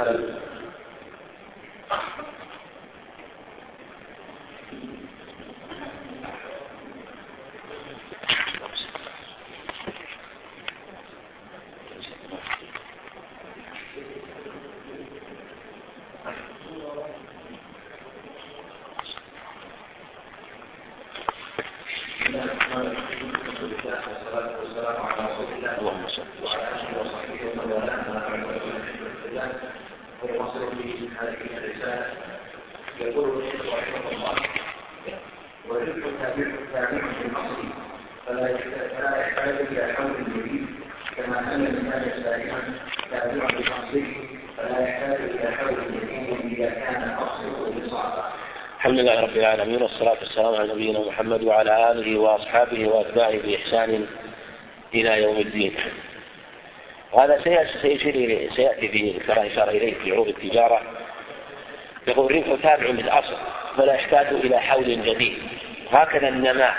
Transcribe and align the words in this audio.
intelligence. 0.00 0.59
وأصحابه 52.50 52.88
وأتباعه 52.88 53.38
بإحسان 53.38 54.06
إلى 54.94 55.22
يوم 55.22 55.36
الدين. 55.36 55.74
سيشير 57.82 58.50
سيأتي 58.56 58.88
في 58.88 59.12
كما 59.26 59.46
إشارة 59.46 59.70
إليه 59.70 59.94
في 59.94 60.12
عروض 60.12 60.28
التجارة. 60.28 60.82
يقول 62.06 62.32
الربح 62.32 62.62
تابع 62.62 62.90
للأصل 62.90 63.36
فلا 63.76 63.94
يحتاج 63.94 64.26
إلى 64.26 64.60
حول 64.60 65.02
جديد. 65.02 65.38
هكذا 65.92 66.28
النماء. 66.28 66.74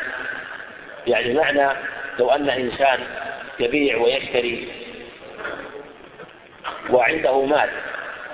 يعني 1.08 1.34
معنى 1.34 1.78
لو 2.20 2.32
أن 2.32 2.50
إنسان 2.50 3.00
يبيع 3.60 3.98
ويشتري 3.98 4.68
وعنده 6.90 7.46
مال 7.46 7.70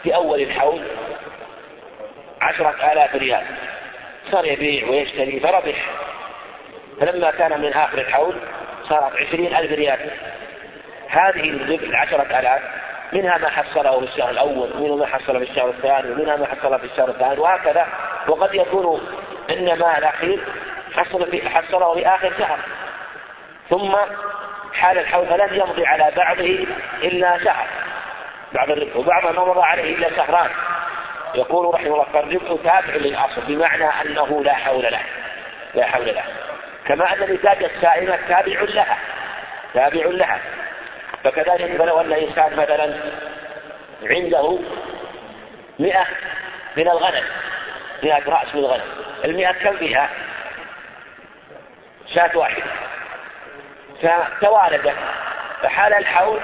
في 0.03 0.15
أول 0.15 0.41
الحول 0.41 0.81
عشرة 2.41 2.93
آلاف 2.93 3.15
ريال 3.15 3.43
صار 4.31 4.45
يبيع 4.45 4.89
ويشتري 4.89 5.39
فربح 5.39 5.96
فلما 6.99 7.31
كان 7.31 7.61
من 7.61 7.73
آخر 7.73 7.97
الحول 7.97 8.35
صارت 8.89 9.15
عشرين 9.15 9.55
ألف 9.55 9.71
ريال. 9.71 9.99
هذه 11.09 11.39
العشرة 11.83 12.39
آلاف 12.39 12.61
منها 13.13 13.37
ما 13.37 13.49
حصله 13.49 13.99
في 13.99 14.05
الشهر 14.05 14.29
الأول 14.29 14.71
ومنها 14.75 14.95
ما 14.95 15.05
حصله 15.05 15.39
في 15.39 15.51
الشهر 15.51 15.69
الثاني 15.69 16.11
ومنها 16.11 16.35
ما 16.35 16.45
حصله 16.45 16.77
في 16.77 16.85
الشهر 16.85 17.09
الثاني 17.09 17.39
وهكذا. 17.39 17.87
وقد 18.27 18.55
يكون 18.55 19.01
إنما 19.49 19.97
الأخير 19.97 20.39
حصل 20.95 21.31
في 21.31 21.49
حصله 21.49 21.93
في 21.93 22.07
آخر 22.07 22.33
شهر. 22.39 22.59
ثم 23.69 23.95
حال 24.73 24.97
الحول 24.97 25.27
فلم 25.27 25.55
يمضي 25.55 25.85
على 25.85 26.11
بعضه 26.15 26.65
إلا 27.03 27.43
شهر. 27.43 27.67
بعض 28.53 28.69
وبعض 28.95 29.23
ما 29.35 29.45
مضى 29.45 29.61
عليه 29.61 29.95
إلا 29.95 30.15
شهران. 30.15 30.49
يقول 31.35 31.73
رحمه 31.73 31.87
الله 31.87 32.05
فالربح 32.13 32.63
تابع 32.63 32.95
للأصل 32.95 33.41
بمعنى 33.47 33.85
أنه 33.85 34.43
لا 34.43 34.53
حول 34.53 34.83
له 34.83 35.01
لا 35.75 35.85
حول 35.85 36.05
له. 36.05 36.23
كما 36.87 37.13
أن 37.13 37.33
نتاج 37.33 37.63
السائمة 37.63 38.19
تابع 38.27 38.61
لها 38.61 38.97
تابع 39.73 40.05
لها. 40.05 40.39
فكذلك 41.23 41.77
فلو 41.77 42.01
أن 42.01 42.13
إنسان 42.13 42.55
مثلا 42.55 42.93
عنده 44.03 44.59
مئة 45.79 46.05
من 46.77 46.87
الغنم 46.87 47.23
مئة 48.03 48.29
رأس 48.29 48.55
من 48.55 48.59
الغنم 48.59 48.83
المئة 49.25 49.51
كم 49.51 49.77
فيها؟ 49.77 50.09
شاة 52.15 52.37
واحدة. 52.37 52.63
فتوالدت 54.01 54.95
فحال 55.63 55.93
الحول 55.93 56.39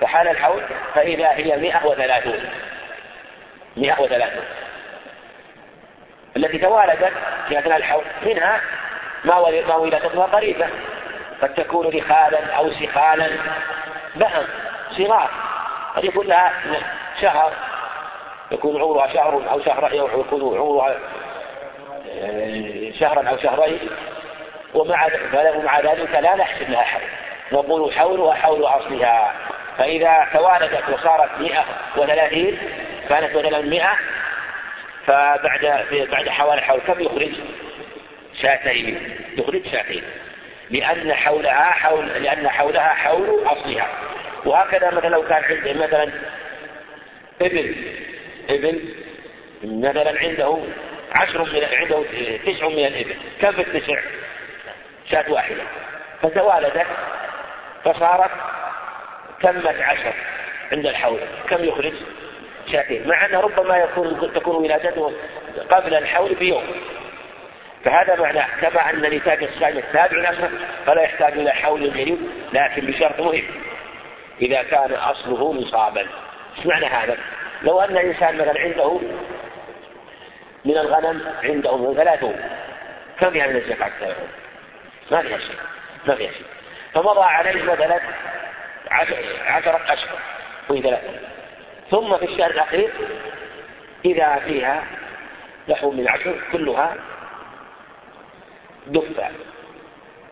فحال 0.00 0.28
الحول 0.28 0.62
فإذا 0.94 1.30
هي 1.30 1.56
مئة 1.56 1.86
وثلاثون 1.86 2.50
مئة 3.76 4.00
وثلاثون. 4.00 4.44
التي 6.36 6.58
توالدت 6.58 7.12
في 7.48 7.58
أثناء 7.58 7.76
الحول 7.76 8.04
منها 8.22 8.60
ما 9.24 9.40
ما 9.68 9.76
ولدتها 9.76 10.26
قريبة. 10.26 10.66
قد 11.42 11.54
تكون 11.54 11.86
رخالا 11.86 12.54
أو 12.56 12.70
سخالا. 12.72 13.30
بهم 14.16 14.46
صغار. 14.98 15.30
قد 15.96 16.04
يكون 16.04 16.26
لها 16.26 16.52
شهر. 17.20 17.52
يكون 18.50 18.82
عمرها 18.82 19.12
شهر 19.12 19.50
أو 19.50 19.60
شهر 19.60 19.94
يكون 19.94 20.58
عمرها 20.58 20.96
آه، 22.22 22.92
شهرا 23.00 23.28
أو 23.28 23.36
شهرين. 23.36 23.78
ومع 24.74 25.08
ومع 25.56 25.80
ذلك 25.80 26.14
لا 26.14 26.36
نحسب 26.36 26.70
لها 26.70 26.82
حول. 26.82 27.02
نقول 27.52 27.92
حولها 27.92 28.34
حول 28.34 28.64
أصلها. 28.64 29.34
فإذا 29.78 30.26
توالدت 30.32 30.88
وصارت 30.88 31.30
130 31.40 32.58
كانت 33.08 33.36
مثلا 33.36 33.60
100 33.60 33.96
فبعد 35.06 35.86
بعد 36.10 36.28
حوالي 36.28 36.62
حول 36.62 36.80
كم 36.80 37.00
يخرج؟ 37.00 37.32
شاتين 38.42 39.16
يخرج 39.36 39.62
شاتين 39.72 40.02
لأن 40.70 41.14
حولها 41.14 41.70
حول 41.70 42.06
لأن 42.06 42.48
حولها 42.48 42.88
حول 42.88 43.42
أصلها. 43.46 43.88
وهكذا 44.44 44.90
مثلا 44.90 45.08
لو 45.08 45.22
كان 45.22 45.42
عنده 45.42 45.72
مثلا 45.72 46.10
ابن 47.42 47.74
ابن 48.48 48.80
مثلا 49.62 50.20
عنده 50.20 50.58
عشر 51.12 51.42
من 51.42 51.64
عنده 51.72 52.02
تسع 52.46 52.68
من 52.68 52.86
الإبل. 52.86 53.14
كم 53.40 53.52
في 53.52 53.60
التسع؟ 53.60 54.00
شاة 55.10 55.32
واحدة. 55.32 55.62
فتوالدت 56.22 56.86
فصارت 57.84 58.30
تمت 59.42 59.80
عشر 59.80 60.12
عند 60.72 60.86
الحول. 60.86 61.20
كم 61.50 61.64
يخرج؟ 61.64 61.94
شاتين 62.72 63.08
مع 63.08 63.26
أنه 63.26 63.40
ربما 63.40 63.76
يكون 63.76 64.32
تكون 64.34 64.56
ولادته 64.56 65.12
قبل 65.70 65.94
الحول 65.94 66.34
بيوم. 66.34 66.64
فهذا 67.88 68.16
معناه 68.16 68.46
كما 68.60 68.90
أن 68.90 69.00
نتاج 69.00 69.42
السائل 69.42 69.78
التابع 69.78 70.30
له 70.30 70.50
فلا 70.86 71.02
يحتاج 71.02 71.32
إلى 71.32 71.50
حول 71.50 71.90
جديد 71.90 72.18
لكن 72.52 72.86
بشرط 72.86 73.20
مهم. 73.20 73.42
إذا 74.42 74.62
كان 74.62 74.92
أصله 74.92 75.54
نصابا. 75.54 76.00
إيش 76.58 76.66
معنى 76.66 76.86
هذا؟ 76.86 77.18
لو 77.62 77.80
أن 77.80 77.96
إنسان 77.96 78.38
مثلا 78.38 78.60
عنده 78.60 79.00
من 80.64 80.78
الغنم 80.78 81.22
عنده 81.44 81.76
من 81.76 81.94
ثلاثون 81.94 82.36
كم 83.20 83.30
فيها 83.30 83.46
من 83.46 83.56
الزكاة؟ 83.56 83.90
ما 85.10 85.22
فيها 85.22 85.38
شيء 85.38 85.56
ما 86.06 86.14
فيها 86.14 86.32
شيء. 86.32 86.46
فمضى 86.94 87.22
عليه 87.22 87.62
مثلا 87.62 88.00
عشرة 89.46 89.80
أشهر 89.88 90.18
وهي 90.68 90.82
ثلاثة. 90.82 91.08
ثم 91.90 92.16
في 92.16 92.24
الشهر 92.24 92.50
الأخير 92.50 92.90
إذا 94.04 94.42
فيها 94.44 94.82
نحو 95.68 95.90
من 95.90 96.08
عشر 96.08 96.34
كلها 96.52 96.94
دفع 98.88 99.30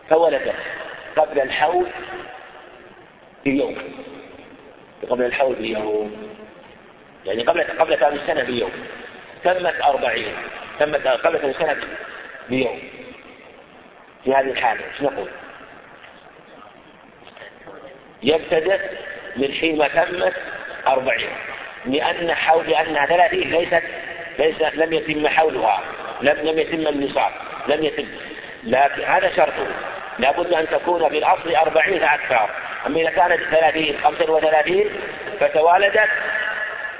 فولدت 0.09 0.53
قبل 1.15 1.39
الحول 1.39 1.87
بيوم. 3.43 3.77
قبل 5.09 5.25
الحول 5.25 5.55
بيوم. 5.55 6.33
يعني 7.25 7.43
قبل 7.43 7.63
قبل 7.63 7.99
ثاني 7.99 8.15
السنة 8.15 8.43
بيوم. 8.43 8.71
تمت 9.43 9.81
أربعين. 9.83 10.33
تمت 10.79 11.07
قبل 11.07 11.39
ثاني 11.39 11.51
السنة 11.51 11.77
بيوم. 12.49 12.79
في 14.23 14.33
هذه 14.33 14.51
الحالة 14.51 14.81
إيش 14.85 15.01
نقول؟ 15.01 15.27
يبتدئ 18.23 18.79
من 19.35 19.53
حين 19.53 19.77
ما 19.77 19.87
تمت 19.87 20.33
أربعين. 20.87 21.29
لأن 21.85 22.33
حول 22.33 22.69
لأنها 22.69 23.05
ثلاثين 23.05 23.51
ليست 23.51 23.83
ليس 24.39 24.61
لم 24.61 24.93
يتم 24.93 25.27
حولها 25.27 25.83
لم 26.21 26.37
لم 26.49 26.59
يتم 26.59 26.87
النصاب. 26.87 27.31
لم 27.67 27.83
يتم 27.83 28.07
لكن 28.63 29.01
هذا 29.01 29.35
شرطه 29.35 29.67
لابد 30.19 30.53
أن 30.53 30.67
تكون 30.67 31.09
في 31.09 31.17
الأصل 31.17 31.55
أربعين 31.55 32.03
أكثر. 32.03 32.49
أما 32.85 32.99
إذا 32.99 33.09
كانت 33.09 33.43
ثلاثين 33.43 33.97
خمسة 34.03 34.31
وثلاثين 34.31 34.89
فتوالدت 35.39 36.09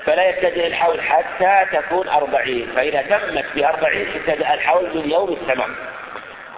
فلا 0.05 0.29
يبتدئ 0.29 0.67
الحول 0.67 1.01
حتى 1.01 1.65
تكون 1.71 2.07
أربعين. 2.07 2.71
فإذا 2.75 3.01
تمت 3.01 3.45
بأربعين 3.55 4.07
ابتدأ 4.15 4.53
الحول 4.53 4.97
من 4.97 5.11
يوم 5.11 5.29
التمام. 5.29 5.75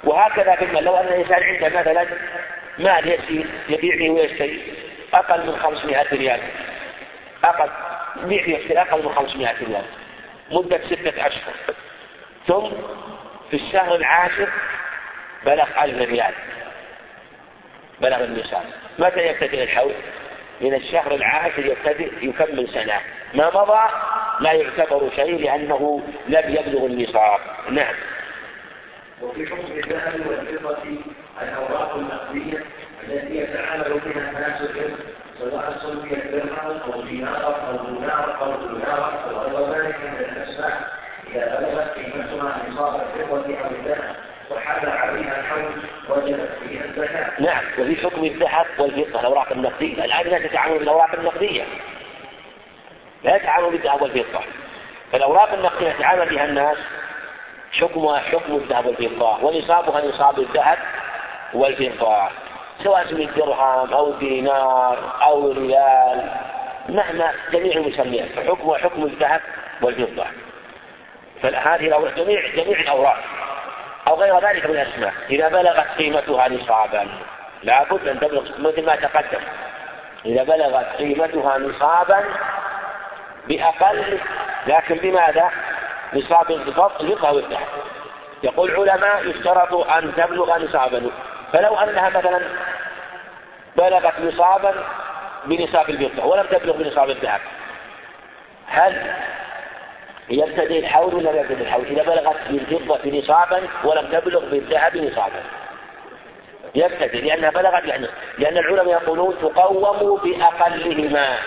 وهكذا 0.04 0.56
في 0.56 0.66
لو 0.66 0.96
أن 0.98 1.08
الإنسان 1.08 1.44
عنده 1.44 1.80
مثلا 1.80 2.06
مال 2.78 3.08
يسير 3.08 3.46
يبيع 3.70 3.96
به 3.96 4.10
ويشتري 4.10 4.74
أقل 5.14 5.48
من 5.48 5.60
500 5.60 6.06
ريال. 6.12 6.40
أقل 7.44 7.70
يبيع 8.24 8.58
ويشتري 8.58 8.82
أقل 8.82 9.04
من 9.04 9.16
500 9.16 9.56
ريال. 9.68 9.84
مدة 10.52 10.80
ستة 10.90 11.28
أشهر. 11.28 11.54
ثم 12.48 12.70
في 13.52 13.58
الشهر 13.58 13.96
العاشر 13.96 14.48
بلغ 15.46 15.84
ألف 15.84 16.10
ريال 16.10 16.34
بلغ 18.02 18.24
النصاب 18.24 18.64
متى 19.00 19.28
يبتدئ 19.28 19.64
الحول؟ 19.64 19.94
من 20.62 20.74
الشهر 20.74 21.16
العاشر 21.16 21.66
يبتدئ 21.66 22.12
يكمل 22.22 22.70
سنة. 22.74 23.00
ما 23.34 23.50
مضى؟ 23.50 23.90
لا 24.40 24.52
يعتبر 24.52 25.10
شيء 25.16 25.40
لأنه 25.40 26.02
لم 26.28 26.56
يبلغ 26.56 26.86
النصاب 26.86 27.40
نعم. 27.70 27.96
وفي 29.22 29.48
حكم 29.48 29.72
الذهب 29.72 30.28
والفضة 30.28 30.78
الأوراق 31.42 31.96
النقدية 31.96 32.64
التي 33.04 33.38
يتعامل 33.38 34.02
بها 34.06 34.30
الناس 34.30 34.62
سواء 35.40 35.80
سميت 35.84 36.28
درهما 36.28 36.82
أو 36.94 37.02
دينارا 37.02 37.56
أو 37.68 37.96
دينارا 37.96 38.34
أو 38.34 38.68
دينارا 38.68 39.24
أو 39.30 39.58
غير 39.58 39.86
ذلك 39.86 39.96
من 39.96 40.20
الأسماء 40.20 40.92
إذا 41.28 41.60
بلغت 41.60 41.90
قيمتها 41.96 42.62
نصاب 42.70 43.02
الفضة 43.16 43.60
أو 43.60 43.72
الذهب. 43.72 44.16
نعم 47.40 47.64
وفي 47.80 47.96
حكم 47.96 48.24
الذهب 48.24 48.66
والفضة 48.78 49.20
الأوراق 49.20 49.52
النقدية. 49.52 50.06
الآن 50.06 50.28
لا 50.28 50.48
تتعامل 50.48 50.80
بالأوراق 50.80 51.16
النقدية. 51.16 51.64
لا 53.24 53.36
يتعامل 53.36 53.70
بالذهب 53.70 54.02
والفضة. 54.02 54.40
فالأوراق 55.12 55.54
النقدية 55.54 55.90
يتعامل 55.90 56.30
بها 56.30 56.46
الناس 56.46 56.78
حكمها 57.72 58.20
حكم 58.20 58.56
الذهب 58.56 58.86
والفضة 58.86 59.46
ونصابها 59.46 60.02
نصاب 60.06 60.40
الذهب 60.40 60.78
والفضة. 61.54 62.30
سواء 62.84 63.06
اسم 63.06 63.22
الدرهم 63.22 63.94
أو 63.94 64.12
دينار 64.12 65.14
أو 65.22 65.52
ريال 65.52 66.30
مهما 66.90 67.34
جميع 67.52 67.78
المسميات 67.78 68.30
فحكمها 68.30 68.78
حكم 68.78 69.04
الذهب 69.04 69.42
والفضة. 69.82 70.26
فهذه 71.42 72.12
جميع 72.18 72.48
جميع 72.56 72.80
الأوراق. 72.80 73.24
أو 74.10 74.16
غير 74.16 74.40
ذلك 74.40 74.66
من 74.66 74.72
الأسماء. 74.72 75.14
إذا 75.30 75.50
بلغت 75.50 75.88
قيمتها 75.98 76.48
نصابا 76.48 77.08
لابد 77.64 78.08
أن 78.08 78.20
تبلغ 78.20 78.44
مثل 78.60 78.86
ما 78.86 78.96
تقدم. 78.96 79.42
إذا 80.26 80.44
بلغت 80.44 80.86
قيمتها 80.86 81.58
نصابا 81.58 82.24
بأقل 83.48 84.20
لكن 84.68 84.96
بماذا؟ 84.96 85.52
نصاب 86.14 86.52
الفضة 86.52 87.32
والذهب 87.32 87.68
يقول 88.44 88.72
العلماء 88.72 89.28
يشترط 89.28 89.74
أن 89.74 90.16
تبلغ 90.16 90.58
نصابا. 90.58 91.10
فلو 91.54 91.76
أنها 91.76 92.10
مثلا 92.10 92.42
بلغت 93.78 94.20
نصابا 94.20 94.74
بنصاب 95.46 95.90
الفضة 95.90 96.26
ولم 96.26 96.46
تبلغ 96.46 96.78
بنصاب 96.78 97.10
الذهب 97.10 97.42
هل 98.68 99.14
يبتدئ 100.30 100.80
الحول 100.80 101.16
ولا 101.16 101.30
لا 101.30 101.42
يبتدئ 101.42 101.62
الحول؟ 101.62 101.86
إذا 101.86 102.04
بلغت 102.04 102.36
بالفضة 102.50 103.20
نصابا 103.20 103.62
ولم 103.84 104.08
تبلغ 104.12 104.40
بالذهب 104.40 104.98
نصابا. 104.98 105.44
يبتدئ 106.76 107.22
لأنها 107.22 107.50
بلغت 107.50 107.86
يعني 107.86 108.08
لأن 108.38 108.58
العلماء 108.58 108.88
يقولون 108.88 109.36
تقوم 109.42 110.20
بأقلهما 110.24 111.38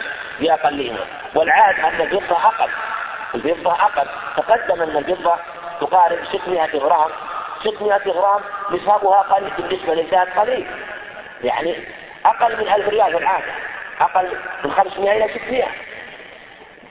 بأقلهما. 0.40 1.04
والعاد 1.34 1.74
أن 1.80 2.00
الفضة 2.00 2.36
أقل. 2.36 2.70
الفضة 3.34 3.72
أقل. 3.72 4.06
تقدم 4.36 4.82
أن 4.82 4.96
الفضة 4.96 5.34
تقارب 5.80 6.18
600 6.32 6.78
غرام. 6.78 7.10
600 7.64 8.00
غرام 8.06 8.40
نصابها 8.70 9.20
أقل 9.20 9.50
بالنسبة 9.58 9.94
للذهب 9.94 10.28
قليل. 10.36 10.66
يعني 11.44 11.76
أقل 12.24 12.56
من 12.56 12.72
1000 12.72 12.88
ريال 12.88 13.12
في 13.12 13.18
العادة 13.18 13.52
أقل 14.00 14.28
من 14.64 14.72
500 14.72 15.12
إلى 15.12 15.34
600 15.34 15.64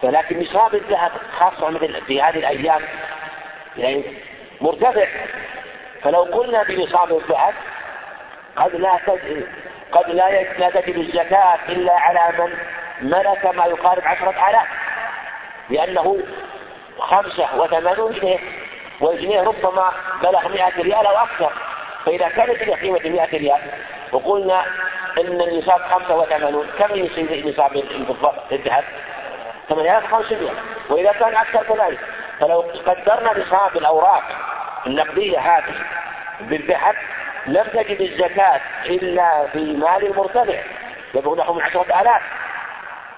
فلكن 0.01 0.41
نصاب 0.41 0.75
الذهب 0.75 1.11
خاصة 1.39 1.69
مثل 1.69 2.01
في 2.01 2.21
هذه 2.21 2.37
الأيام 2.37 2.81
يعني 3.77 4.03
مرتفع. 4.61 5.07
فلو 6.01 6.21
قلنا 6.21 6.63
بنصاب 6.63 7.17
الذهب 7.17 7.53
قد 8.55 8.75
لا 8.75 8.99
تجد 9.07 9.47
قد 9.91 10.09
لا 10.09 10.69
تجد 10.69 10.97
الزكاة 10.97 11.57
إلا 11.69 11.93
على 11.93 12.37
من 12.37 12.53
ملك 13.09 13.45
ما 13.45 13.65
يقارب 13.65 14.03
عشرة 14.05 14.49
آلاف 14.49 14.67
لأنه 15.69 16.17
خمسة 16.99 17.55
وثمانون 17.57 18.13
جنيه 18.13 18.39
والجنيه 19.01 19.41
ربما 19.41 19.91
بلغ 20.23 20.47
مئة 20.47 20.81
ريال 20.81 21.05
أو 21.05 21.17
أكثر. 21.17 21.51
فإذا 22.05 22.27
كانت 22.27 22.63
قيمة 22.63 22.99
مئة 23.09 23.37
ريال 23.37 23.61
وقلنا 24.11 24.65
إن 25.17 25.41
النصاب 25.41 25.81
خمسة 25.81 26.15
وثمانون 26.15 26.67
كم 26.79 26.95
يصير 26.95 27.47
نصاب 27.47 27.75
الفضة 27.75 28.33
الذهب؟ 29.79 30.03
8500 30.05 30.51
وإذا 30.89 31.11
كان 31.11 31.35
أكثر 31.35 31.63
كذلك 31.63 31.99
فلو 32.39 32.59
قدرنا 32.61 33.39
نصاب 33.39 33.77
الأوراق 33.77 34.23
النقدية 34.87 35.39
هذه 35.39 35.75
بالذهب 36.41 36.95
لم 37.47 37.63
تجد 37.73 38.01
الزكاة 38.01 38.61
إلا 38.85 39.47
في 39.47 39.59
مال 39.59 40.05
المرتفع. 40.05 40.59
يبلغ 41.13 41.35
نحو 41.35 41.53
من 41.53 41.61
عشرة 41.61 42.01
آلاف. 42.01 42.21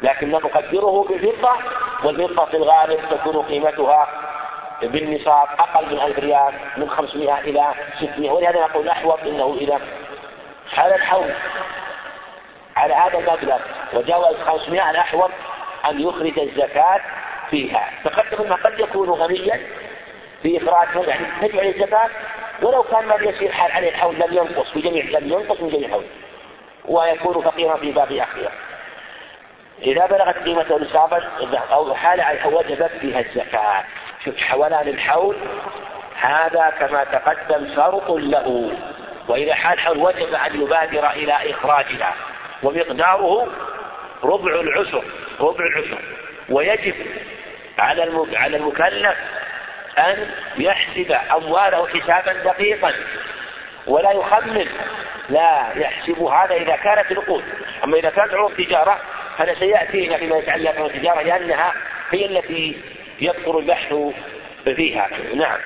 لكن 0.02 0.32
نقدره 0.32 1.06
بالفضة 1.10 1.52
والفضة 2.04 2.46
في 2.46 2.58
الغالب 2.58 3.00
تكون 3.12 3.46
قيمتها 3.46 4.08
بالنصاب 4.82 5.48
أقل 5.60 5.96
من 5.96 6.02
ألف 6.02 6.20
ريال 6.20 6.54
من 6.78 6.90
500 6.90 7.40
إلى 7.40 7.74
600 8.00 8.32
ولهذا 8.32 8.60
نقول 8.60 8.90
أحوط 8.90 9.20
أنه 9.20 9.58
إذا 9.62 9.80
حال 10.72 10.94
الحول 10.94 11.34
على 12.76 12.94
هذا 12.94 13.18
المبلغ 13.18 13.60
وجاوز 13.94 14.36
500 14.48 14.92
الأحوط 14.92 15.32
أن 15.90 16.02
يخرج 16.02 16.40
الزكاة 16.40 17.02
فيها. 17.50 17.90
تقدم 18.04 18.44
أنه 18.44 18.56
قد 18.56 18.80
يكون 18.80 19.10
غنيا 19.10 19.60
في 20.44 20.58
إخراجها 20.58 21.10
يعني 21.10 21.26
تجب 21.42 21.60
عليه 21.60 21.72
الزكاة 21.72 22.10
ولو 22.62 22.84
كان 22.84 23.06
ما 23.06 23.16
يصير 23.16 23.52
حال 23.52 23.72
عليه 23.72 23.90
الحول 23.90 24.16
لم 24.16 24.34
ينقص 24.34 24.72
في 24.72 24.82
جميع 24.82 25.20
لم 25.20 25.34
ينقص 25.34 25.62
من 25.62 25.70
جميع 25.70 25.88
الحول 25.88 26.04
ويكون 26.86 27.44
فقيرا 27.44 27.78
في 27.78 27.92
باب 27.92 28.12
أخيرا 28.12 28.52
إذا 29.82 30.06
بلغت 30.06 30.38
قيمته 30.38 30.80
نصابا 30.80 31.24
أو 31.72 31.96
حال 31.96 32.38
وجبت 32.46 32.92
فيها 33.02 33.20
الزكاة. 33.20 33.84
شوف 34.26 34.38
حولان 34.38 34.88
الحول 34.88 35.36
هذا 36.22 36.74
كما 36.80 37.04
تقدم 37.04 37.76
شرط 37.76 38.12
له. 38.12 38.72
وإذا 39.28 39.54
حال 39.54 39.80
حول 39.80 39.98
وجب 39.98 40.34
أن 40.34 40.62
يبادر 40.62 41.12
إلى 41.12 41.52
إخراجها. 41.52 42.14
ومقداره 42.64 43.48
ربع 44.24 44.52
العشر. 44.52 45.04
ربع 45.40 45.66
العشر 45.66 46.00
ويجب 46.50 46.96
على 47.80 48.28
على 48.34 48.58
المكلف 48.58 49.18
أن 49.98 50.30
يحسب 50.58 51.12
أمواله 51.12 51.88
حسابا 51.88 52.34
دقيقا 52.34 52.94
ولا 53.88 54.12
يخمن. 54.12 54.68
لا 55.30 55.68
يحسب 55.76 56.22
هذا 56.22 56.56
إذا 56.56 56.76
كانت 56.76 57.12
نقود 57.12 57.44
أما 57.84 57.98
إذا 57.98 58.10
كانت 58.10 58.34
عروض 58.34 58.54
تجارة 58.54 59.02
هذا 59.38 59.54
سيأتينا 59.54 60.18
فيما 60.18 60.38
يتعلق 60.38 60.82
بالتجارة 60.82 61.22
لأنها 61.22 61.74
هي 62.12 62.26
التي 62.26 62.82
يذكر 63.22 63.60
البحث 63.60 63.94
فيها. 64.64 65.10
نعم. 65.36 65.60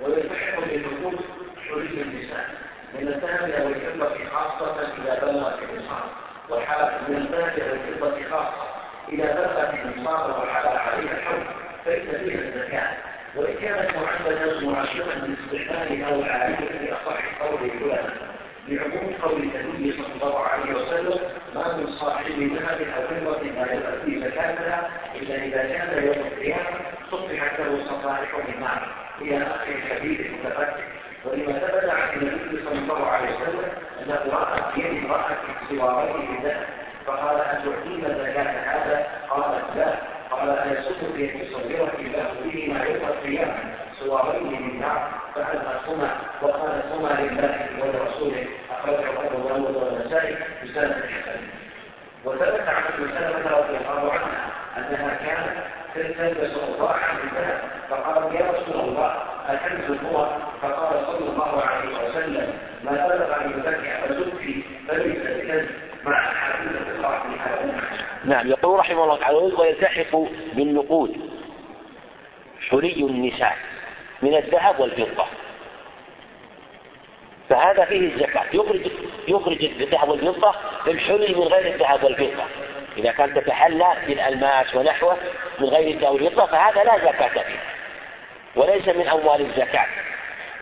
ويلتحق 0.00 0.60
بالنقود 0.60 1.20
حرية 1.68 2.02
النساء. 2.02 2.50
من 2.94 3.08
الذهب 3.08 3.50
أو 3.50 3.68
الفضة 3.68 4.28
خاصة 4.30 4.80
إذا 4.80 5.20
بلغت 5.22 5.58
النصاب 5.62 6.10
وحال 6.50 6.90
من 7.08 7.16
الذهب 7.16 7.52
أو 9.08 9.12
إذا 9.12 9.34
بلغت 9.34 9.74
النصاب 9.84 10.30
وحال 10.30 10.66
عليها 10.66 11.12
الحول 11.12 11.44
فإن 11.84 12.24
فيها 12.24 12.38
الزكاة. 12.38 12.88
وإن 13.36 13.54
كانت 13.54 13.90
معدة 13.96 14.60
معاشرة 14.60 15.14
باستحلالها 15.26 16.14
أو 16.14 16.20
العالية 16.20 16.56
في 16.56 16.92
أصح 16.92 17.42
قول 17.42 17.70
العلماء 17.70 18.36
لعموم 18.68 19.14
قول 19.22 19.42
النبي 19.42 19.92
صلى 19.92 20.12
الله 20.14 20.46
عليه 20.46 20.74
وسلم 20.74 21.18
ما 21.54 21.76
من 21.76 21.86
صاحب 22.00 22.26
ذهب 22.26 22.80
أو 22.96 23.02
فضة 23.02 23.42
لا 23.42 23.72
يؤدي 23.72 24.20
زكاتها 24.20 24.90
إلا 25.14 25.34
إذا 25.34 25.62
كان 25.62 26.04
يوم 26.04 26.26
القيامة 26.26 26.80
صفحت 27.10 27.60
له 27.60 27.84
صفائح 27.90 28.34
من 28.48 28.60
نار. 28.60 29.06
إلى 29.20 29.42
آخر 29.42 29.68
الحديث 29.68 30.20
المتقدم 30.20 30.84
ولما 31.24 31.52
ثبت 31.58 31.90
عن 31.90 32.18
النبي 32.18 32.64
صلى 32.64 32.78
الله 32.78 33.06
عليه 33.06 33.36
وسلم 33.36 33.70
أنه 34.02 34.20
رأى 34.32 34.72
في 34.74 34.80
يد 34.80 35.04
امرأة 35.04 35.36
سوارين 35.68 36.30
من 36.30 36.42
ذهب 36.42 36.66
فقال 37.06 37.40
ان 37.40 37.64
تعطينا 37.64 38.08
زكاه 38.08 38.42
هذا 38.42 39.06
قالت 39.30 39.76
لا 39.76 39.94
قال 40.30 40.50
ايسد 40.50 41.14
في 41.14 41.22
يد 41.22 41.52
صغيره 41.52 41.92
الله 41.98 42.26
بهما 42.44 42.84
يوم 42.84 43.06
القيامه 43.06 43.54
سوارين 44.00 44.62
من 44.62 44.80
نار 44.80 45.10
فالقاهما 45.34 46.16
وقالتهما 46.42 47.08
لله 47.20 47.68
ولرسوله 47.80 48.46
اخرجه 48.70 49.10
ابو 49.26 49.48
داود 49.48 49.76
والنسائي 49.76 50.36
بسند 50.64 50.92
حسن 50.92 51.40
وثبت 52.24 52.68
عن 52.68 52.82
ابن 52.82 53.08
سلمه 53.14 53.56
رضي 53.58 53.76
الله 53.76 54.12
عنها 54.12 54.50
انها 54.78 55.14
كانت 55.14 55.66
تلبس 56.26 56.56
اوضاعا 56.56 57.12
من 57.12 57.28
ذهب 57.34 57.60
فقالوا 57.90 58.32
يا 58.32 58.50
رسول 58.50 58.80
الله 58.80 59.14
الكنز 59.50 59.98
هو 60.04 60.28
فقال 60.62 61.06
صلى 61.06 61.28
الله 61.28 61.62
عليه 61.62 62.08
وسلم 62.08 62.58
ما 62.84 62.90
بلغ 62.90 63.40
ان 63.40 63.50
يزكي 63.50 64.08
فزكي 64.08 64.64
فليس 64.88 65.18
بكنز 65.18 65.68
مع 66.04 66.32
في 67.22 67.40
هذا 67.40 67.80
نعم 68.24 68.48
يقول 68.48 68.78
رحمه 68.78 69.04
الله 69.04 69.18
تعالى 69.18 69.36
ويلتحق 69.36 70.16
بالنقود 70.52 71.16
حلي 72.70 73.00
النساء 73.00 73.56
من 74.22 74.36
الذهب 74.36 74.80
والفضة. 74.80 75.24
فهذا 77.48 77.84
فيه 77.84 78.14
الزكاة. 78.14 78.44
يخرج 78.52 78.90
يخرج 79.28 79.64
الذهب 79.64 80.08
والفضة 80.08 80.54
الحلي 80.86 81.34
من 81.34 81.42
غير 81.42 81.74
الذهب 81.74 82.04
والفضة. 82.04 82.44
إذا 82.96 83.12
كانت 83.12 83.38
تتحلى 83.38 83.94
بالألماس 84.06 84.74
ونحوه 84.74 85.16
من 85.58 85.66
غير 85.66 86.04
والفضة 86.04 86.46
فهذا 86.46 86.84
لا 86.84 86.98
زكاة 86.98 87.42
فيه 87.42 87.58
وليس 88.56 88.88
من 88.88 89.08
أموال 89.08 89.40
الزكاة 89.40 89.86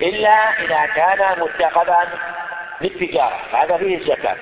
إلا 0.03 0.61
إذا 0.61 0.87
كان 0.87 1.41
متخذا 1.41 2.09
للتجارة 2.81 3.41
هذا 3.53 3.77
فيه 3.77 3.99
الزكاة 3.99 4.37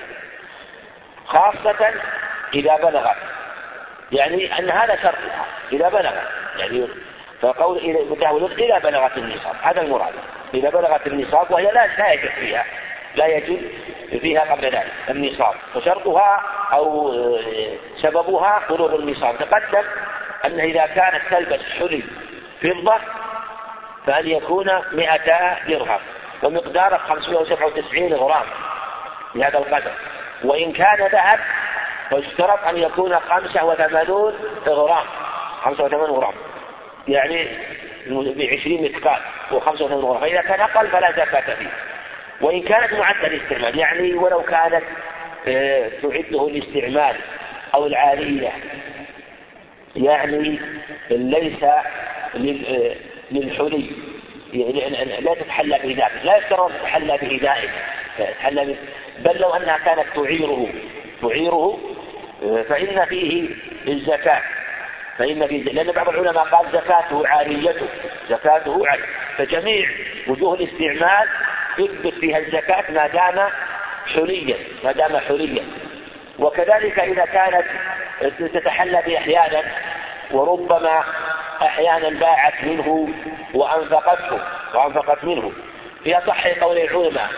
خاصة 1.25 1.93
إذا 2.53 2.75
بلغت 2.75 3.17
يعني 4.11 4.59
أن 4.59 4.69
هذا 4.69 4.95
شرطها 4.95 5.45
إذا 5.71 5.89
بلغت 5.89 6.27
يعني 6.57 6.87
فقول 7.41 7.77
إذا 8.59 8.79
بلغت 8.79 9.17
النصاب 9.17 9.55
هذا 9.61 9.81
المراد 9.81 10.13
إذا 10.53 10.69
بلغت 10.69 11.07
النصاب 11.07 11.51
وهي 11.51 11.71
لا 11.71 12.13
يجب 12.13 12.29
فيها. 12.29 12.65
لا 13.15 13.27
يجب 13.27 13.61
فيها 14.21 14.41
قبل 14.41 14.65
ذلك 14.65 14.91
النصاب. 15.09 15.55
وشرطها 15.75 16.41
أو 16.73 17.13
آه، 17.13 17.75
سببها 18.01 18.61
بلوغ 18.69 18.95
النصاب. 18.95 19.37
تقدم 19.37 19.83
أن 20.45 20.59
إذا 20.59 20.85
كانت 20.85 21.21
تلبس 21.29 21.61
حلي 21.79 22.03
فضة 22.61 22.95
فأن 24.05 24.27
يكون 24.27 24.69
مئتا 24.91 25.57
درهم 25.67 25.99
ومقداره 26.43 26.97
597 26.97 28.13
غرام 28.13 28.45
بهذا 29.35 29.57
القدر. 29.57 29.91
وإن 30.43 30.71
كان 30.71 31.07
ذهب 31.07 31.39
فاشترط 32.09 32.67
أن 32.67 32.77
يكون 32.77 33.19
85 33.19 34.33
غرام 34.67 35.05
85 35.63 36.09
غرام. 36.09 36.33
يعني 37.07 37.47
ب 38.07 38.41
20 38.59 38.83
مثقال 38.83 39.21
و85 39.51 39.81
غرام. 39.81 40.21
فإذا 40.21 40.41
كان 40.41 40.59
أقل 40.59 40.87
فلا 40.87 41.11
زكاة 41.11 41.55
فيه. 41.55 41.92
وإن 42.43 42.61
كانت 42.61 42.93
معدة 42.93 43.27
للاستعمال 43.27 43.79
يعني 43.79 44.13
ولو 44.13 44.41
كانت 44.41 44.83
آه، 45.47 45.89
تعده 46.01 46.47
الاستعمال 46.47 47.15
أو 47.73 47.85
العالية 47.85 48.51
يعني 49.95 50.59
ليس 51.09 51.63
آه، 51.63 52.95
للحلي 53.31 53.91
يعني 54.53 55.21
لا 55.21 55.33
تتحلى 55.33 55.79
به 55.83 55.93
دائما 55.93 56.23
لا 56.23 56.37
يفترض 56.37 56.71
تتحلى 56.71 57.17
به 57.17 57.39
دائما 57.41 57.73
تتحلى 58.17 58.75
بل 59.19 59.37
لو 59.37 59.49
أنها 59.49 59.77
كانت 59.77 60.05
تعيره 60.15 60.67
تعيره 61.21 61.79
آه، 62.43 62.61
فإن 62.61 63.05
فيه 63.05 63.49
الزكاة 63.87 64.41
فإن 65.17 65.47
فيه 65.47 65.63
لأن 65.63 65.91
بعض 65.91 66.09
العلماء 66.09 66.43
قال 66.43 66.65
زكاته 66.73 67.27
عاريته 67.27 67.87
زكاته 68.29 68.87
عارية 68.87 69.03
فجميع 69.37 69.89
وجوه 70.27 70.53
الاستعمال 70.53 71.27
يثبت 71.79 72.13
فيها 72.13 72.37
الزكاة 72.37 72.91
ما 72.91 73.07
دام 73.07 73.49
حليا 74.15 74.57
ما 74.83 74.91
دام 74.91 75.17
حليا. 75.17 75.63
وكذلك 76.39 76.99
إذا 76.99 77.25
كانت 77.25 77.65
تتحلى 78.39 79.03
به 79.05 79.17
أحيانا 79.17 79.63
وربما 80.31 81.03
أحيانا 81.61 82.09
باعت 82.09 82.63
منه 82.63 83.09
وأنفقته 83.53 84.39
وأنفقت 84.73 85.23
منه. 85.23 85.51
في 86.03 86.17
أصح 86.17 86.47
قول 86.47 86.77
العلماء 86.77 87.29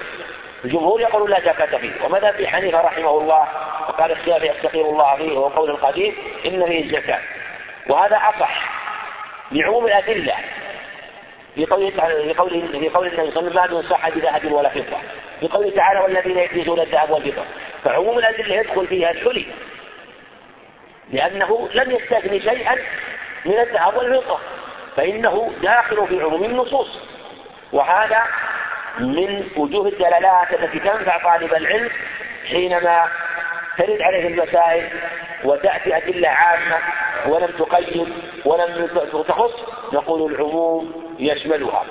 الجمهور 0.65 1.01
يقول 1.01 1.31
لا 1.31 1.39
زكاة 1.39 1.77
فيه. 1.77 2.05
وماذا 2.05 2.31
في 2.31 2.47
حنيفة 2.47 2.81
رحمه 2.81 3.09
الله 3.09 3.47
وقال 3.87 4.11
الشافعي 4.11 4.49
يستقيم 4.49 4.85
الله 4.85 5.15
فيه 5.15 5.31
وهو 5.31 5.47
قول 5.47 5.69
القديم 5.69 6.15
إن 6.45 6.65
فيه 6.65 6.83
الزكاة 6.83 7.19
وهذا 7.87 8.15
أصح 8.17 8.71
لعموم 9.51 9.85
الأدلة. 9.85 10.33
في 11.55 11.65
قوله 11.65 11.89
في 11.89 12.33
قوله 12.33 12.67
في 12.71 12.89
قول 12.89 13.07
النبي 13.07 13.31
صلى 13.31 13.47
الله 13.47 13.61
عليه 13.61 13.73
وسلم 13.73 13.75
ما 13.75 13.81
من 13.81 13.89
صح 13.89 14.09
بذهب 14.09 14.51
ولا 14.51 14.69
فضة. 14.69 14.97
في 15.39 15.47
قوله 15.47 15.69
تعالى 15.69 15.99
والذين 15.99 16.37
يكنزون 16.37 16.79
الذهب 16.79 17.09
والفضة. 17.09 17.43
فعموم 17.83 18.17
الأدلة 18.17 18.55
يدخل 18.55 18.87
فيها 18.87 19.11
الحلي 19.11 19.45
لأنه 21.11 21.69
لم 21.73 21.91
يستثني 21.91 22.39
شيئا 22.39 22.75
من 23.45 23.59
الذهب 23.59 23.97
والفضة 23.97 24.37
فإنه 24.97 25.53
داخل 25.61 26.07
في 26.07 26.21
عموم 26.21 26.43
النصوص. 26.43 26.99
وهذا 27.71 28.23
من 28.99 29.49
وجوه 29.57 29.87
الدلالات 29.87 30.53
التي 30.53 30.79
تنفع 30.79 31.17
طالب 31.17 31.53
العلم 31.53 31.89
حينما 32.49 33.07
ترد 33.77 34.01
عليه 34.01 34.27
المسائل 34.27 34.89
وتأتي 35.43 35.97
أدلة 35.97 36.29
عامة 36.29 36.77
ولم 37.27 37.51
تقيد 37.59 38.13
ولم 38.45 38.89
تخص 39.27 39.51
نقول 39.93 40.31
العموم 40.31 41.15
يشملها. 41.19 41.85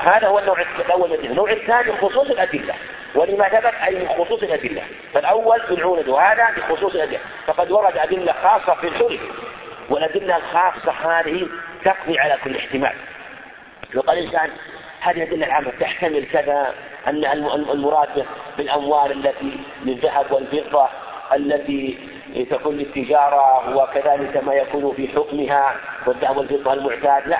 هذا 0.00 0.26
هو 0.26 0.38
النوع 0.38 0.60
الأول 0.60 1.08
من 1.10 1.30
النوع 1.30 1.50
الثاني 1.52 1.92
خصوص 1.92 2.30
الأدلة. 2.30 2.74
ولما 3.14 3.48
ثبت 3.48 3.74
أي 3.86 3.94
من 3.94 4.08
خصوص 4.08 4.42
الأدلة. 4.42 4.82
فالأول 5.14 5.62
بالعون 5.68 6.08
وهذا 6.08 6.48
بخصوص 6.56 6.94
الأدلة. 6.94 7.18
فقد 7.46 7.70
ورد 7.70 7.96
أدلة 7.96 8.32
خاصة 8.32 8.74
في 8.74 8.88
الحلف 8.88 9.20
والأدلة 9.90 10.36
الخاصة 10.36 10.92
هذه 10.92 11.48
تقضي 11.84 12.18
على 12.18 12.38
كل 12.44 12.56
احتمال. 12.56 12.94
لو 13.94 14.00
قال 14.00 14.18
الإنسان 14.18 14.50
هذه 15.04 15.16
الأدلة 15.16 15.46
العامة 15.46 15.72
تحتمل 15.80 16.26
كذا 16.32 16.74
أن 17.06 17.24
المراد 17.70 18.26
بالأموال 18.58 19.12
التي 19.12 19.60
للذهب 19.84 20.32
والفضة 20.32 20.88
التي 21.34 21.98
تكون 22.50 22.76
للتجارة 22.76 23.76
وكذلك 23.76 24.36
ما 24.44 24.54
يكون 24.54 24.94
في 24.94 25.08
حكمها 25.08 25.76
والذهب 26.06 26.36
والفضة 26.36 26.72
المعتاد. 26.72 27.28
لا. 27.28 27.38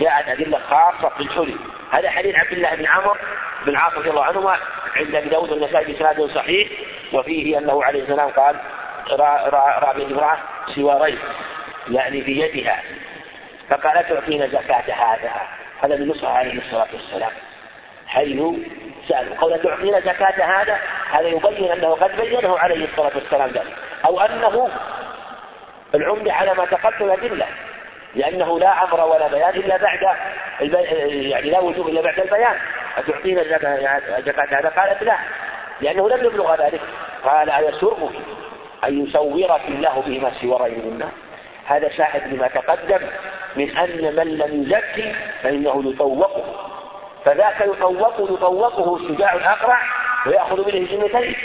جاءت 0.00 0.28
أدلة 0.28 0.58
خاصة 0.58 1.08
في 1.08 1.20
الحلي. 1.20 1.56
هذا 1.90 2.10
حديث 2.10 2.36
عبد 2.36 2.52
الله 2.52 2.74
بن 2.74 2.86
عمر 2.86 3.18
بن 3.66 3.76
عاص 3.76 3.92
رضي 3.94 4.10
الله 4.10 4.24
عنهما 4.24 4.56
عند 4.96 5.14
أبي 5.14 5.28
داود 5.28 5.52
والنسائي 5.52 5.92
بإسناد 5.92 6.30
صحيح 6.34 6.68
وفيه 7.12 7.58
أنه 7.58 7.84
عليه 7.84 8.02
السلام 8.02 8.30
قال 8.30 8.56
رأى 9.10 10.04
من 10.04 10.12
امرأة 10.12 10.38
سوارين 10.74 11.18
يعني 11.90 12.22
في 12.22 12.40
يدها. 12.40 12.82
فقال 13.68 14.08
تعطينا 14.08 14.46
زكاة 14.46 14.94
هذا. 14.94 15.61
هذا 15.84 15.96
من 15.96 16.08
نصح 16.08 16.28
عليه 16.28 16.58
الصلاة 16.58 16.88
والسلام. 16.92 17.30
حيث 18.06 18.42
سألوا 19.08 19.36
قول 19.36 19.62
تعطينا 19.62 20.00
زكاة 20.00 20.62
هذا 20.62 20.78
هذا 21.10 21.28
يبين 21.28 21.72
أنه 21.72 21.90
قد 21.90 22.16
بينه 22.16 22.58
عليه 22.58 22.84
الصلاة 22.84 23.10
والسلام 23.14 23.50
ذلك. 23.50 23.74
أو 24.04 24.20
أنه 24.20 24.70
العمدة 25.94 26.32
على 26.32 26.54
ما 26.54 26.64
تقدم 26.64 27.10
أدلة 27.10 27.46
لأنه 28.14 28.58
لا 28.58 28.84
أمر 28.84 29.00
ولا 29.00 29.28
بيان 29.28 29.50
إلا 29.50 29.76
بعد 29.76 30.16
يعني 30.60 31.50
لا 31.50 31.58
وجوب 31.58 31.88
إلا 31.88 32.00
بعد 32.00 32.20
البيان. 32.20 32.56
أتعطينا 32.96 33.42
زكاة 34.20 34.58
هذا 34.58 34.68
قالت 34.68 35.02
لا 35.02 35.16
لأنه 35.80 36.08
لم 36.08 36.24
يبلغ 36.24 36.54
ذلك. 36.54 36.80
قال 37.24 37.50
أيسرك 37.50 38.10
أن 38.84 39.06
يصورك 39.06 39.60
الله 39.68 40.02
بهما 40.06 40.32
سورين 40.40 40.78
من 40.78 40.92
الناس؟ 40.92 41.12
هذا 41.72 41.88
شاهد 41.88 42.34
لما 42.34 42.48
تقدم 42.48 43.00
من 43.56 43.76
أن 43.76 44.16
من 44.16 44.38
لم 44.38 44.62
يزكي 44.62 45.14
فإنه 45.42 45.82
يطوقه. 45.86 46.44
فذاك 47.24 47.60
يطوق 47.60 48.14
يطوقه 48.20 48.96
الشجاع 48.96 49.34
الأقرع 49.34 49.78
ويأخذ 50.26 50.56
منه 50.56 50.88
جنتين 50.88 51.36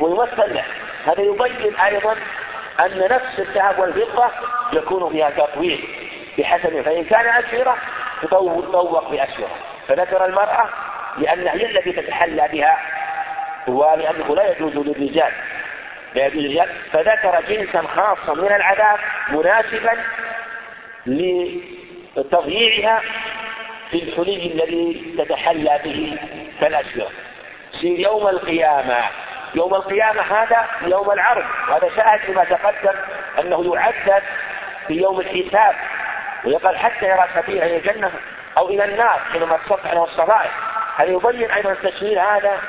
ويمثل 0.00 0.54
له. 0.54 0.64
هذا 1.06 1.20
يبين 1.20 1.76
أيضا 1.76 2.16
أن 2.80 2.98
نفس 2.98 3.38
الذهب 3.38 3.78
والفضة 3.78 4.30
يكون 4.72 5.12
فيها 5.12 5.30
تطويق 5.30 5.80
بحسب 6.38 6.80
فإن 6.80 7.04
كان 7.04 7.26
أسفرة 7.26 7.76
تطوق 8.22 9.10
بأسفرة 9.10 9.50
فذكر 9.88 10.24
المرأة 10.24 10.68
لأنها 11.18 11.54
هي 11.54 11.66
التي 11.66 11.92
تتحلى 11.92 12.48
بها 12.52 12.78
ولأنه 13.66 14.36
لا 14.36 14.50
يجوز 14.50 14.76
للرجال 14.76 15.32
للرجال 16.14 16.68
فذكر 16.92 17.40
جنسا 17.48 17.82
خاصا 17.82 18.34
من 18.34 18.52
العذاب 18.52 18.98
مناسبا 19.28 20.04
لتضييعها 22.16 23.02
في 23.90 24.02
الحلي 24.02 24.52
الذي 24.54 25.14
تتحلى 25.18 25.80
به 25.84 26.18
كالأسفرة 26.60 27.10
في 27.80 28.02
يوم 28.02 28.28
القيامة. 28.28 29.04
يوم 29.54 29.74
القيامة 29.74 30.22
هذا 30.22 30.66
يوم 30.82 31.10
العرض. 31.10 31.44
وهذا 31.68 31.90
شاهد 31.96 32.30
لما 32.30 32.44
تقدم 32.44 32.98
أنه 33.40 33.74
يعذب 33.74 34.22
في 34.86 34.94
يوم 34.94 35.20
الحساب. 35.20 35.74
ويقال 36.44 36.78
حتى 36.78 37.06
يرى 37.06 37.24
سبيله 37.34 37.66
إلى 37.66 37.76
الجنة 37.76 38.10
أو 38.58 38.68
إلى 38.68 38.84
النار 38.84 39.20
حينما 39.32 39.56
تصف 39.56 39.86
عنه 39.86 40.04
الصغائر 40.04 40.50
هذا 40.96 41.10
يبين 41.10 41.50
أيضا 41.50 41.72
التشميل 41.72 42.18
هذا؟ 42.18 42.60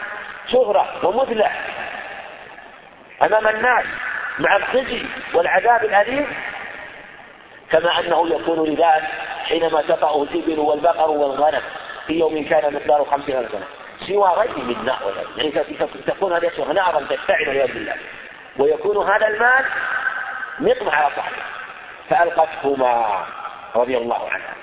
شهرة 0.51 1.05
ومذلة. 1.05 1.51
أمام 3.22 3.48
الناس 3.48 3.86
مع 4.39 4.55
الخزي 4.55 5.05
والعذاب 5.34 5.84
الأليم 5.84 6.27
كما 7.72 8.00
أنه 8.00 8.36
يكون 8.36 8.69
لذلك 8.69 9.03
حينما 9.45 9.81
تقع 9.81 10.15
الإبل 10.15 10.60
والبقر 10.60 11.12
والغنم 11.12 11.62
في 12.07 12.13
يوم 12.13 12.45
كان 12.45 12.74
مقداره 12.74 13.03
خمسين 13.03 13.38
ألف 13.38 13.51
سنة. 13.51 13.65
سوى 14.07 14.29
غير 14.29 14.57
من 14.57 14.86
نار 14.86 15.25
يعني 15.38 15.51
تكون 16.07 16.34
هذه 16.34 16.41
الأشياء 16.41 16.72
نارا 16.72 17.00
تشتعل 17.00 17.48
والعياذ 17.48 17.74
بالله. 17.74 17.95
ويكون 18.57 19.10
هذا 19.10 19.27
المال 19.27 19.65
نقمة 20.60 20.91
على 20.91 21.15
صاحبه. 21.15 21.36
فألقتهما 22.10 23.24
رضي 23.75 23.98
الله 23.98 24.29
عنها. 24.29 24.53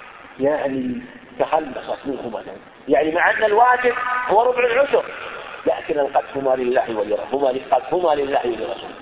يعني 0.40 1.02
تخلصت 1.38 1.98
منهما. 2.06 2.42
يعني 2.88 3.10
مع 3.12 3.30
أن 3.30 3.44
الواجب 3.44 3.94
هو 4.28 4.42
ربع 4.42 4.64
العشر. 4.64 5.04
لكن 5.66 5.98
القذف 5.98 6.36
لله 6.36 6.90
ولرسوله. 6.90 7.26
هما 7.32 8.14
لله 8.14 8.40
ولرسوله. 8.44 8.94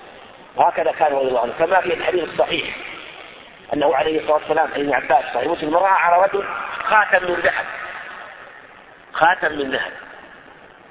وهكذا 0.55 0.91
كان 0.91 1.13
رضي 1.13 1.27
الله 1.27 1.41
عنه 1.41 1.53
كما 1.59 1.81
في 1.81 1.93
الحديث 1.93 2.23
الصحيح 2.23 2.75
أنه 3.73 3.95
عليه 3.95 4.19
الصلاة 4.19 4.35
والسلام 4.35 4.69
عن 4.73 4.79
ابن 4.79 4.93
عباس 4.93 5.25
صحيح. 5.33 5.47
مسلم. 5.47 5.75
رأى 5.75 5.91
على 5.91 6.23
رجل 6.23 6.45
خاتم 6.83 7.31
من 7.31 7.39
ذهب. 7.39 7.65
خاتم 9.13 9.51
من 9.51 9.71
ذهب. 9.71 9.91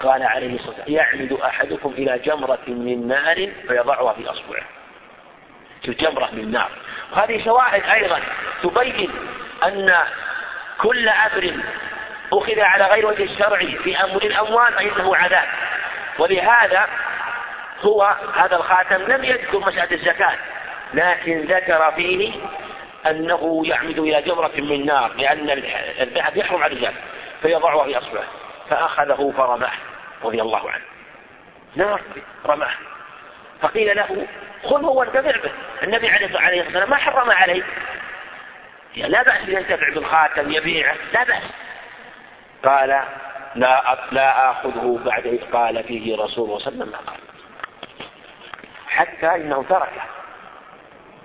قال 0.00 0.22
عليه 0.22 0.54
الصلاة 0.54 0.68
والسلام 0.68 0.92
يعمد 0.92 1.32
أحدكم 1.32 1.90
إلى 1.90 2.18
جمرة 2.18 2.66
من 2.66 3.08
نار 3.08 3.50
فيضعها 3.68 4.12
في 4.12 4.30
أصبعه. 4.30 4.62
جمرة 5.84 6.28
من 6.32 6.50
نار. 6.50 6.70
وهذه 7.12 7.44
شواهد 7.44 7.82
أيضا 7.82 8.20
تبين 8.62 9.10
أن 9.64 9.94
كل 10.78 11.08
أمر 11.08 11.60
أخذ 12.32 12.60
على 12.60 12.84
غير 12.84 13.06
وجه 13.06 13.22
الشرع 13.22 13.58
في 13.58 13.96
أمر 14.04 14.22
الأموال 14.22 14.72
فإنه 14.72 15.16
عذاب. 15.16 15.48
ولهذا 16.18 16.88
هو 17.82 18.16
هذا 18.34 18.56
الخاتم 18.56 18.96
لم 18.96 19.24
يذكر 19.24 19.58
مسألة 19.58 19.92
الزكاة 19.92 20.36
لكن 20.94 21.40
ذكر 21.40 21.92
فيه 21.96 22.32
أنه 23.06 23.62
يعمد 23.64 23.98
إلى 23.98 24.22
جمرة 24.22 24.52
من 24.56 24.86
نار 24.86 25.12
لأن 25.16 25.50
الذهب 26.00 26.36
يحرم 26.36 26.62
على 26.62 26.72
الرجال 26.72 26.94
فيضعها 27.42 27.84
في 27.84 27.98
أصبعه 27.98 28.24
فأخذه 28.70 29.32
فرماه 29.36 29.72
رضي 30.24 30.42
الله 30.42 30.70
عنه. 30.70 30.84
نار 31.76 32.00
رماه. 32.46 32.72
فقيل 33.62 33.96
له 33.96 34.26
خذه 34.64 34.86
وانتفع 34.86 35.30
به. 35.30 35.50
النبي 35.82 36.08
عليه 36.08 36.26
الصلاة 36.26 36.56
والسلام 36.56 36.90
ما 36.90 36.96
حرم 36.96 37.30
عليه 37.30 37.62
يعني 38.96 39.12
لا 39.12 39.22
بأس 39.22 39.48
ينتفع 39.48 39.88
بالخاتم 39.88 40.52
يبيعه 40.52 40.94
لا 41.12 41.24
بأس. 41.24 41.42
قال 42.64 43.02
لا 43.54 43.98
لا 44.12 44.50
آخذه 44.50 44.98
بعد 45.04 45.26
إذ 45.26 45.44
قال 45.52 45.84
فيه 45.84 46.16
رسول 46.16 46.44
الله 46.44 46.58
صلى 46.58 46.68
الله 46.68 46.86
عليه 46.86 46.92
وسلم 46.92 46.92
ما 46.92 46.98
حتى 48.88 49.34
إنه 49.34 49.64
تركه 49.68 50.02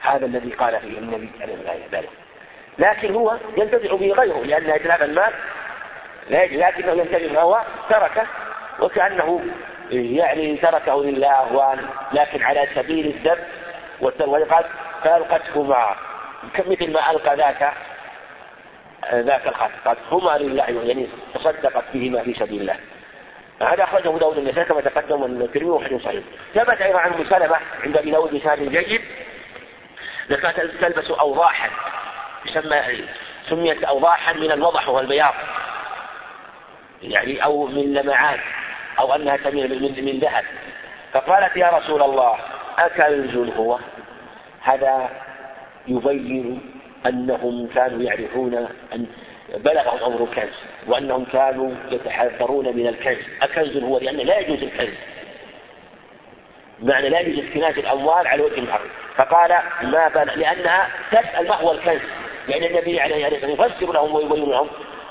هذا 0.02 0.26
الذي 0.26 0.50
قال 0.50 0.80
فيه 0.80 0.98
النبي 0.98 1.30
عليه 1.42 1.54
والسلام. 1.84 2.04
لكن 2.80 3.16
هو 3.16 3.38
ينتفع 3.58 3.96
به 3.96 4.12
غيره 4.12 4.44
لأن 4.44 4.70
إتلاف 4.70 5.04
المال 5.04 5.34
لكنه 6.30 6.92
ينتفع 6.92 7.42
هو 7.42 7.62
تركه 7.90 8.28
وكأنه 8.80 9.42
يعني 9.92 10.58
تركه 10.58 11.04
لله 11.04 11.76
لكن 12.12 12.44
على 12.44 12.68
سبيل 12.76 13.06
الذب 13.08 13.44
والقد 14.02 14.66
فألقته 15.04 15.64
معه. 15.64 15.96
مثل 16.68 16.94
ما 16.94 17.12
ألقى 17.12 17.36
ذاك 17.36 17.74
ذاك 19.14 19.48
الخط 19.48 19.72
قد 19.86 19.98
هما 20.12 20.38
لله 20.38 20.64
يعني 20.64 21.08
تصدقت 21.34 21.84
بهما 21.94 22.24
في 22.24 22.34
سبيل 22.34 22.62
الله. 22.62 22.76
هذا 23.62 23.84
أخرجه 23.84 24.18
داود 24.18 24.38
النسائي 24.38 24.66
كما 24.66 24.82
تقدم 24.82 25.22
والترمذي 25.22 25.70
وحديث 25.70 26.04
صحيح 26.04 26.24
ثبت 26.54 26.82
أيضا 26.82 27.00
عن 27.00 27.14
أم 27.14 27.26
سلمة 27.30 27.58
عند 27.84 27.98
أبي 27.98 28.12
داود 28.12 28.34
بسند 28.36 28.70
جيد. 28.70 29.02
كانت 30.30 30.60
تلبس 30.60 31.12
أوضاحا 31.12 31.70
يسمى 32.46 33.06
سميت 33.50 33.84
أوضاحا 33.84 34.34
من 34.34 34.52
الوضح 34.52 34.90
وهو 34.90 35.00
البياض 35.00 35.34
يعني 37.02 37.44
أو 37.44 37.68
من 37.68 37.94
لمعان 37.94 38.40
أو 39.00 39.16
أنها 39.16 39.38
من 39.50 40.06
من 40.06 40.20
ذهب. 40.20 40.46
فقالت 41.14 41.58
يا 41.58 41.70
رسول 41.70 42.02
الله 42.02 42.38
أكنز 42.80 43.56
هو؟ 43.58 43.80
هذا 44.62 45.10
يبين 45.88 46.75
أنهم 47.06 47.68
كانوا 47.76 48.02
يعرفون 48.04 48.68
أن 48.94 49.06
بلغهم 49.58 50.14
أمر 50.14 50.24
الكنز 50.24 50.54
وأنهم 50.88 51.26
كانوا 51.26 51.72
يتحذرون 51.92 52.78
من 52.78 52.88
الكنز. 52.88 53.24
أكنز 53.42 53.84
هو 53.84 54.00
لأن 54.00 54.16
لا 54.16 54.40
يجوز 54.40 54.64
الكنز. 54.64 54.94
معنى 56.80 57.10
لا 57.10 57.20
يجوز 57.20 57.46
اكتناز 57.46 57.78
الأموال 57.78 58.28
على 58.28 58.44
وجه 58.44 58.60
الأرض. 58.60 58.88
فقال 59.16 59.58
ما 59.84 60.08
بل 60.08 60.40
لأنها 60.40 60.90
تسأل 61.12 61.48
ما 61.48 61.56
هو 61.56 61.72
الكنز. 61.72 62.02
لأن 62.48 62.64
النبي 62.64 63.00
عليه 63.00 63.28
الصلاة 63.28 63.50
والسلام 63.50 63.72
يفسر 63.72 63.94
لهم 63.94 64.16
ويبين 64.16 64.50
لهم. 64.50 64.68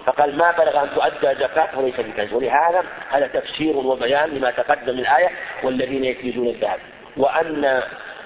فقال 0.07 0.37
ما 0.37 0.51
بلغ 0.51 0.83
أن 0.83 0.89
تؤدى 0.95 1.35
زكاة 1.35 1.79
وليس 1.79 2.01
بكنز. 2.01 2.33
ولهذا 2.33 2.85
هذا 3.11 3.27
تفسير 3.27 3.77
وبيان 3.77 4.31
لما 4.31 4.51
تقدم 4.51 4.99
الآية 4.99 5.29
والذين 5.63 6.05
يكنزون 6.05 6.47
الذهب. 6.47 6.79
وأن 7.17 7.83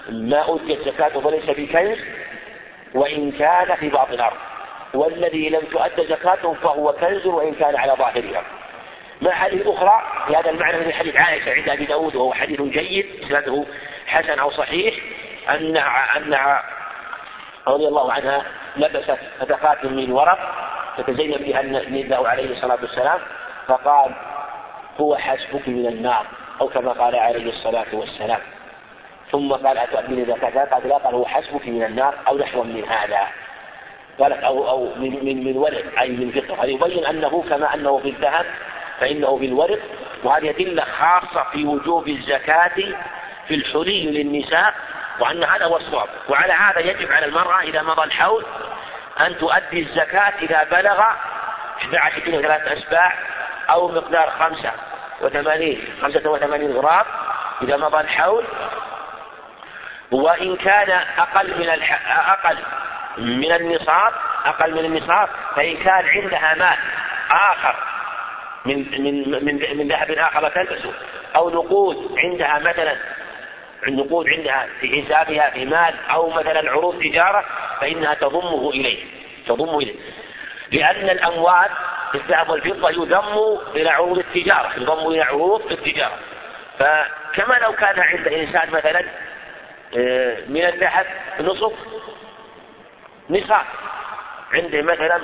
ما 0.08 0.54
أديت 0.54 0.78
زكاته 0.88 1.20
فليس 1.20 1.44
بكنز. 1.44 1.98
وإن 2.94 3.32
كان 3.32 3.76
في 3.76 3.88
بعض 3.88 4.12
الأرض 4.12 4.36
والذي 4.94 5.48
لم 5.48 5.60
تؤد 5.60 6.06
زكاته 6.08 6.54
فهو 6.54 6.92
كنز 6.92 7.26
وإن 7.26 7.54
كان 7.54 7.76
على 7.76 7.92
ظاهرها. 7.92 8.42
مع 9.22 9.30
حديث 9.30 9.66
أخرى 9.66 10.02
في 10.26 10.36
هذا 10.36 10.50
المعنى 10.50 10.78
من 10.78 10.92
حديث 10.92 11.22
عائشة 11.22 11.52
عند 11.52 11.68
أبي 11.68 11.84
داود 11.84 12.16
وهو 12.16 12.32
حديث 12.32 12.60
جيد 12.60 13.06
إسناده 13.24 13.64
حسن 14.06 14.38
أو 14.38 14.50
صحيح 14.50 14.94
أنها 15.50 16.16
أنها 16.16 16.62
رضي 17.68 17.88
الله 17.88 18.12
عنها 18.12 18.42
لبست 18.76 19.18
فتقات 19.40 19.84
من 19.84 20.12
ورق 20.12 20.38
تتزين 20.98 21.30
بها 21.30 21.60
النبي 21.60 22.14
عليه 22.14 22.56
الصلاة 22.56 22.78
والسلام 22.82 23.18
فقال 23.66 24.12
هو 25.00 25.16
حسبك 25.16 25.68
من 25.68 25.86
النار. 25.86 26.26
أو 26.60 26.68
كما 26.68 26.92
قال 26.92 27.16
عليه 27.16 27.50
الصلاة 27.50 27.86
والسلام. 27.92 28.40
ثم 29.32 29.52
قال 29.52 29.78
أتؤمن 29.78 30.24
زكاة 30.24 30.64
قال 30.64 30.88
لا 30.88 30.96
قال 30.96 31.14
هو 31.14 31.26
حسبك 31.26 31.68
من 31.68 31.84
النار 31.84 32.14
أو 32.28 32.38
نحو 32.38 32.62
من 32.62 32.84
هذا. 32.88 33.26
قالت 34.18 34.44
أو 34.44 34.70
أو 34.70 34.84
من 34.96 35.24
من 35.24 35.44
من 35.44 35.56
ورق 35.56 36.00
أي 36.00 36.08
من 36.08 36.30
فضة. 36.30 36.54
هذا 36.54 36.70
يبين 36.70 37.06
أنه 37.06 37.44
كما 37.48 37.74
أنه 37.74 37.98
في 37.98 38.08
الذهب 38.08 38.46
فإنه 39.00 39.38
في 39.38 39.46
الورق. 39.46 39.78
وهذه 40.24 40.50
أدلة 40.50 40.84
خاصة 40.84 41.44
في 41.52 41.64
وجوب 41.64 42.08
الزكاة 42.08 42.74
في 43.48 43.54
الحلي 43.54 44.06
للنساء 44.06 44.74
وأن 45.20 45.44
هذا 45.44 45.64
هو 45.64 45.76
الصواب. 45.76 46.08
وعلى 46.28 46.52
هذا 46.52 46.80
يجب 46.80 47.12
على 47.12 47.26
المرأة 47.26 47.60
إذا 47.60 47.82
مضى 47.82 48.04
الحول 48.04 48.44
أن 49.20 49.38
تؤدي 49.38 49.80
الزكاة 49.80 50.32
إذا 50.42 50.64
بلغ 50.64 51.00
11 51.78 52.20
كيلو 52.20 52.42
ثلاثة 52.42 52.78
أسباع 52.78 53.14
أو 53.70 53.88
مقدار 53.88 54.30
خمسة 54.30 54.72
وثمانين 55.20 55.84
خمسة 56.02 56.30
وثمانين 56.30 56.72
غرام 56.72 57.04
إذا 57.62 57.76
مضى 57.76 58.00
الحول. 58.00 58.44
وإن 60.10 60.56
كان 60.56 60.90
أقل 61.18 61.58
من. 61.58 61.68
أقل 62.08 62.58
من 63.18 63.52
النصاب 63.52 64.12
أقل 64.44 64.72
من 64.72 64.84
النصاب 64.84 65.28
فإن 65.56 65.76
كان 65.76 66.08
عندها 66.08 66.54
مال 66.54 66.78
آخر 67.34 67.74
من 68.64 69.02
من 69.02 69.44
من 69.44 69.78
من 69.78 69.88
ذهب 69.88 70.10
آخر 70.10 70.48
تلبسه 70.48 70.92
أو 71.36 71.50
نقود 71.50 72.18
عندها 72.18 72.58
مثلا 72.58 72.96
النقود 73.86 74.28
عندها 74.28 74.66
في 74.80 75.02
حسابها 75.02 75.50
في 75.50 75.64
مال 75.64 75.94
أو 76.10 76.30
مثلا 76.30 76.70
عروض 76.70 77.02
تجارة 77.02 77.44
فإنها 77.80 78.14
تضمه 78.14 78.70
إليه 78.70 79.04
تضم 79.46 79.78
إليه 79.78 79.94
لأن 80.72 81.10
الأموال 81.10 81.68
الذهب 82.14 82.50
والفضة 82.50 82.90
يضم 82.90 83.58
إلى 83.74 83.90
عروض 83.90 84.18
التجارة 84.18 84.72
يضم 84.76 85.06
إلى 85.06 85.22
عروض 85.22 85.72
التجارة 85.72 86.18
فكما 86.78 87.54
لو 87.62 87.72
كان 87.72 88.00
عند 88.00 88.28
إنسان 88.28 88.70
مثلا 88.70 89.04
من 90.48 90.64
الذهب 90.64 91.06
نصف 91.40 91.72
نصاب 93.30 93.66
عنده 94.52 94.82
مثلا 94.82 95.20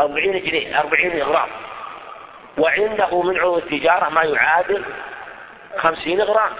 أربعين 0.00 0.44
جنيه 0.44 0.80
أربعين 0.80 1.22
غرام. 1.22 1.48
وعنده 2.58 3.22
من 3.22 3.38
عروض 3.38 3.62
التجارة 3.62 4.08
ما 4.08 4.22
يعادل 4.22 4.84
خمسين 5.78 6.20
غرام 6.20 6.50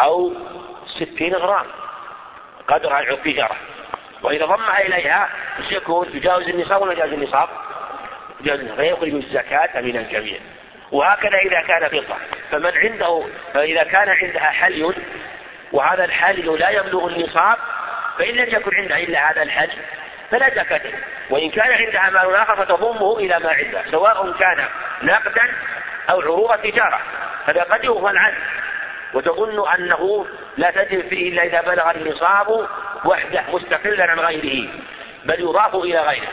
أو 0.00 0.32
ستين 0.86 1.34
غرام 1.34 1.66
قدر 2.68 2.92
عروض 2.92 3.18
التجارة. 3.18 3.56
وإذا 4.22 4.46
ضمها 4.46 4.80
إليها 4.80 5.28
يكون 5.70 6.08
يجاوز 6.14 6.48
النصاب 6.48 6.82
ولا 6.82 6.92
يجاوز 6.92 7.12
النصاب؟ 7.12 7.48
يجاوز 8.40 8.60
النصاب. 8.60 8.76
فيخرج 8.76 9.14
الزكاة 9.14 9.80
من 9.80 9.96
الجميع. 9.96 10.38
وهكذا 10.92 11.38
إذا 11.38 11.60
كان 11.60 11.88
فضة. 11.88 12.16
فمن 12.50 12.72
عنده 12.76 13.24
فإذا 13.54 13.82
كان 13.82 14.08
عندها 14.08 14.50
حلي 14.50 14.94
وهذا 15.72 16.04
الحلي 16.04 16.42
لا 16.42 16.70
يبلغ 16.70 17.06
النصاب 17.06 17.56
فإن 18.18 18.34
لم 18.34 18.48
يكن 18.48 18.76
عندها 18.76 18.98
إلا 18.98 19.30
هذا 19.30 19.42
الحج 19.42 19.70
فلا 20.30 20.50
زكاة. 20.50 20.80
وإن 21.30 21.50
كان 21.50 21.72
عندها 21.72 22.10
مال 22.10 22.34
آخر 22.34 22.56
فتضمه 22.56 23.18
إلى 23.18 23.38
ما 23.38 23.50
عندها 23.50 23.84
سواء 23.90 24.32
كان 24.32 24.64
نقدا 25.02 25.52
أو 26.10 26.20
عروض 26.20 26.58
تجارة. 26.58 27.00
هذا 27.46 27.62
قد 27.62 27.84
يغفل 27.84 28.18
عنه. 28.18 28.36
وتظن 29.14 29.68
أنه 29.68 30.26
لا 30.56 30.70
تجد 30.70 31.08
فيه 31.08 31.28
إلا 31.28 31.44
إذا 31.44 31.60
بلغ 31.60 31.90
النصاب 31.90 32.68
وحده 33.04 33.42
مستقلا 33.52 34.10
عن 34.10 34.20
غيره 34.20 34.68
بل 35.24 35.40
يضاف 35.40 35.74
إلى 35.74 36.00
غيره. 36.00 36.28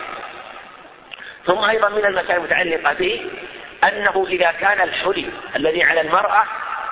ثم 1.46 1.64
أيضا 1.64 1.90
من 1.90 2.06
المسائل 2.06 2.38
المتعلقة 2.38 2.94
به 2.94 3.32
أنه 3.88 4.26
إذا 4.30 4.52
كان 4.52 4.82
الحلي 4.82 5.30
الذي 5.56 5.84
على 5.84 6.02
المرأة 6.02 6.44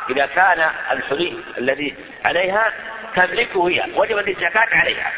إذا 0.10 0.26
كان 0.26 0.70
الحلي 0.92 1.38
الذي 1.58 1.96
عليها 2.26 2.74
تملكه 3.16 3.70
هي 3.70 3.84
وجبت 3.96 4.28
الزكاة 4.28 4.68
عليها. 4.72 5.12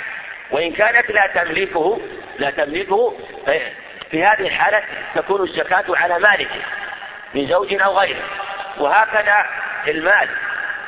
وإن 0.52 0.74
كانت 0.74 1.12
لا 1.12 1.28
تملكه 1.28 2.02
لا 2.40 2.50
تملكه 2.50 3.18
في 4.12 4.26
هذه 4.26 4.48
الحالة 4.48 4.84
تكون 5.16 5.44
الزكاة 5.44 5.86
على 5.90 6.20
مالكه 6.20 6.62
من 7.34 7.48
زوج 7.48 7.82
أو 7.82 8.00
غيره. 8.00 8.24
وهكذا 8.78 9.46
المال. 9.88 10.30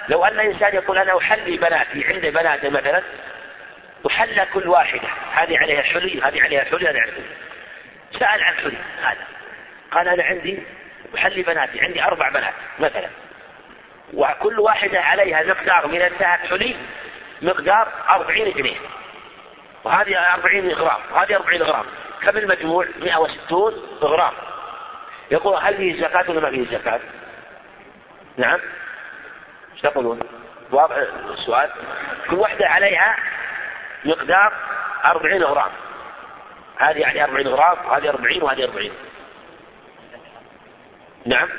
لو 0.09 0.25
أن 0.25 0.39
إنسان 0.39 0.75
يقول 0.75 0.97
أنا 0.97 1.17
أحلي 1.17 1.57
بناتي 1.57 2.05
عندي 2.07 2.31
بنات 2.31 2.65
مثلا 2.65 3.03
أحلى 4.07 4.47
كل 4.53 4.67
واحدة 4.67 5.07
هذه 5.33 5.57
عليها 5.57 5.81
حلي 5.81 6.21
هذه 6.21 6.43
عليها 6.43 6.63
حلي 6.63 6.77
هذه 6.77 6.87
عليها 6.87 7.03
حلي. 7.03 7.23
سأل 8.19 8.43
عن 8.43 8.55
حلي 8.55 8.77
هذا. 9.01 9.25
قال 9.91 10.07
أنا 10.07 10.23
عندي 10.23 10.59
أحلي 11.17 11.43
بناتي 11.43 11.81
عندي 11.81 12.03
أربع 12.03 12.29
بنات 12.29 12.53
مثلا. 12.79 13.09
وكل 14.13 14.59
واحدة 14.59 15.01
عليها 15.01 15.43
مقدار 15.43 15.87
من 15.87 16.01
الذهب 16.01 16.39
حلي 16.49 16.75
مقدار 17.41 17.87
أربعين 18.09 18.53
جنيه. 18.53 18.77
وهذه 19.83 20.33
أربعين 20.33 20.71
غرام 20.71 21.01
وهذه 21.11 21.35
أربعين 21.35 21.63
غرام. 21.63 21.85
كم 22.27 22.37
المجموع؟ 22.37 22.85
160 23.01 23.73
غرام. 24.01 24.33
يقول 25.31 25.57
هل 25.61 25.77
فيه 25.77 26.01
زكاة 26.01 26.29
ولا 26.29 26.39
ما 26.39 26.49
فيه 26.49 26.77
زكاة؟ 26.77 26.99
نعم. 28.37 28.59
إيش 29.73 29.81
تقولون؟ 29.81 30.19
السؤال. 31.29 31.69
كل 32.29 32.35
واحدة 32.35 32.67
عليها 32.67 33.15
مقدار 34.05 34.53
أربعين 35.05 35.43
غرام. 35.43 35.71
هذه 36.77 36.97
يعني 36.97 37.23
أربعين 37.23 37.47
غرام 37.47 37.77
وهذه 37.85 38.09
أربعين 38.09 38.43
وهذه 38.43 38.63
أربعين. 38.63 38.93
نعم. 41.25 41.49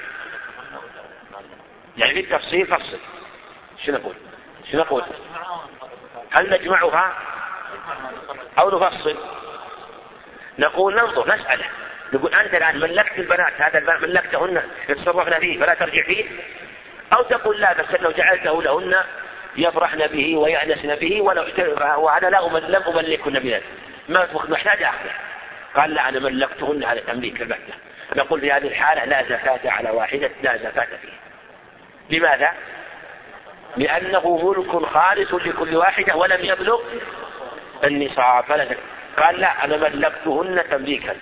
يعني 1.96 2.22
في 2.22 2.64
فصل 2.64 2.98
شو 3.86 3.92
نقول؟ 3.92 4.14
شو 4.72 4.78
نقول؟ 4.78 5.02
هل 6.40 6.50
نجمعها؟ 6.50 7.12
أو 8.58 8.70
نفصل؟ 8.70 9.16
نقول 10.58 10.94
ننظر 10.94 11.34
نسأله 11.34 11.64
نقول 12.12 12.34
أنت 12.34 12.54
الآن 12.54 12.80
ملكت 12.80 13.18
البنات 13.18 13.52
هذا 13.60 13.78
البنات 13.78 14.02
ملكتهن 14.02 14.62
تصرفنا 14.88 15.38
فيه 15.38 15.60
فلا 15.60 15.74
ترجع 15.74 16.02
فيه. 16.02 16.24
أو 17.16 17.22
تقول 17.22 17.60
لا 17.60 17.72
بس 17.72 18.00
لو 18.00 18.10
جعلته 18.10 18.62
لهن 18.62 19.04
يفرحن 19.56 20.06
به 20.06 20.36
ويأنسن 20.36 20.94
به 20.94 21.22
ولو 21.22 21.44
وأنا 21.96 22.26
لا 22.26 22.58
لم 22.58 22.82
أملكهن 22.82 23.38
بذلك 23.38 23.62
ما 24.08 24.28
محتاج 24.48 24.82
أخذه 24.82 25.12
قال 25.74 25.94
لا 25.94 26.08
أنا 26.08 26.20
ملكتهن 26.20 26.84
هذا 26.84 27.00
تمليك 27.00 27.42
البتة. 27.42 27.74
نقول 28.16 28.40
في 28.40 28.52
هذه 28.52 28.66
الحالة 28.66 29.04
لا 29.04 29.22
زكاة 29.22 29.70
على 29.70 29.90
واحدة 29.90 30.30
لا 30.42 30.56
زكاة 30.56 30.88
فيه 31.02 31.25
لماذا؟ 32.10 32.52
لأنه 33.76 34.36
ملك 34.44 34.86
خالص 34.86 35.34
لكل 35.34 35.76
واحدة 35.76 36.16
ولم 36.16 36.44
يبلغ 36.44 36.80
النصاب. 37.84 38.44
قال 39.18 39.40
لا 39.40 39.64
أنا 39.64 39.76
ملكتهن 39.76 40.62
تمليكا 40.70 41.16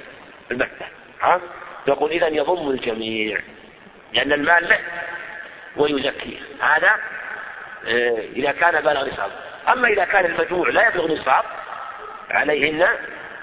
البتة 0.50 0.86
ها؟ 1.20 1.40
يقول 1.86 2.10
إذا 2.10 2.28
يضم 2.28 2.70
الجميع. 2.70 3.38
لأن 4.12 4.32
المال 4.32 4.68
له 4.68 4.78
ويزكيه 5.76 6.38
هذا 6.60 6.90
آه، 7.88 8.18
إذا 8.36 8.52
كان 8.52 8.80
بلغ 8.80 9.08
نصاب. 9.08 9.30
أما 9.68 9.88
إذا 9.88 10.04
كان 10.04 10.24
المجموع 10.24 10.68
لا 10.68 10.88
يبلغ 10.88 11.12
نصاب 11.12 11.44
عليهن 12.30 12.88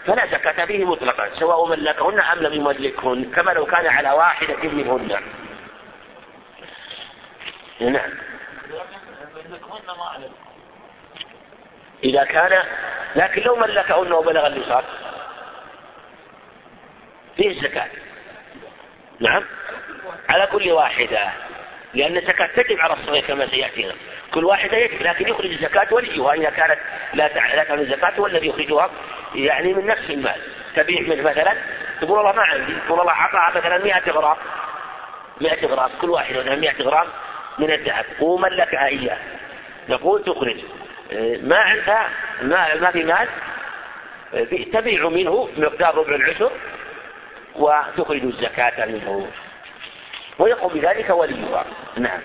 فلا 0.06 0.26
زكاة 0.26 0.66
فيه 0.66 0.86
مطلقا 0.86 1.30
سواء 1.40 1.70
ملكهن 1.70 2.20
أم 2.20 2.40
لم 2.40 2.54
يملكهن 2.54 3.32
كما 3.36 3.52
لو 3.52 3.66
كان 3.66 3.88
على 3.88 4.12
واحدة 4.12 4.58
منهن. 4.64 5.20
نعم. 7.80 8.12
إذا 12.04 12.24
كان 12.24 12.64
لكن 13.16 13.42
لو 13.42 13.56
ملكهن 13.56 14.12
وبلغ 14.12 14.48
النصاب 14.48 14.84
فيه 17.36 17.50
الزكاة. 17.50 17.88
نعم. 19.20 19.44
على 20.30 20.48
كل 20.48 20.72
واحدة 20.72 21.30
لأن 21.94 22.18
الزكاة 22.18 22.48
تجب 22.56 22.80
على 22.80 22.94
الصغير 22.94 23.26
كما 23.26 23.48
سيأتينا. 23.48 23.94
كل 24.34 24.46
واحدة 24.46 24.78
يجب 24.78 25.02
لكن 25.02 25.28
يخرج 25.28 25.52
الزكاة 25.52 25.94
وليها 25.94 26.34
إذا 26.34 26.50
كانت 26.50 26.80
لا 27.14 27.28
لا 27.56 27.64
تعمل 27.64 27.82
الزكاة 27.82 28.14
هو 28.20 28.28
الذي 28.28 28.48
يخرجها 28.48 28.90
يعني 29.36 29.74
من 29.74 29.86
نفس 29.86 30.10
المال. 30.10 30.42
تبيع 30.76 31.02
منه 31.02 31.30
مثلا 31.30 31.56
تقول 32.02 32.18
والله 32.18 32.32
ما 32.32 32.42
عندي 32.42 32.76
تقول 32.88 33.00
الله 33.00 33.14
أعطاها 33.14 33.58
مثلا 33.58 33.78
100 33.78 34.12
غرام. 34.12 34.38
100 35.42 35.66
غرام 35.66 35.90
كل 36.02 36.10
واحد 36.10 36.36
مثلا 36.36 36.56
100 36.56 36.82
غرام. 36.82 37.08
من 37.60 37.72
الذهب 37.72 38.06
وملكها 38.22 38.86
إياه 38.86 39.18
نقول 39.90 40.24
تخرج 40.24 40.58
ما 41.42 41.58
عندها 41.58 42.10
ما, 42.42 42.76
ما 42.76 42.92
في 42.92 43.04
مال؟ 43.04 43.28
تبيع 44.74 45.10
منه 45.10 45.50
مقدار 45.58 45.96
ربع 45.96 46.16
العشر 46.16 46.52
وتخرج 47.56 48.24
الزكاة 48.24 48.86
منه. 48.86 49.28
ويقوم 50.40 50.74
بذلك 50.74 51.10
وليها. 51.10 51.66
نعم. 51.98 52.20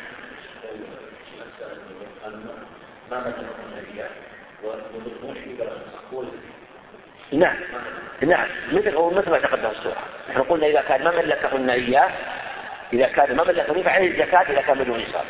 نعم. 7.33 7.57
نعم. 8.23 8.49
مثل 8.73 8.97
مثل 8.97 9.31
ما 9.31 9.39
تقدم 9.39 9.71
السورة 9.71 9.97
نحن 10.31 10.43
قلنا 10.43 10.67
إذا 10.67 10.81
كان 10.89 11.05
ما 11.05 11.11
ملكهن 11.11 11.71
إياه 11.71 12.11
إذا 12.93 13.07
كان 13.07 13.37
ما 13.37 13.45
ملكهن 13.45 13.83
فعليه 13.83 14.11
الزكاة 14.11 14.53
إذا 14.53 14.61
كان 14.61 14.79
بدون 14.79 15.01
نصاب. 15.01 15.25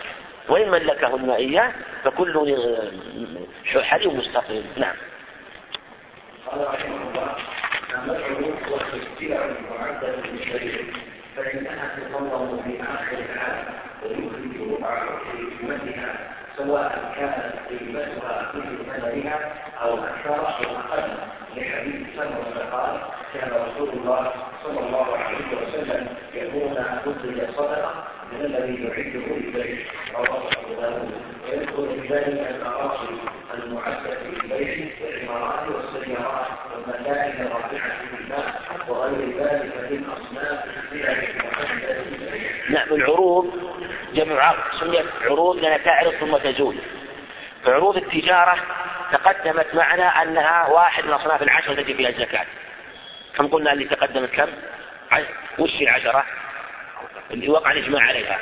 وإن 0.48 0.70
ملكهن 0.70 1.30
إياه 1.30 1.72
فكل 2.04 2.56
حلي 3.82 4.06
مستقيم. 4.06 4.66
نعم. 4.76 4.94
قال 6.46 6.66
رحمه 6.66 7.08
الله 7.08 7.36
المدعو 7.94 8.52
والاختيار 8.70 9.56
المعدل 9.58 10.14
للشريعة 10.32 10.84
فإنها 11.36 11.96
تنظم 11.96 12.62
في 12.62 12.82
آخر 12.82 13.18
العام 13.18 13.64
ويخرج 14.02 14.72
ربع 14.72 15.06
حكمتها 15.60 16.34
سواء 16.56 17.12
كانت 17.16 17.54
قيمتها 17.68 18.52
مثل 18.54 19.00
ثمنها 19.00 19.54
أو 19.82 20.04
أكثر 20.04 20.34
أو 20.34 20.76
أقل 20.76 21.12
لحديث 21.56 22.06
سلمة 22.16 22.70
قال 22.72 23.00
كان 23.34 23.50
رسول 23.50 23.88
الله 23.88 24.32
صلى 24.64 24.80
الله 24.80 25.16
عليه 25.16 25.46
وسلم 25.56 26.08
يقول 27.06 27.40
أخرج 27.40 27.56
صدقة 27.56 28.04
من 28.32 28.44
الذي 28.44 28.84
يعده 28.84 29.36
للبيت 29.36 29.86
رواه 30.14 30.50
أبو 30.52 30.80
داود. 30.80 31.12
ويذكر 31.44 32.02
في 32.02 32.14
ذلك 32.14 32.50
الأراضي 32.50 33.20
المعدة 33.54 34.16
للبيت 34.24 34.92
والعمارات 35.02 35.68
والسيارات 35.68 36.46
والمكائن 36.72 37.46
الرافعة 37.46 37.90
في 38.00 38.20
الماء 38.20 38.62
وغير 38.88 39.38
ذلك 39.38 39.90
من 39.90 40.04
أصناف 40.04 40.64
نعم 42.70 42.88
العروض 42.92 43.52
جمع 44.14 44.40
عرض 44.46 44.80
سميت 44.80 45.06
عروض 45.22 45.56
لأنها 45.56 45.78
تعرض 45.78 46.12
ثم 46.12 46.36
تزول. 46.36 46.76
عروض 47.66 47.96
التجارة 47.96 48.58
تقدمت 49.12 49.74
معنا 49.74 50.22
أنها 50.22 50.66
واحد 50.68 51.04
من 51.04 51.12
أصناف 51.12 51.42
العشرة 51.42 51.72
التي 51.72 51.94
فيها 51.94 52.08
الزكاة. 52.08 52.46
كم 53.36 53.46
قلنا 53.46 53.72
اللي 53.72 53.84
تقدمت 53.84 54.30
كم؟ 54.30 54.48
وش 55.58 55.82
العشرة؟ 55.82 56.24
اللي 57.30 57.48
وقع 57.48 57.72
الإجماع 57.72 58.02
عليها. 58.02 58.38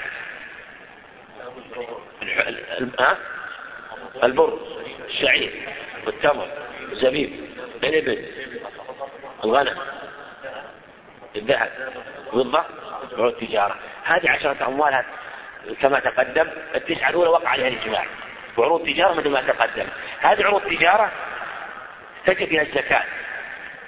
ها؟ 3.01 3.19
البر 4.25 4.59
الشعير 5.09 5.69
والتمر 6.07 6.49
الزبيب 6.93 7.49
الإبل 7.85 8.27
الغنم 9.45 9.79
الذهب 11.37 11.93
الفضة 12.27 12.65
عروض 13.13 13.33
التجارة. 13.43 13.77
هذه 14.05 14.31
عشرة 14.31 14.67
أموال 14.67 15.05
كما 15.83 16.01
تقدم 16.01 16.49
التسعة 16.75 17.11
الأولى 17.11 17.29
وقع 17.29 17.49
عليها 17.49 17.69
الإجماع. 17.69 18.07
وعروض 18.57 18.81
التجارة 18.81 19.13
مثل 19.13 19.29
ما 19.29 19.41
تقدم. 19.41 19.87
هذه 20.21 20.45
عروض 20.45 20.67
التجارة 20.67 21.13
تجب 22.27 22.49
فيها 22.49 22.63
الزكاة. 22.63 23.05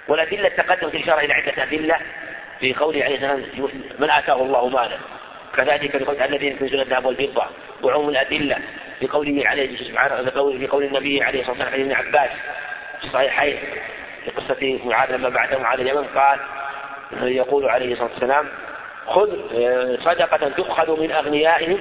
والأدلة 0.09 0.49
تقدمت 0.49 0.95
الإشارة 0.95 1.21
إلى 1.21 1.35
عدة 1.35 1.63
أدلة. 1.63 2.01
في 2.61 2.75
قوله 2.75 3.05
عليه 3.05 3.15
السلام 3.15 3.45
من 3.99 4.11
آتاه 4.11 4.43
الله 4.43 4.69
مالا 4.69 4.97
كذلك 5.57 5.95
لقول 5.95 6.23
الذين 6.23 6.53
يكنزون 6.53 6.81
الذهب 6.81 7.05
والفضة 7.05 7.45
وعموم 7.83 8.09
الأدلة 8.09 8.59
في 9.01 9.07
قوله 9.07 9.49
عليه 9.49 9.77
سبحانه 9.77 10.31
في 10.59 10.67
قول 10.67 10.85
النبي 10.85 11.23
عليه 11.23 11.41
الصلاة 11.41 11.59
والسلام 11.59 11.81
ابن 11.81 11.93
عباس 11.93 12.31
في 13.01 13.05
الصحيحين 13.05 13.59
في 14.25 14.31
قصة 14.31 14.79
معاذ 14.85 15.17
لما 15.17 15.29
بعث 15.29 15.61
معاذ 15.61 15.81
اليمن 15.81 16.05
قال 16.05 16.39
يقول 17.13 17.69
عليه 17.69 17.93
الصلاة 17.93 18.11
والسلام 18.13 18.49
خذ 19.07 19.31
آه، 19.55 19.97
صدقة 20.05 20.49
تؤخذ 20.49 21.01
من 21.01 21.13
أغنيائهم 21.13 21.79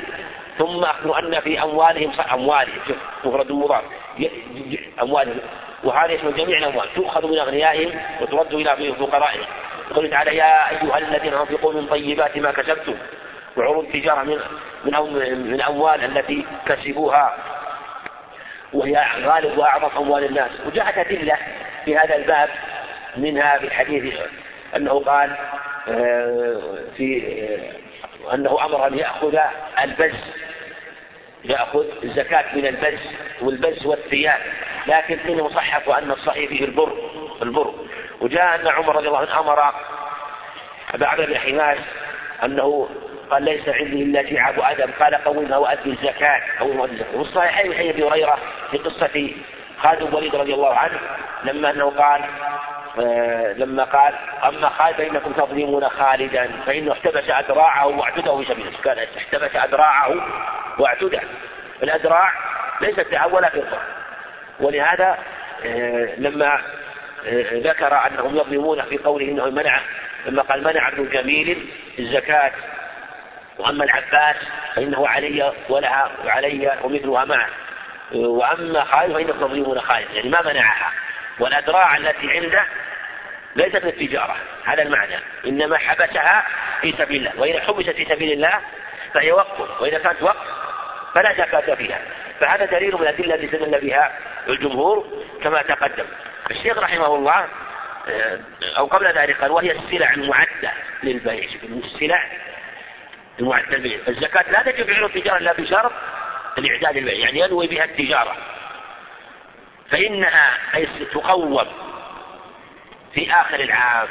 ثم 0.58 0.84
أخبر 0.84 1.20
أن 1.20 1.40
في 1.40 1.64
أموالهم 1.64 2.12
أموالهم 2.34 2.80
مفرد 3.24 3.52
مضاف 3.52 3.84
أموالهم 5.02 5.40
وهذا 5.84 6.12
يشمل 6.12 6.36
جميع 6.36 6.58
الأموال 6.58 6.88
تؤخذ 6.96 7.28
من 7.28 7.40
أغنيائهم 7.40 8.00
وترد 8.22 8.54
إلى 8.54 8.94
فقرائهم. 8.94 9.46
يقول 9.92 10.10
تعالى 10.10 10.36
يا 10.36 10.70
أيها 10.70 10.98
الذين 10.98 11.34
أنفقوا 11.34 11.74
من 11.74 11.88
طيبات 11.88 12.38
ما 12.38 12.52
كسبتم 12.52 12.96
وعروض 13.58 13.86
التجارة 13.86 14.24
من 14.24 14.38
من 15.48 15.54
الأموال 15.54 16.18
التي 16.18 16.46
كسبوها 16.66 17.38
وهي 18.74 19.06
غالب 19.24 19.58
وأعظم 19.58 19.98
أموال 19.98 20.24
الناس. 20.24 20.52
وجاءت 20.66 20.98
أدلة 20.98 21.38
في 21.86 21.98
هذا 21.98 22.16
الباب 22.16 22.50
منها 23.18 23.58
في 23.58 23.66
الحديث 23.66 24.14
أنه 24.76 25.00
قال 25.00 25.36
آه، 25.88 26.62
في 26.98 27.24
أنه 28.34 28.66
أمر 28.66 28.88
أن 28.88 28.98
يأخذ 28.98 29.38
البز 29.84 30.16
يأخذ 31.44 31.86
الزكاة 32.04 32.56
من 32.56 32.66
البز 32.66 33.00
والبز 33.42 33.86
والثياب 33.86 34.40
لكن 34.88 35.18
فيه 35.18 35.44
مصحف 35.44 35.88
وأن 35.88 36.12
الصحيح 36.12 36.50
فيه 36.50 36.66
البر 36.66 36.98
البر. 37.42 37.74
وجاء 38.22 38.56
أن 38.56 38.68
عمر 38.68 38.96
رضي 38.96 39.08
الله 39.08 39.20
عنه 39.20 39.40
أمر 39.40 39.74
أبا 40.94 41.08
عبد 41.08 41.22
بن 41.28 41.38
حماس 41.38 41.78
أنه 42.44 42.90
قال 43.32 43.44
ليس 43.44 43.70
عندي 43.70 44.04
إلا 44.04 44.30
شعاب 44.30 44.60
أدم. 44.60 44.92
قال 45.00 45.16
قومها 45.16 45.58
وأدي 45.58 45.90
الزكاة 45.90 46.42
قومها 46.60 46.82
وأدي 46.82 46.94
الزكاة. 46.94 47.18
والصحيحين 47.18 47.72
من 47.72 47.90
أبي 47.90 48.04
هريرة 48.04 48.38
في 48.72 48.78
قصة 48.78 49.32
خالد 49.82 50.00
بن 50.04 50.08
الوليد 50.08 50.36
رضي 50.36 50.54
الله 50.54 50.74
عنه 50.76 51.00
لما 51.44 51.72
أنه 51.72 51.90
قال 51.90 52.22
آه 53.00 53.54
لما 53.54 53.84
قال 53.84 54.14
أما 54.44 54.70
خالد 54.70 54.96
فإنكم 54.96 55.32
تظلمون 55.32 55.90
خالدا 55.90 56.52
فإنه 56.66 56.92
احتبس 56.92 57.24
أدراعه 57.30 57.88
واعتده 57.88 58.38
في 58.38 58.46
سبيله 58.46 58.72
كان 58.84 58.98
احتبس 59.18 59.56
أدراعه 59.56 60.14
واعتده 60.80 61.22
الأدراع 61.84 62.32
ليست 62.82 63.08
ذهب 63.12 63.34
ولا 63.34 63.50
فضة 63.50 63.78
ولهذا 64.60 65.18
آه 65.66 66.16
لما 66.18 66.62
ذكر 67.54 68.08
أنهم 68.08 68.38
يظلمون 68.38 68.82
في 68.82 68.98
قوله 68.98 69.26
إنه 69.26 69.50
منع 69.50 69.82
لما 70.26 70.42
قال 70.42 70.64
منع 70.64 70.88
ابن 70.88 71.10
جميل 71.10 71.70
الزكاة. 72.00 72.52
وأما 73.58 73.84
العباس 73.84 74.36
فإنه 74.76 75.08
علي 75.08 75.54
ولها 75.70 76.12
وعلي 76.26 76.78
ومثلها 76.84 77.26
معه. 77.26 77.50
وأما 78.12 78.84
خالد 78.84 79.14
فإنكم 79.14 79.40
تظلمون 79.40 79.82
خالد 79.82 80.08
يعني 80.14 80.30
ما 80.30 80.42
منعها. 80.42 80.92
والأدراع 81.40 81.98
التي 81.98 82.32
عنده 82.32 82.66
ليست 83.56 83.86
للتجارة 83.86 84.36
هذا 84.66 84.82
المعنى. 84.82 85.16
إنما 85.46 85.78
حبسها 85.78 86.46
في 86.82 86.94
سبيل 86.98 87.28
الله. 87.28 87.42
وإذا 87.42 87.60
حبست 87.62 87.90
في 87.90 88.06
سبيل 88.06 88.32
الله 88.32 88.60
فهي 89.14 89.32
وقف 89.32 89.82
وإذا 89.82 90.00
كانت 90.00 90.22
وقف 90.22 90.65
فلا 91.16 91.34
زكاة 91.34 91.76
فيها. 91.76 92.02
فهذا 92.40 92.66
دليل 92.66 92.96
من 92.96 93.02
الأدلة 93.02 93.36
التي 93.36 93.46
استدل 93.46 93.82
بها 93.82 94.12
الجمهور 94.48 95.08
كما 95.44 95.62
تقدم. 95.62 96.06
الشيخ 96.52 96.78
رحمه 96.78 97.16
الله 97.16 97.48
آه، 98.10 98.40
أو 98.78 98.86
قبل 98.86 99.08
ذلك 99.18 99.42
قال 99.42 99.52
وهي 99.52 99.72
السلع 99.72 100.14
المعدة 100.14 100.72
للبيع. 101.04 101.50
السلع 101.64 102.24
المعدة 103.40 103.78
للبيع. 103.78 104.00
الزكاة 104.08 104.52
لا 104.52 104.72
تجب 104.72 104.90
على 104.90 105.06
التجارة 105.06 105.38
إلا 105.38 105.54
بشرط 105.54 105.92
الإعداد 106.58 106.98
للبيع 106.98 107.14
يعني 107.14 107.40
ينوي 107.40 107.68
بها 107.68 107.84
التجارة. 107.84 108.36
فإنها 109.92 110.58
تقوم 111.14 111.68
في 113.14 113.32
آخر 113.32 113.60
العام. 113.60 114.08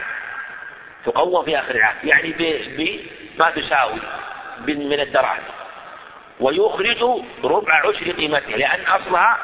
تقوم 1.07 1.45
في 1.45 1.59
آخر 1.59 1.75
العام 1.75 1.97
يعني 2.05 2.35
بما 3.39 3.51
تساوي 3.51 4.01
من 4.67 5.01
الدراهم. 5.01 5.54
ويخرج 6.41 7.23
ربع 7.45 7.75
عشر 7.75 8.11
قيمتها 8.11 8.57
لأن 8.57 8.87
أصلها 8.87 9.39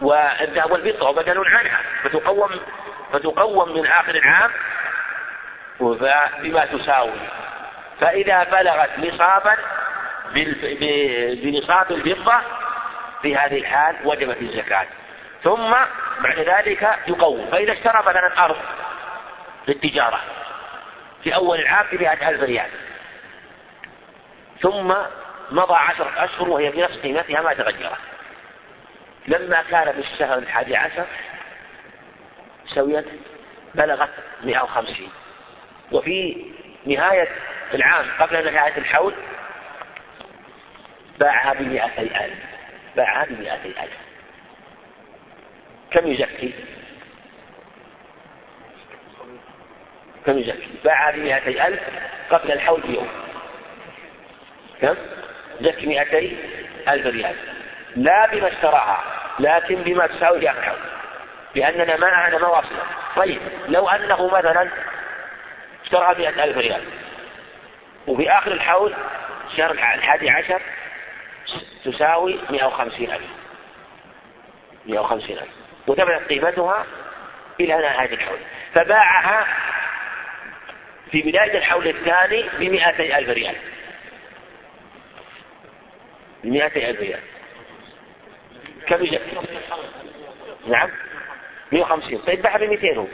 والذهب 0.00 0.70
والفضة 0.70 1.12
بدل 1.12 1.46
عنها 1.46 1.80
فتقوم 2.02 2.50
فتقوم 3.12 3.72
من 3.72 3.86
آخر 3.86 4.14
العام 4.14 4.50
بما 6.40 6.66
تساوي. 6.66 7.12
فإذا 8.00 8.44
بلغت 8.44 8.98
نصابا 8.98 9.56
بنصاب 11.42 11.92
الفضة 11.92 12.34
في 13.22 13.36
هذه 13.36 13.58
الحال 13.58 13.96
وجبت 14.04 14.36
الزكاة. 14.40 14.86
ثم 15.42 15.74
بعد 16.20 16.38
ذلك 16.38 16.98
يقوم 17.06 17.48
فإذا 17.52 17.72
اشترى 17.72 18.02
مثلا 18.06 18.44
أرض 18.44 18.56
للتجارة 19.68 20.20
في 21.24 21.34
أول 21.34 21.60
العام 21.60 21.86
بمئة 21.92 22.28
ألف 22.28 22.42
ريال. 22.42 22.70
ثم 24.60 24.94
مضى 25.52 25.74
عشرة 25.74 26.24
أشهر 26.24 26.48
وهي 26.48 26.70
بنفس 26.70 26.94
قيمتها 26.94 27.40
ما 27.40 27.54
تغيرت 27.54 27.98
لما 29.28 29.62
كان 29.70 29.92
في 29.92 29.98
الشهر 29.98 30.38
الحادي 30.38 30.76
عشر 30.76 31.06
سويت 32.66 33.06
بلغت 33.74 34.10
150 34.44 35.08
وفي 35.92 36.44
نهاية 36.86 37.28
العام 37.74 38.06
قبل 38.20 38.52
نهاية 38.52 38.76
الحول 38.76 39.14
باعها 41.18 41.52
بمئتي 41.52 42.24
ألف 42.24 42.38
باعها 42.96 43.24
بمئتي 43.24 43.68
ألف 43.68 43.96
كم 45.90 46.06
يزكي؟ 46.06 46.52
كم 50.26 50.38
يزكي؟ 50.38 50.68
باعها 50.84 51.10
بمئتي 51.10 51.66
ألف 51.66 51.80
قبل 52.30 52.52
الحول 52.52 52.80
بيوم 52.80 53.08
كم؟ 54.80 54.94
زكي 55.60 55.86
مئتي 55.86 56.36
ألف 56.88 57.06
ريال. 57.06 57.34
لا 57.96 58.26
بما 58.26 58.48
اشتراها 58.48 59.02
لكن 59.38 59.74
بما 59.74 60.06
تساوي 60.06 60.50
الحول 60.50 60.78
لأننا 61.54 61.96
معنا 61.96 62.38
ما 62.38 62.48
واصلة. 62.48 62.82
طيب 63.16 63.40
لو 63.68 63.88
أنه 63.88 64.26
مثلا 64.26 64.68
اشتراها 65.84 66.18
مئة 66.18 66.44
ألف 66.44 66.56
ريال 66.56 66.82
وفي 68.06 68.30
آخر 68.30 68.52
الحول 68.52 68.94
شهر 69.56 69.70
الحادي 69.70 70.30
عشر 70.30 70.62
تساوي 71.84 72.38
150 72.50 73.10
ألف. 73.10 73.30
150 74.86 75.38
ألف. 75.38 75.50
وثبتت 75.86 76.28
قيمتها 76.28 76.86
إلى 77.60 77.74
نهاية 77.74 78.14
الحول. 78.14 78.38
فباعها 78.74 79.46
في 81.10 81.22
بداية 81.22 81.58
الحول 81.58 81.88
الثاني 81.88 82.44
بمئتي 82.58 83.18
ألف 83.18 83.28
ريال. 83.28 83.54
بمئتي 86.44 86.90
ألف 86.90 87.00
ريال. 87.00 87.20
كم 88.86 89.04
يجب؟ 89.04 89.20
نعم. 90.66 90.90
150 91.72 92.18
طيب 92.18 92.42
ب 92.42 92.62
200 92.62 92.96
هو. 92.96 93.06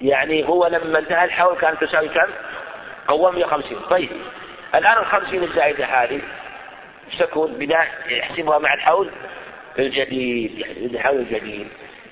يعني 0.00 0.48
هو 0.48 0.66
لما 0.66 0.98
انتهى 0.98 1.24
الحول 1.24 1.56
كانت 1.56 1.84
تساوي 1.84 2.08
كم؟ 2.08 2.30
قوم 3.08 3.34
150 3.34 3.80
طيب. 3.90 4.10
الآن 4.74 4.98
الخمسين 4.98 5.42
الزائدة 5.42 5.84
هذه 5.84 6.20
تكون؟ 7.18 7.52
بداية 7.52 7.88
يحسبها 8.08 8.58
مع 8.58 8.74
الحول 8.74 9.10
الجديد 9.78 10.58
يعني 10.58 10.86
الحول 10.86 11.16
الجديد. 11.16 11.68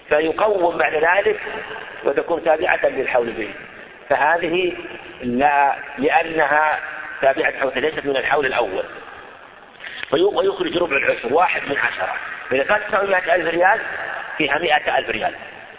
فيقوم 0.08 0.76
بعد 0.76 0.94
ذلك 0.94 1.40
وتكون 2.04 2.44
تابعة 2.44 2.86
للحول 2.86 3.28
الجديد 3.28 3.54
فهذه 4.08 4.72
لا 5.22 5.76
لأنها 5.98 6.80
تابعة 7.22 7.48
الحول 7.48 7.72
ليست 7.76 8.06
من 8.06 8.16
الحول 8.16 8.46
الأول. 8.46 8.84
ويخرج 10.12 10.76
ربع 10.76 10.96
العشر 10.96 11.32
واحد 11.32 11.62
من 11.62 11.78
عشرة. 11.78 12.14
فإذا 12.50 12.64
كانت 12.64 12.82
تساوي 12.88 13.08
مئة 13.08 13.34
ألف 13.34 13.48
ريال 13.54 13.80
فيها 14.38 14.58
مئة 14.58 14.98
ألف 14.98 15.08
ريال. 15.08 15.34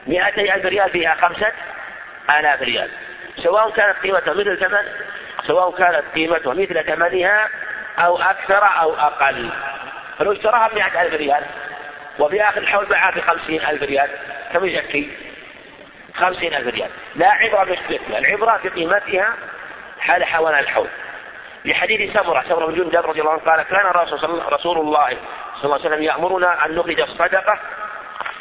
مئتي 0.08 0.54
ألف 0.54 0.65
ريال 0.65 0.89
فيها 0.89 1.15
خمسة 1.15 1.51
آلاف 2.39 2.62
ريال. 2.62 2.89
سواء 3.43 3.69
كانت 3.69 3.97
قيمتها 3.97 4.34
مثل 4.34 4.60
ثمن 4.60 4.84
سواء 5.47 5.71
كانت 5.71 6.04
قيمتها 6.15 6.54
مثل 6.54 6.84
ثمنها 6.84 7.49
أو 7.99 8.21
أكثر 8.21 8.63
أو 8.63 8.93
أقل. 8.93 9.49
فلو 10.19 10.32
اشتراها 10.32 10.67
بمئة 10.67 11.01
ألف 11.01 11.13
ريال 11.13 11.43
وفي 12.19 12.43
آخر 12.43 12.62
الحول 12.62 12.86
باعها 12.86 13.12
بخمسين 13.12 13.62
ألف 13.65 13.84
ريال 13.84 14.10
كم 14.54 14.65
يزكي؟ 14.65 15.10
خمسين 16.15 16.54
ألف 16.54 16.67
ريال. 16.67 16.89
لا 17.15 17.27
عبرة 17.32 17.63
بنسبتها 17.63 18.17
العبرة 18.17 18.60
بقيمتها 18.63 19.34
حال 19.99 20.25
حوالي 20.25 20.60
الحول. 20.60 20.88
لحديث 21.65 22.13
سمرة 22.13 22.43
سمرة 22.50 22.65
بن 22.65 22.76
جندب 22.76 23.06
رضي 23.06 23.21
الله 23.21 23.32
عنه 23.32 23.41
قال 23.41 23.62
كان 23.62 23.86
رسول 24.52 24.78
الله 24.78 25.17
صلى 25.56 25.63
الله 25.63 25.76
عليه 25.76 25.86
وسلم 25.86 26.04
يأمرنا 26.04 26.65
أن 26.65 26.76
نخرج 26.76 27.02
الصدقة 27.02 27.60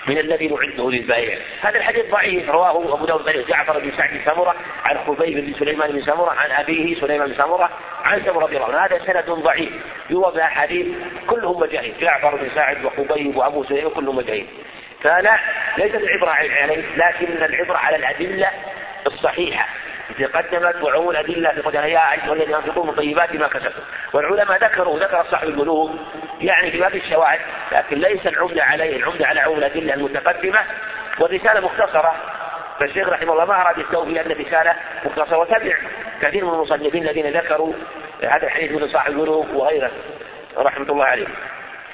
من 0.06 0.18
الذي 0.18 0.48
نعده 0.48 0.90
للبائع 0.90 1.38
هذا 1.60 1.78
الحديث 1.78 2.10
ضعيف 2.10 2.50
رواه 2.50 2.70
أبو 2.70 3.06
داود 3.06 3.24
بن 3.24 3.44
جعفر 3.48 3.78
بن 3.78 3.92
سعد 3.96 4.20
سمرة 4.24 4.54
عن 4.84 4.98
خبيب 5.06 5.46
بن 5.46 5.54
سليمان 5.58 5.92
بن 5.92 6.02
سمرة 6.02 6.30
عن 6.30 6.50
أبيه 6.50 7.00
سليمان 7.00 7.28
بن 7.28 7.34
سمرة 7.34 7.70
عن 8.04 8.22
سمرة 8.24 8.44
رضي 8.44 8.56
الله 8.56 8.66
عنه. 8.66 8.84
هذا 8.84 8.98
سند 9.06 9.30
ضعيف 9.30 9.72
يروى 10.10 10.32
بأحاديث 10.32 10.86
كلهم 11.26 11.60
مجاهيل 11.60 11.94
جعفر 12.00 12.36
بن 12.36 12.50
سعد 12.54 12.84
وخبيب 12.84 13.36
وأبو 13.36 13.64
سليمان 13.64 13.90
كلهم 13.90 14.16
مجاهيل 14.16 14.46
فلا 15.02 15.38
ليست 15.78 15.94
العبرة 15.94 16.30
عليه 16.30 16.84
لكن 16.96 17.44
العبرة 17.44 17.76
على 17.76 17.96
الأدلة 17.96 18.50
الصحيحة. 19.06 19.68
التي 20.10 20.24
قدمت 20.24 20.82
وعموم 20.82 21.10
الأدلة 21.10 21.50
في 21.50 21.60
قدرها 21.60 21.86
يا 21.86 22.12
أيها 22.12 22.32
الذين 22.32 22.50
ينفقون 22.50 22.86
من 22.86 22.94
طيبات 22.94 23.34
ما 23.34 23.48
كسبتم 23.48 23.82
والعلماء 24.12 24.64
ذكروا 24.64 24.98
ذكر 24.98 25.26
صاحب 25.30 25.48
البلوغ 25.48 25.90
يعني 26.40 26.70
في 26.70 26.78
باب 26.78 26.94
الشواهد 26.94 27.40
لكن 27.72 27.98
ليس 27.98 28.26
العمدة 28.26 28.64
عليه 28.64 28.96
العمدة 28.96 29.26
على 29.26 29.40
عموم 29.40 29.58
الأدلة 29.58 29.94
المتقدمة. 29.94 30.60
والرسالة 31.18 31.60
مختصرة. 31.60 32.14
فالشيخ 32.80 33.08
رحمه 33.08 33.32
الله 33.32 33.44
ما 33.44 33.60
أراد 33.60 33.78
يستوفي 33.78 34.20
أن 34.20 34.30
الرسالة 34.30 34.74
مختصرة. 35.04 35.38
وتبع 35.38 35.76
كثير 36.22 36.44
من 36.44 36.54
المصنفين 36.54 37.08
الذين 37.08 37.26
ذكروا 37.26 37.72
هذا 38.22 38.46
الحديث 38.46 38.72
من 38.72 38.88
صاحب 38.88 39.12
البلوغ 39.12 39.46
وغيره. 39.54 39.90
رحمة 40.56 40.92
الله 40.92 41.04
عليه. 41.04 41.26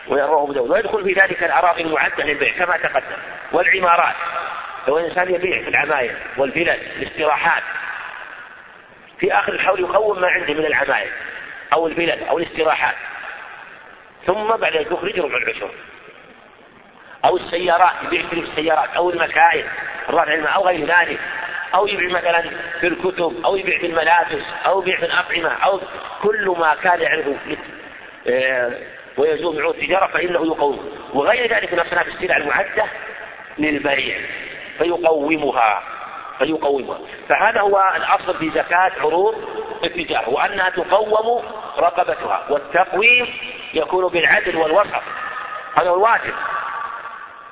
ويروه 0.09 0.42
أبو 0.42 0.52
داود. 0.52 0.70
ويدخل 0.70 1.05
في 1.05 1.20
ذلك 1.20 1.44
الاراضي 1.44 1.83
المعدة 1.83 2.24
للبيع 2.24 2.52
كما 2.59 2.76
تقدم. 2.76 3.16
والعمارات. 3.52 4.14
لو 4.88 4.98
الانسان 4.98 5.35
يبيع 5.35 5.62
في 5.62 5.68
العماير 5.68 6.16
والفلل 6.37 6.68
الاستراحات 6.68 7.62
في 9.18 9.33
آخر 9.33 9.52
الحول 9.52 9.81
يقوم 9.81 10.20
ما 10.20 10.29
عنده 10.29 10.55
من 10.55 10.66
العماير 10.66 11.12
أو 11.72 11.87
البلد 11.87 12.22
أو 12.29 12.38
الاستراحات. 12.38 12.94
ثم 14.26 14.57
بعد 14.57 14.76
ذلك 14.76 14.92
يخرج 14.92 15.18
ربع 15.18 15.37
العشر. 15.37 15.70
أو 17.24 17.37
السيارات 17.37 17.94
يبيع 18.05 18.22
في 18.26 18.40
السيارات 18.40 18.90
أو 18.96 19.11
المكائن 19.11 19.64
الرافع 20.09 20.35
الماء 20.35 20.55
أو 20.55 20.66
غير 20.66 20.87
ذلك. 20.87 21.18
أو 21.74 21.87
يبيع 21.87 22.09
مثلا 22.09 22.42
في 22.81 22.87
الكتب 22.87 23.44
أو 23.44 23.57
يبيع 23.57 23.79
في 23.79 23.87
الملابس 23.87 24.42
أو 24.66 24.83
يبيع 24.83 24.96
في 24.96 25.05
الأطعمة 25.05 25.48
أو 25.48 25.81
كل 26.22 26.55
ما 26.59 26.74
كان 26.83 27.00
يعرض 27.00 27.37
آه، 28.29 28.72
ويجوز 29.16 29.57
معه 29.57 29.70
التجارة 29.70 30.07
فإنه 30.07 30.46
يقوم. 30.46 30.90
وغير 31.12 31.55
ذلك 31.55 31.72
من 31.72 31.79
أصناف 31.79 32.09
السلع 32.09 32.37
المعدة 32.37 32.85
للبيع 33.59 34.18
فيقومها. 34.79 35.83
فيقومها. 36.38 36.99
فهذا 37.29 37.61
هو 37.61 37.92
الأصل 37.96 38.38
في 38.38 38.51
زكاة 38.51 38.92
عروض 39.01 39.35
التجارة 39.85 40.29
وأنها 40.29 40.70
تقوم 40.70 41.42
رقبتها 41.79 42.46
والتقويم 42.51 43.35
يكون 43.75 44.09
بالعدل 44.09 44.57
والوسط. 44.57 45.03
هذا 45.81 45.90
هو 45.90 45.96
الواجب. 45.96 46.35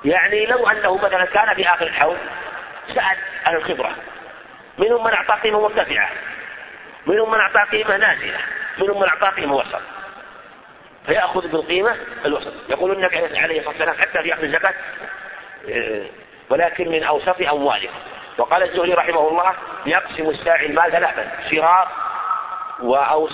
يعني 0.05 0.45
لو 0.45 0.67
أنه 0.67 0.97
مثلا 0.97 1.25
كان 1.25 1.55
في 1.55 1.67
آخر 1.67 1.87
الحول 1.87 2.17
سأل 2.87 3.17
أهل 3.47 3.55
الخبرة 3.55 3.91
منهم 4.77 5.03
من 5.03 5.13
أعطى 5.13 5.33
قيمة 5.43 5.61
مرتفعة 5.61 6.09
منهم 7.07 7.31
من 7.31 7.39
أعطى 7.39 7.77
قيمة 7.77 7.97
نازلة 7.97 8.39
منهم 8.77 8.99
من 8.99 9.07
أعطى 9.07 9.41
قيمة 9.41 9.55
وسط. 9.55 9.81
فيأخذ 11.05 11.47
بالقيمة 11.47 11.95
الوسط. 12.25 12.53
يقول 12.69 12.91
النبي 12.91 13.39
عليه 13.39 13.59
الصلاة 13.59 13.67
والسلام 13.67 13.95
حتى 13.95 14.23
في 14.23 14.33
أخذ 14.33 14.43
الزكاة 14.43 14.73
آه، 15.69 16.05
ولكن 16.49 16.89
من 16.89 17.03
أوسط 17.03 17.41
أموالهم 17.41 17.93
وقال 18.37 18.63
الزهري 18.63 18.93
رحمه 18.93 19.27
الله 19.29 19.53
يقسم 19.85 20.29
الساعي 20.29 20.65
المال 20.65 20.91
ثلاثا 20.91 21.31
شراء 21.51 21.87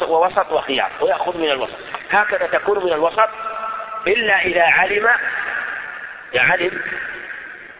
ووسط 0.07 0.51
وخيار 0.51 0.91
ويأخذ 1.01 1.37
من 1.37 1.51
الوسط. 1.51 1.77
هكذا 2.11 2.47
تكون 2.47 2.85
من 2.85 2.93
الوسط 2.93 3.29
إلا 4.07 4.41
إذا 4.41 4.63
علم 4.63 5.09
علم 6.35 6.81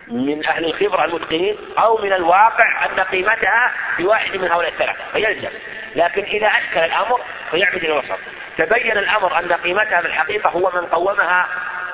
من 0.07 0.45
أهل 0.45 0.65
الخبرة 0.65 1.05
المتقنين 1.05 1.57
أو 1.77 1.97
من 1.97 2.13
الواقع 2.13 2.86
أن 2.86 2.99
قيمتها 2.99 3.71
في 3.97 4.05
واحد 4.05 4.38
من 4.38 4.51
هؤلاء 4.51 4.71
الثلاثة 4.71 4.99
فيلزم 5.13 5.49
لكن 5.95 6.23
إذا 6.23 6.47
أشكل 6.47 6.79
الأمر 6.79 7.21
فيعمد 7.51 7.75
إلى 7.75 7.93
الوسط. 7.93 8.19
تبين 8.57 8.97
الأمر 8.97 9.39
أن 9.39 9.53
قيمتها 9.53 10.01
في 10.01 10.07
الحقيقة 10.07 10.49
هو 10.49 10.71
من 10.75 10.86
قومها 10.86 11.47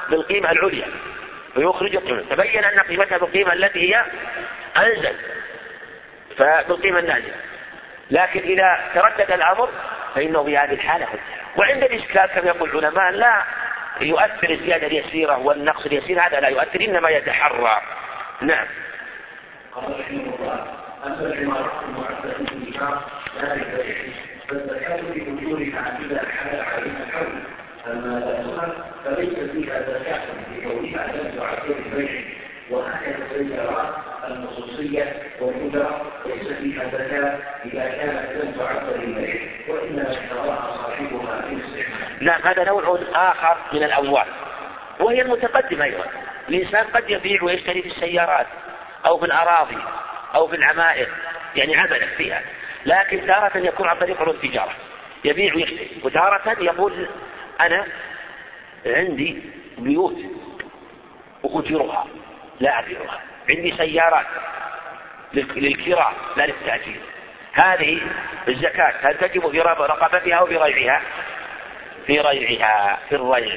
بالقيمة 0.10 0.52
العليا 0.52 0.88
فيخرج 1.54 1.96
القيمة. 1.96 2.24
تبين 2.30 2.64
أن 2.64 2.80
قيمتها 2.80 3.18
بالقيمة 3.18 3.54
التي 3.54 3.96
هي 3.96 4.06
أنزل 4.78 5.16
فبالقيمة 6.38 7.00
النازلة. 7.00 7.36
لكن 8.12 8.40
إذا 8.40 8.80
تردد 8.94 9.32
الأمر 9.32 9.70
فإنه 10.16 10.44
في 10.44 10.58
هذه 10.58 10.74
الحالة 10.74 11.08
وعند 11.58 11.84
الإشكال 11.84 12.26
كما 12.26 12.48
يقول 12.48 12.70
العلماء 12.70 13.12
لا 13.12 13.44
يؤثر 14.02 14.50
الزيادة 14.50 14.88
اليسيرة 14.88 15.38
والنقص 15.38 15.86
اليسير 15.86 16.22
هذا 16.22 16.40
لا 16.40 16.48
يؤثر 16.48 16.82
إنما 16.82 17.10
يتحرى. 17.10 17.82
نعم. 18.42 18.68
قال 19.74 20.00
رحمه 20.00 20.36
الله 20.40 20.66
أما 21.06 21.34
حل 26.30 26.60
عليها 26.60 27.04
الحول 27.04 27.28
أما 27.88 28.74
فليس 29.06 29.52
فيها 29.52 29.82
زكاة 29.82 30.22
لكونها 30.56 31.08
لم 31.08 31.38
تعد 31.38 31.70
البيع 31.70 32.22
وهكذا 32.70 33.18
السيارات 33.32 33.96
النصوصية 34.28 35.24
والأجرة 35.40 36.12
ليس 36.26 36.48
فيها 36.58 36.88
زكاة 36.88 37.40
إذا 37.66 37.90
كانت 37.90 38.44
لم 38.44 38.52
تعد 38.52 39.00
للبيع 39.00 39.42
وإنما 39.68 40.12
اشتراها 40.12 40.78
صاحبها 40.78 41.42
في. 41.42 41.84
لا 42.22 42.52
هذا 42.52 42.64
نوع 42.64 43.00
آخر 43.14 43.58
من 43.74 43.84
الأموال. 43.84 44.26
وهي 45.00 45.22
المتقدمة 45.22 45.84
أيضا. 45.84 46.06
الإنسان 46.50 46.86
قد 46.86 47.10
يبيع 47.10 47.44
ويشتري 47.44 47.82
في 47.82 47.88
السيارات 47.88 48.48
أو 49.10 49.18
في 49.18 49.26
الأراضي 49.26 49.78
أو 50.36 50.48
في 50.48 50.56
العمائر 50.56 51.08
يعني 51.56 51.76
عملا 51.76 52.06
فيها. 52.18 52.42
لكن 52.86 53.28
تارة 53.28 53.58
يكون 53.58 53.88
عن 53.88 53.98
طريق 53.98 54.22
عروض 54.22 54.36
التجارة 54.36 54.74
يبيع 55.26 55.56
ويشتري. 55.56 56.02
وتارة 56.04 56.64
يقول 56.64 57.08
أنا 57.62 57.86
عندي 58.86 59.42
بيوت 59.78 60.18
أؤجرها 61.46 62.06
لا 62.60 62.80
أبيعها. 62.80 63.27
عندي 63.50 63.78
سيارات 63.78 64.26
للكراء 65.34 66.14
لا 66.36 66.46
للتأجير 66.46 67.00
هذه 67.54 68.02
الزكاة 68.48 68.94
هل 69.02 69.18
تجب 69.18 69.52
في 69.52 69.62
رقبتها 69.62 70.36
أو 70.36 70.46
في 70.46 70.58
ريعها؟ 70.58 71.02
في 72.08 72.20
ريعها 72.20 73.00
في 73.10 73.16
الريع. 73.16 73.56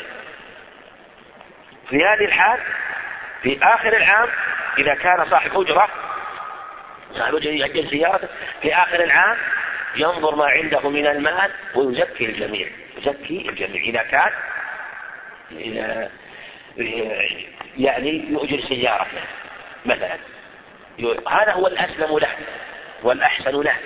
في 1.90 1.96
هذه 1.96 2.24
الحال 2.24 2.61
في 3.42 3.59
آخر 3.62 3.96
العام 3.96 4.29
إذا 4.79 4.94
كان 4.94 5.31
صاحب 5.31 5.61
أجرة 5.61 5.88
صاحب 7.14 7.35
أجرة 7.35 7.50
يأجل 7.50 7.90
سيارته 7.90 8.29
في 8.62 8.74
آخر 8.74 9.05
العام 9.05 9.37
ينظر 9.96 10.35
ما 10.35 10.44
عنده 10.44 10.88
من 10.88 11.07
المال 11.07 11.50
ويزكي 11.74 12.26
الجميع. 12.26 12.68
يزكي 12.98 13.48
الجميع. 13.48 13.83
إذا 13.83 14.03
كان 14.03 14.33
يعني 17.79 18.24
يؤجر 18.31 18.61
سيارة 18.68 19.07
مثلا. 19.86 20.16
هذا 21.28 21.52
هو 21.52 21.66
الأسلم 21.66 22.18
له 22.18 22.28
والأحسن 23.02 23.62
له. 23.62 23.76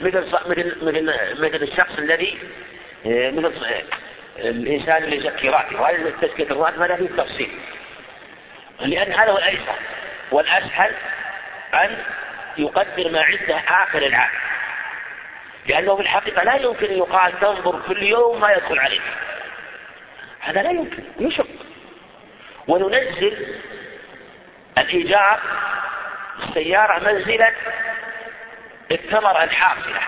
مثل 0.00 0.26
مثل 0.46 0.76
مثل 0.82 1.14
مثل 1.40 1.62
الشخص 1.62 1.98
الذي 1.98 2.38
مثل 3.06 3.62
الإنسان 4.38 5.04
اللي 5.04 5.16
يزكي 5.16 5.48
راتب. 5.48 5.80
وهذا 5.80 6.10
تزكية 6.22 6.44
الراتب 6.44 6.82
هذا 6.82 6.96
فيه 6.96 7.08
تفصيل. 7.08 7.50
لأن 8.80 9.12
هذا 9.12 9.30
هو 9.30 9.38
الأيسر 9.38 9.74
والأسهل 10.30 10.92
أن 11.74 11.96
يقدر 12.56 13.10
ما 13.10 13.22
عنده 13.22 13.58
آخر 13.68 14.06
العام. 14.06 14.30
لأنه 15.66 15.96
في 15.96 16.02
الحقيقة 16.02 16.44
لا 16.44 16.54
يمكن 16.54 16.86
أن 16.86 16.98
يقال 16.98 17.40
تنظر 17.40 17.80
كل 17.88 18.02
يوم 18.02 18.40
ما 18.40 18.52
يدخل 18.52 18.78
عليك. 18.78 19.02
هذا 20.40 20.62
لا 20.62 20.70
يمكن. 20.70 21.02
يشق. 21.20 21.46
وننزل 22.68 23.56
الإيجار 24.80 25.40
السيارة 26.48 26.98
منزلة 26.98 27.52
الثمرة 28.90 29.44
الحاصلة 29.44 30.00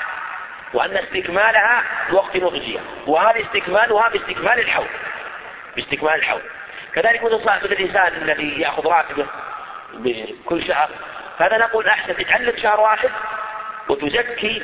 وأن 0.72 0.96
استكمالها 0.96 1.82
وقت 2.12 2.36
نضجها 2.36 2.80
وهذا 3.06 3.40
استكمالها 3.40 4.08
باستكمال 4.08 4.58
الحول 4.58 4.88
باستكمال 5.76 6.14
الحول. 6.14 6.42
كذلك 6.94 7.24
مثل 7.24 7.44
صاحب 7.44 7.64
الإنسان 7.64 8.22
الذي 8.22 8.60
يأخذ 8.60 8.86
راتبه 8.86 9.26
بكل 9.94 10.66
شهر 10.66 10.90
فهذا 11.38 11.58
نقول 11.58 11.88
أحسن 11.88 12.16
تتعلم 12.16 12.56
شهر 12.62 12.80
واحد 12.80 13.10
وتزكي 13.88 14.62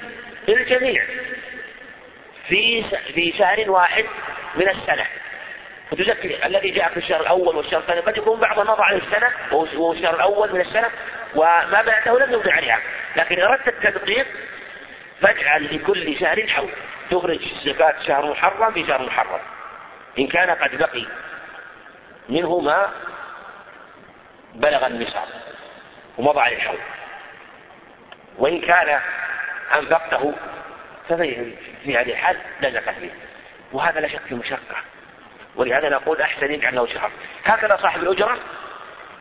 الجميع 0.48 1.04
في 2.48 2.84
في 3.14 3.34
شهر 3.38 3.70
واحد 3.70 4.04
من 4.54 4.68
السنة. 4.68 5.06
فتزكي 5.90 6.46
الذي 6.46 6.70
جاء 6.70 6.88
في 6.88 6.96
الشهر 6.96 7.20
الأول 7.20 7.56
والشهر 7.56 7.80
الثاني. 7.80 8.00
قد 8.00 8.16
يكون 8.16 8.40
بعض 8.40 8.60
مضى 8.60 8.82
على 8.82 8.96
السنة 8.96 9.30
وهو 9.52 9.92
الشهر 9.92 10.14
الأول 10.14 10.52
من 10.52 10.60
السنة 10.60 10.90
وما 11.34 11.82
بعده 11.82 12.18
لم 12.18 12.32
يمضي 12.32 12.50
عليها. 12.50 12.80
لكن 13.16 13.40
أردت 13.40 13.68
التدقيق 13.68 14.26
فاجعل 15.20 15.76
لكل 15.76 16.18
شهر 16.20 16.46
حول. 16.46 16.68
تخرج 17.10 17.40
زكاة 17.64 17.94
شهر 18.06 18.30
محرم 18.30 18.72
في 18.72 18.86
شهر 18.86 19.02
محرم. 19.02 19.40
إن 20.18 20.26
كان 20.26 20.50
قد 20.50 20.76
بقي 20.76 21.06
منه 22.28 22.60
ما 22.60 22.90
بلغ 24.54 24.86
النصاب 24.86 25.28
ومضى 26.18 26.40
عليه 26.40 26.56
الحول. 26.56 26.78
وإن 28.38 28.60
كان 28.60 29.00
أنفقته 29.74 30.34
ففي 31.08 31.52
في 31.84 31.98
هذه 31.98 32.10
الحال 32.10 32.36
لا 32.60 32.70
زكاة 32.70 32.92
فيه. 32.92 33.10
وهذا 33.72 34.00
لا 34.00 34.08
شك 34.08 34.20
في 34.28 34.34
مشقة. 34.34 34.76
ولهذا 35.56 35.88
نقول 35.88 36.20
أحسن 36.20 36.52
يجعل 36.52 36.74
له 36.74 36.86
شهر. 36.86 37.10
هكذا 37.44 37.78
صاحب 37.82 38.02
الأجرة 38.02 38.38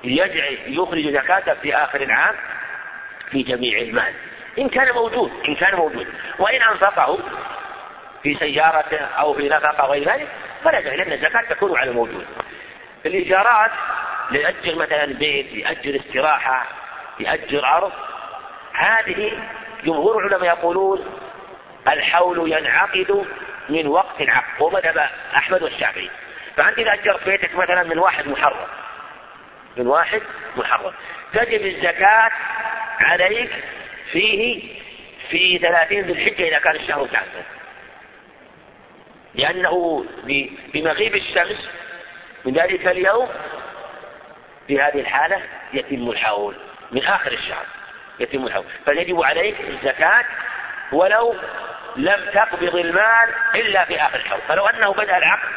يجعل 0.03 0.57
يخرج 0.67 1.09
زكاته 1.09 1.53
في 1.53 1.75
آخر 1.75 2.01
العام 2.01 2.35
في 3.31 3.43
جميع 3.43 3.79
المال. 3.79 4.13
إن 4.59 4.69
كان 4.69 4.93
موجود 4.93 5.31
إن 5.47 5.55
كان 5.55 5.75
موجود. 5.75 6.07
وإن 6.39 6.61
أنفقه 6.61 7.19
في 8.23 8.35
سيارته 8.35 8.97
أو 8.97 9.33
في 9.33 9.49
نفقة 9.49 9.87
غير 9.87 10.09
ذلك 10.13 10.27
فلا 10.63 10.81
داعي 10.81 10.97
لأن 10.97 11.11
الزكاة 11.11 11.41
تكون 11.41 11.77
على 11.77 11.89
الموجود. 11.89 12.25
الإيجارات 13.05 13.71
ليأجر 14.31 14.75
مثلا 14.75 15.05
بيت 15.05 15.53
يأجر 15.53 15.99
استراحة 15.99 16.65
يأجر 17.19 17.65
أرض 17.65 17.91
هذه 18.73 19.31
جمهور 19.83 20.27
العلماء 20.27 20.49
يقولون 20.49 21.05
الحول 21.87 22.51
ينعقد 22.51 23.25
من 23.69 23.87
وقت 23.87 24.21
العقد 24.21 24.61
ومذهب 24.61 25.09
أحمد 25.35 25.63
والشافعي 25.63 26.09
فأنت 26.57 26.79
إذا 26.79 26.93
أجرت 26.93 27.25
بيتك 27.25 27.55
مثلا 27.55 27.83
من 27.83 27.99
واحد 27.99 28.27
محرم 28.27 28.67
من 29.77 29.87
واحد 29.87 30.21
محرم 30.55 30.93
تجب 31.33 31.65
الزكاة 31.65 32.31
عليك 32.99 33.51
فيه 34.11 34.63
في 35.29 35.57
ثلاثين 35.57 36.01
ذي 36.01 36.11
الحجة 36.11 36.47
إذا 36.47 36.59
كان 36.59 36.75
الشهر 36.75 37.07
كاملا 37.07 37.43
لأنه 39.35 40.05
بمغيب 40.73 41.15
الشمس 41.15 41.69
من 42.45 42.53
ذلك 42.53 42.87
اليوم 42.87 43.29
في 44.67 44.81
هذه 44.81 44.99
الحالة 44.99 45.41
يتم 45.73 46.09
الحول 46.09 46.55
من 46.91 47.05
آخر 47.05 47.31
الشهر 47.31 47.65
يتم 48.19 48.47
الحول. 48.47 48.65
فيجب 48.85 49.23
عليك 49.23 49.55
الزكاة 49.61 50.25
ولو 50.91 51.35
لم 51.95 52.29
تقبض 52.33 52.75
المال 52.75 53.29
إلا 53.55 53.85
في 53.85 54.01
آخر 54.01 54.15
الحول 54.15 54.39
فلو 54.47 54.67
أنه 54.67 54.93
بدأ 54.93 55.17
العقد 55.17 55.49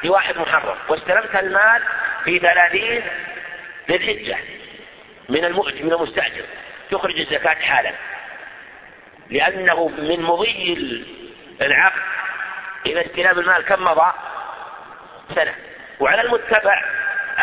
في 0.00 0.08
واحد 0.08 0.38
محرم. 0.38 0.76
واستلمت 0.88 1.36
المال 1.36 1.82
في 2.24 2.38
ثلاثين 2.38 3.02
ذي 3.88 3.96
الحجة 3.96 4.38
من 5.28 5.44
المؤجر 5.44 5.84
من 5.84 5.92
المستأجر. 5.92 6.44
تخرج 6.90 7.20
الزكاة 7.20 7.54
حالا. 7.54 7.92
لأنه 9.30 9.88
من 9.88 10.22
مضي 10.22 11.04
العقد 11.60 12.02
إذا 12.86 13.06
استلام 13.06 13.38
المال 13.38 13.64
كم 13.64 13.84
مضى؟ 13.84 14.12
سنة. 15.34 15.54
وعلى 16.00 16.20
المتبع 16.20 16.84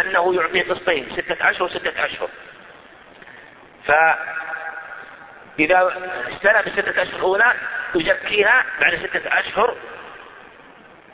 أنه 0.01 0.35
يعطي 0.35 0.61
قسطين 0.61 1.09
ستة 1.17 1.49
أشهر 1.49 1.69
ستة 1.69 2.05
أشهر. 2.05 2.29
فإذا 3.85 4.17
استلم 6.33 6.63
الستة 6.67 7.01
أشهر 7.01 7.15
الأولى 7.15 7.53
يزكيها 7.95 8.65
بعد 8.79 8.95
ستة 8.95 9.39
أشهر 9.39 9.75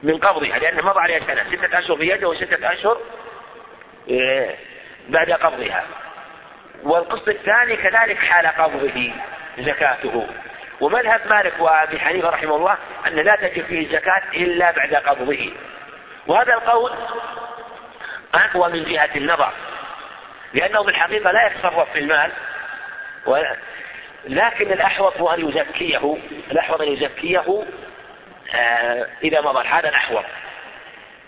من 0.03 0.17
قبضها 0.17 0.59
لأنه 0.59 0.81
مضى 0.81 0.99
عليها 0.99 1.19
سنة 1.19 1.43
ستة 1.57 1.79
أشهر 1.79 1.97
في 1.97 2.09
يده 2.09 2.29
وستة 2.29 2.73
أشهر 2.73 2.97
إيه، 4.07 4.55
بعد 5.09 5.31
قبضها. 5.31 5.83
والقسط 6.83 7.27
الثاني 7.27 7.75
كذلك 7.75 8.17
حال 8.17 8.47
قبضه 8.47 9.11
زكاته. 9.59 10.27
ومذهب 10.81 11.21
مالك 11.29 11.53
وأبي 11.59 11.99
حنيفة 11.99 12.29
رحمه 12.29 12.55
الله 12.55 12.77
أن 13.07 13.15
لا 13.15 13.35
تجب 13.35 13.65
فيه 13.65 13.85
الزكاة 13.87 14.23
إلا 14.33 14.71
بعد 14.71 14.95
قبضه. 14.95 15.51
وهذا 16.27 16.53
القول 16.53 16.91
اقوى 18.35 18.69
من 18.69 18.83
جهة 18.83 19.09
النظر 19.15 19.51
لأنه 20.53 20.83
في 20.83 20.89
الحقيقة 20.89 21.31
لا 21.31 21.47
يتصرف 21.47 21.91
في 21.91 21.99
المال 21.99 22.31
لكن 24.27 24.71
الأحوط 24.71 25.21
أن 25.21 25.49
يزكيه 25.49 26.17
الأحوط 26.51 26.81
أن 26.81 26.87
يزكيه 26.87 27.63
آه 28.55 29.07
إذا 29.23 29.41
مضى 29.41 29.67
هذا 29.67 29.89
الاحوط 29.89 30.23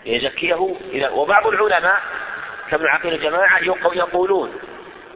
يزكيه 0.04 0.76
إذا 0.92 1.08
وبعض 1.08 1.46
العلماء 1.46 2.00
كابن 2.70 2.86
عقيل 2.86 3.14
الجماعة 3.14 3.58
يقولون 3.94 4.58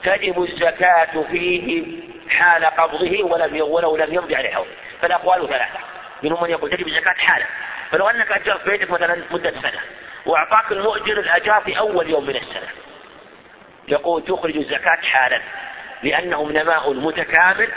تجب 0.05 0.43
الزكاة 0.43 1.23
فيه 1.31 1.87
حال 2.31 2.65
قبضه 2.65 3.25
ولم 3.25 3.61
ولو 3.61 3.97
لم 3.97 4.15
يمضي 4.15 4.37
عليه 4.37 4.51
حول 4.51 4.67
فالأقوال 5.03 5.49
ثلاثة. 5.49 5.79
منهم 6.23 6.43
من 6.43 6.51
يقول 6.51 6.71
تجب 6.71 6.89
الزكاة 6.89 7.13
حالا. 7.13 7.47
فلو 7.91 8.09
أنك 8.09 8.33
أجرت 8.33 8.69
بيتك 8.69 8.91
مثلا 8.91 9.23
مدة 9.31 9.51
سنة 9.51 9.81
وأعطاك 10.27 10.73
المؤجر 10.73 11.21
الأجار 11.21 11.61
في 11.61 11.79
أول 11.79 12.11
يوم 12.11 12.27
من 12.27 12.37
السنة 12.37 12.69
يقول 13.89 14.25
تخرج 14.25 14.57
الزكاة 14.57 14.97
حالا 15.03 15.41
لأنه 16.03 16.51
نماء 16.51 16.93
متكامل 16.93 17.69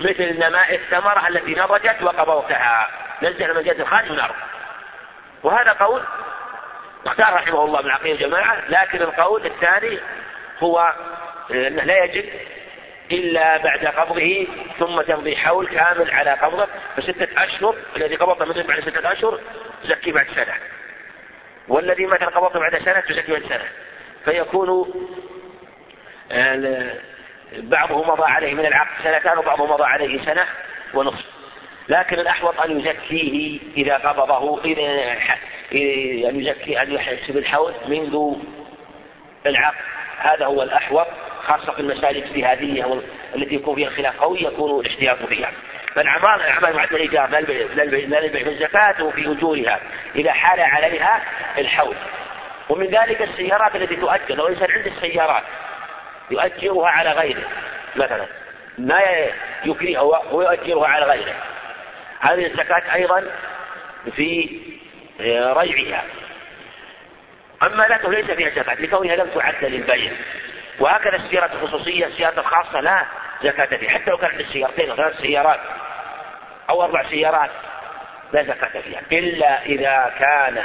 مثل 0.00 0.38
نماء 0.38 0.74
الثمرة 0.74 1.28
التي 1.28 1.54
نضجت 1.54 2.02
وقبضتها. 2.02 2.88
نزل 3.22 3.54
من 3.54 3.62
جهة 3.62 3.82
الخارج 3.82 4.10
الأرض 4.10 4.34
وهذا 5.42 5.72
قول 5.72 6.02
اختار 7.06 7.34
رحمه 7.34 7.64
الله 7.64 7.82
من 7.82 7.90
عقيدة 7.90 8.14
الجماعة 8.14 8.62
لكن 8.68 9.02
القول 9.02 9.46
الثاني 9.46 9.98
هو 10.60 10.92
أنه 11.50 11.82
لا 11.82 12.04
يجب 12.04 12.24
إلا 13.10 13.56
بعد 13.56 13.86
قبضه 13.86 14.46
ثم 14.78 15.00
تمضي 15.00 15.36
حول 15.36 15.66
كامل 15.66 16.10
على 16.10 16.30
قبضه 16.30 16.68
فستة 16.96 17.44
أشهر 17.44 17.74
الذي 17.96 18.16
قبضه 18.16 18.44
مثل 18.44 18.62
بعد 18.62 18.80
ستة 18.80 19.12
أشهر 19.12 19.40
تزكي 19.84 20.12
بعد 20.12 20.26
سنة. 20.34 20.54
والذي 21.68 22.06
مثلا 22.06 22.28
قبضه 22.28 22.60
بعد 22.60 22.78
سنة 22.78 23.00
تزكي 23.00 23.32
بعد 23.32 23.42
سنة. 23.48 23.68
فيكون 24.24 24.92
بعضه 27.52 28.04
مضى 28.04 28.24
عليه 28.24 28.54
من 28.54 28.66
العقد 28.66 29.04
سنتان 29.04 29.38
وبعضه 29.38 29.66
مضى 29.66 29.84
عليه 29.84 30.24
سنة 30.24 30.44
ونصف. 30.94 31.37
لكن 31.88 32.18
الأحوط 32.18 32.60
أن 32.60 32.80
يزكيه 32.80 33.60
إذا 33.76 33.96
قبضه 33.96 34.64
أن 36.28 36.40
يزكي 36.40 36.82
أن 36.82 36.92
يحسب 36.92 37.36
الحول 37.36 37.72
منذ 37.86 38.36
العقد. 39.46 39.76
هذا 40.18 40.46
هو 40.46 40.62
الأحوط 40.62 41.06
خاصة 41.42 41.72
في 41.72 41.80
المسائل 41.80 42.16
الاجتهادية 42.16 43.00
التي 43.34 43.54
يكون 43.54 43.74
فيها 43.74 43.90
خلاف 43.90 44.20
قوي 44.20 44.42
يكون 44.42 44.80
الاحتياط 44.80 45.18
فيها. 45.28 45.52
فالأعمال 45.94 46.40
الأعمال 46.40 46.72
بعد 46.72 46.92
الإيجاب 46.92 47.30
لا 47.30 47.38
البيع 48.18 48.42
في 48.44 48.48
الزكاة 48.48 49.04
وفي 49.04 49.26
أجورها. 49.26 49.80
إذا 50.16 50.32
حال 50.32 50.60
عليها 50.60 51.22
الحول 51.58 51.96
ومن 52.68 52.86
ذلك 52.86 53.22
السيارات 53.22 53.76
التي 53.76 53.96
تؤجر 53.96 54.34
لو 54.34 54.46
الإنسان 54.46 54.70
عنده 54.70 54.90
السيارات 54.90 55.42
يؤجرها 56.30 56.88
على 56.88 57.12
غيره. 57.12 57.44
مثلا 57.96 58.26
ما 58.78 59.02
يكرهها 59.64 60.00
ويؤجرها 60.32 60.88
على 60.88 61.06
غيره. 61.06 61.34
هذه 62.20 62.46
الزكاة 62.46 62.94
أيضا 62.94 63.24
في 64.16 64.60
ريعها. 65.20 66.04
أما 67.62 67.82
لا 67.82 68.08
ليس 68.08 68.30
فيها 68.30 68.50
زكاة 68.50 68.74
لكونها 68.74 69.16
لم 69.16 69.30
تعد 69.34 69.64
للبيع. 69.64 70.12
وهكذا 70.80 71.16
السيارة 71.16 71.50
الخصوصية 71.52 72.06
السيارة 72.06 72.40
الخاصة 72.40 72.80
لا 72.80 73.04
زكاة 73.42 73.76
فيها. 73.76 73.90
حتى 73.90 74.10
لو 74.10 74.16
كانت 74.16 74.40
السيارتين 74.40 74.90
أو 74.90 74.96
ثلاث 74.96 75.20
سيارات 75.20 75.60
أو 76.70 76.82
أربع 76.82 77.10
سيارات 77.10 77.50
لا 78.32 78.42
زكاة 78.42 78.80
فيها. 78.80 79.00
إلا 79.12 79.62
إذا 79.62 80.14
كان 80.18 80.64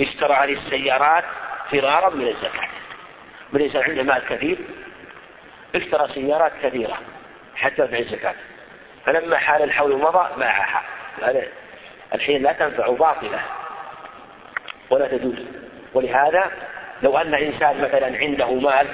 اشترى 0.00 0.34
هذه 0.34 0.52
السيارات 0.52 1.24
فرارا 1.72 2.10
من 2.10 2.28
الزكاة. 2.28 2.68
من 3.52 3.60
الإنسان 3.60 3.82
عنده 3.82 4.02
مال 4.02 4.22
كثير 4.28 4.58
اشترى 5.74 6.14
سيارات 6.14 6.52
كثيرة 6.62 6.98
حتى 7.56 7.82
يدفع 7.82 7.98
الزكاة. 7.98 8.34
فلما 9.06 9.38
حال 9.38 9.62
الحول 9.62 9.96
مضى 9.96 10.28
باعها 10.38 10.82
الحين 12.14 12.42
لا 12.42 12.52
تنفع 12.52 12.90
باطلة. 12.90 13.40
ولا 14.90 15.06
تجوز. 15.08 15.34
ولهذا 15.94 16.50
لو 17.02 17.18
أن 17.18 17.34
إنسان 17.34 17.80
مثلا 17.80 18.18
عنده 18.18 18.54
مال 18.54 18.86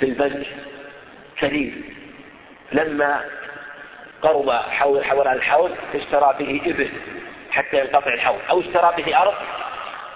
في 0.00 0.06
البنك 0.06 0.46
كثير 1.36 1.72
لما 2.72 3.24
قرب 4.22 4.50
حول 4.50 5.04
حول 5.04 5.28
الحول 5.28 5.70
اشترى 5.94 6.34
به 6.38 6.60
إبل 6.66 6.90
حتى 7.50 7.80
ينقطع 7.80 8.14
الحول 8.14 8.38
أو 8.50 8.60
اشترى 8.60 8.94
به 8.96 9.22
أرض 9.22 9.34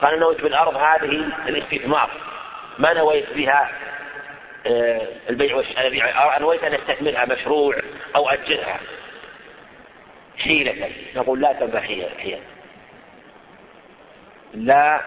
قال 0.03 0.21
نويت 0.21 0.41
بالأرض 0.41 0.77
هذه 0.77 1.33
الاستثمار. 1.49 2.11
ما 2.79 2.93
نويت 2.93 3.33
بها؟ 3.33 3.71
البيع 5.31 5.57
والشراء 5.57 6.41
نويت 6.41 6.65
أن 6.65 6.75
أستثمرها 6.75 7.25
مشروع 7.25 7.77
أو 8.17 8.29
أجرها. 8.29 8.81
حيلة. 10.39 10.91
نقول 11.17 11.41
لا 11.41 11.53
تنبع 11.53 11.81
حيلة. 11.81 12.41
لا 14.55 15.01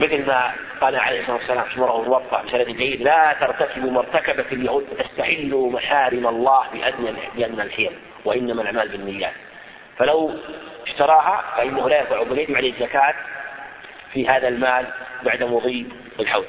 مثل 0.00 0.26
ما 0.26 0.52
قال 0.80 0.96
عليه 0.96 1.20
الصلاة 1.20 1.36
والسلام 1.36 1.64
في 1.64 1.80
مرة 1.80 2.02
موطأ 2.08 2.42
بسند 2.42 2.68
جيد 2.68 3.02
لا 3.02 3.36
ترتكبوا 3.40 3.90
ما 3.90 3.98
ارتكبت 3.98 4.52
اليهود 4.52 4.84
فتستحلوا 4.84 5.70
محارم 5.70 6.26
الله 6.26 6.64
بأدنى 6.72 7.12
بأدنى 7.36 7.62
الحيل 7.62 7.92
وإنما 8.24 8.62
الأعمال 8.62 8.88
بالنيات. 8.88 9.32
فلو 9.98 10.34
اشتراها 10.86 11.44
فإنه 11.56 11.88
لا 11.88 11.98
ينفع 11.98 12.22
بل 12.22 12.38
يجب 12.38 12.56
عليه 12.56 12.72
الزكاة 12.72 13.14
في 14.12 14.28
هذا 14.28 14.48
المال 14.48 14.86
بعد 15.22 15.42
مضي 15.42 15.86
الحول. 16.20 16.44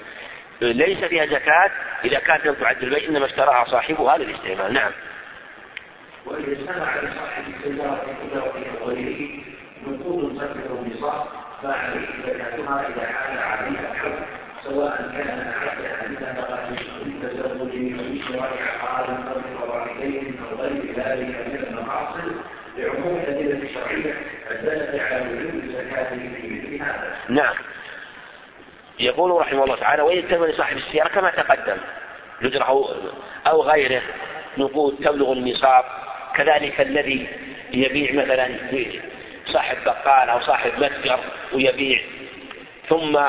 ليس 0.61 1.03
فيها 1.03 1.25
زكاة 1.25 1.71
إذا 2.05 2.19
كانت 2.19 2.45
لم 2.45 2.53
تعد 2.53 2.83
البيع 2.83 3.09
إنما 3.09 3.25
اشتراها 3.25 3.65
صاحبها 3.65 4.17
للاستعمال 4.17 4.73
نعم 4.73 4.91
وإذا 6.25 6.51
اجتمع 6.51 6.95
لصاحب 6.97 7.43
السيارة 7.47 8.05
في 8.53 8.85
غيره 8.85 9.43
نقود 9.87 10.37
تكبر 10.37 10.79
النصاب 10.79 11.25
فعليه 11.63 12.07
زكاتها 12.25 12.87
إذا 12.87 13.05
حال 13.05 13.37
عليها 13.37 13.91
الحول 13.91 14.19
سواء 14.63 14.97
كان 14.97 15.53
أعد 15.53 15.85
أحدها 15.85 16.69
بالتزوج 17.03 17.99
أو 17.99 18.27
شراء 18.27 18.57
عقار 18.81 19.09
أو 19.09 19.39
بفوائدين 19.39 20.39
أو 20.51 20.57
غير 20.57 20.73
ذلك 20.73 21.47
من 21.47 21.65
المحاصل 21.67 22.35
لعموم 22.77 23.17
الأدلة 23.17 23.69
الشرعية 23.69 24.13
الدالة 24.51 25.03
على 25.03 25.21
وجوب 25.21 25.63
الزكاة 25.63 26.09
في 26.09 26.15
مثل 26.15 26.83
هذا. 26.83 27.15
نعم. 27.29 27.55
يقول 28.99 29.31
رحمه 29.31 29.63
الله 29.63 29.75
تعالى 29.75 30.01
ويجتمع 30.01 30.45
لصاحب 30.45 30.77
السيارة 30.77 31.07
كما 31.07 31.29
تقدم 31.29 31.77
نجره 32.41 32.89
أو 33.47 33.63
غيره 33.63 34.01
نقود 34.57 34.95
تبلغ 34.95 35.33
النصاب 35.33 35.85
كذلك 36.35 36.81
الذي 36.81 37.27
يبيع 37.73 38.23
مثلا 38.23 38.49
صاحب 39.45 39.77
بقال 39.85 40.29
أو 40.29 40.41
صاحب 40.41 40.71
متجر 40.77 41.19
ويبيع. 41.53 41.99
ثم 42.89 43.19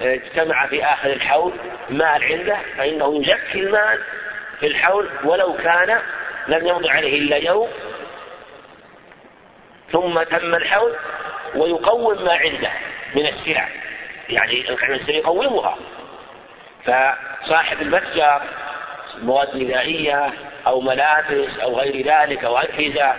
اجتمع 0.00 0.66
في 0.66 0.84
آخر 0.84 1.12
الحول 1.12 1.52
مال 1.90 2.24
عنده 2.24 2.56
فإنه 2.76 3.22
يزكي 3.22 3.58
المال 3.58 4.00
في 4.60 4.66
الحول 4.66 5.08
ولو 5.24 5.56
كان 5.56 5.98
لم 6.48 6.66
يمض 6.66 6.86
عليه 6.86 7.18
إلا 7.18 7.36
يوم. 7.36 7.68
ثم 9.92 10.22
تم 10.22 10.54
الحول 10.54 10.92
ويقوم 11.54 12.24
ما 12.24 12.32
عنده 12.32 12.70
من 13.14 13.26
السلع. 13.26 13.68
يعني 14.28 14.70
السلع 14.70 15.16
يقومها. 15.16 15.76
فصاحب 16.84 17.82
المتجر 17.82 18.40
مواد 19.22 19.48
غذائية 19.48 20.32
أو 20.66 20.80
ملابس 20.80 21.58
أو 21.62 21.80
غير 21.80 22.06
ذلك 22.06 22.44
أو 22.44 22.58
أجهزة 22.58 23.14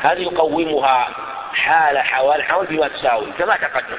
هذه 0.00 0.20
يقومها 0.20 1.08
حال 1.52 1.98
حوال 1.98 2.42
حول 2.42 2.66
بما 2.66 2.88
تساوي 2.88 3.26
كما 3.38 3.56
تقدم. 3.56 3.98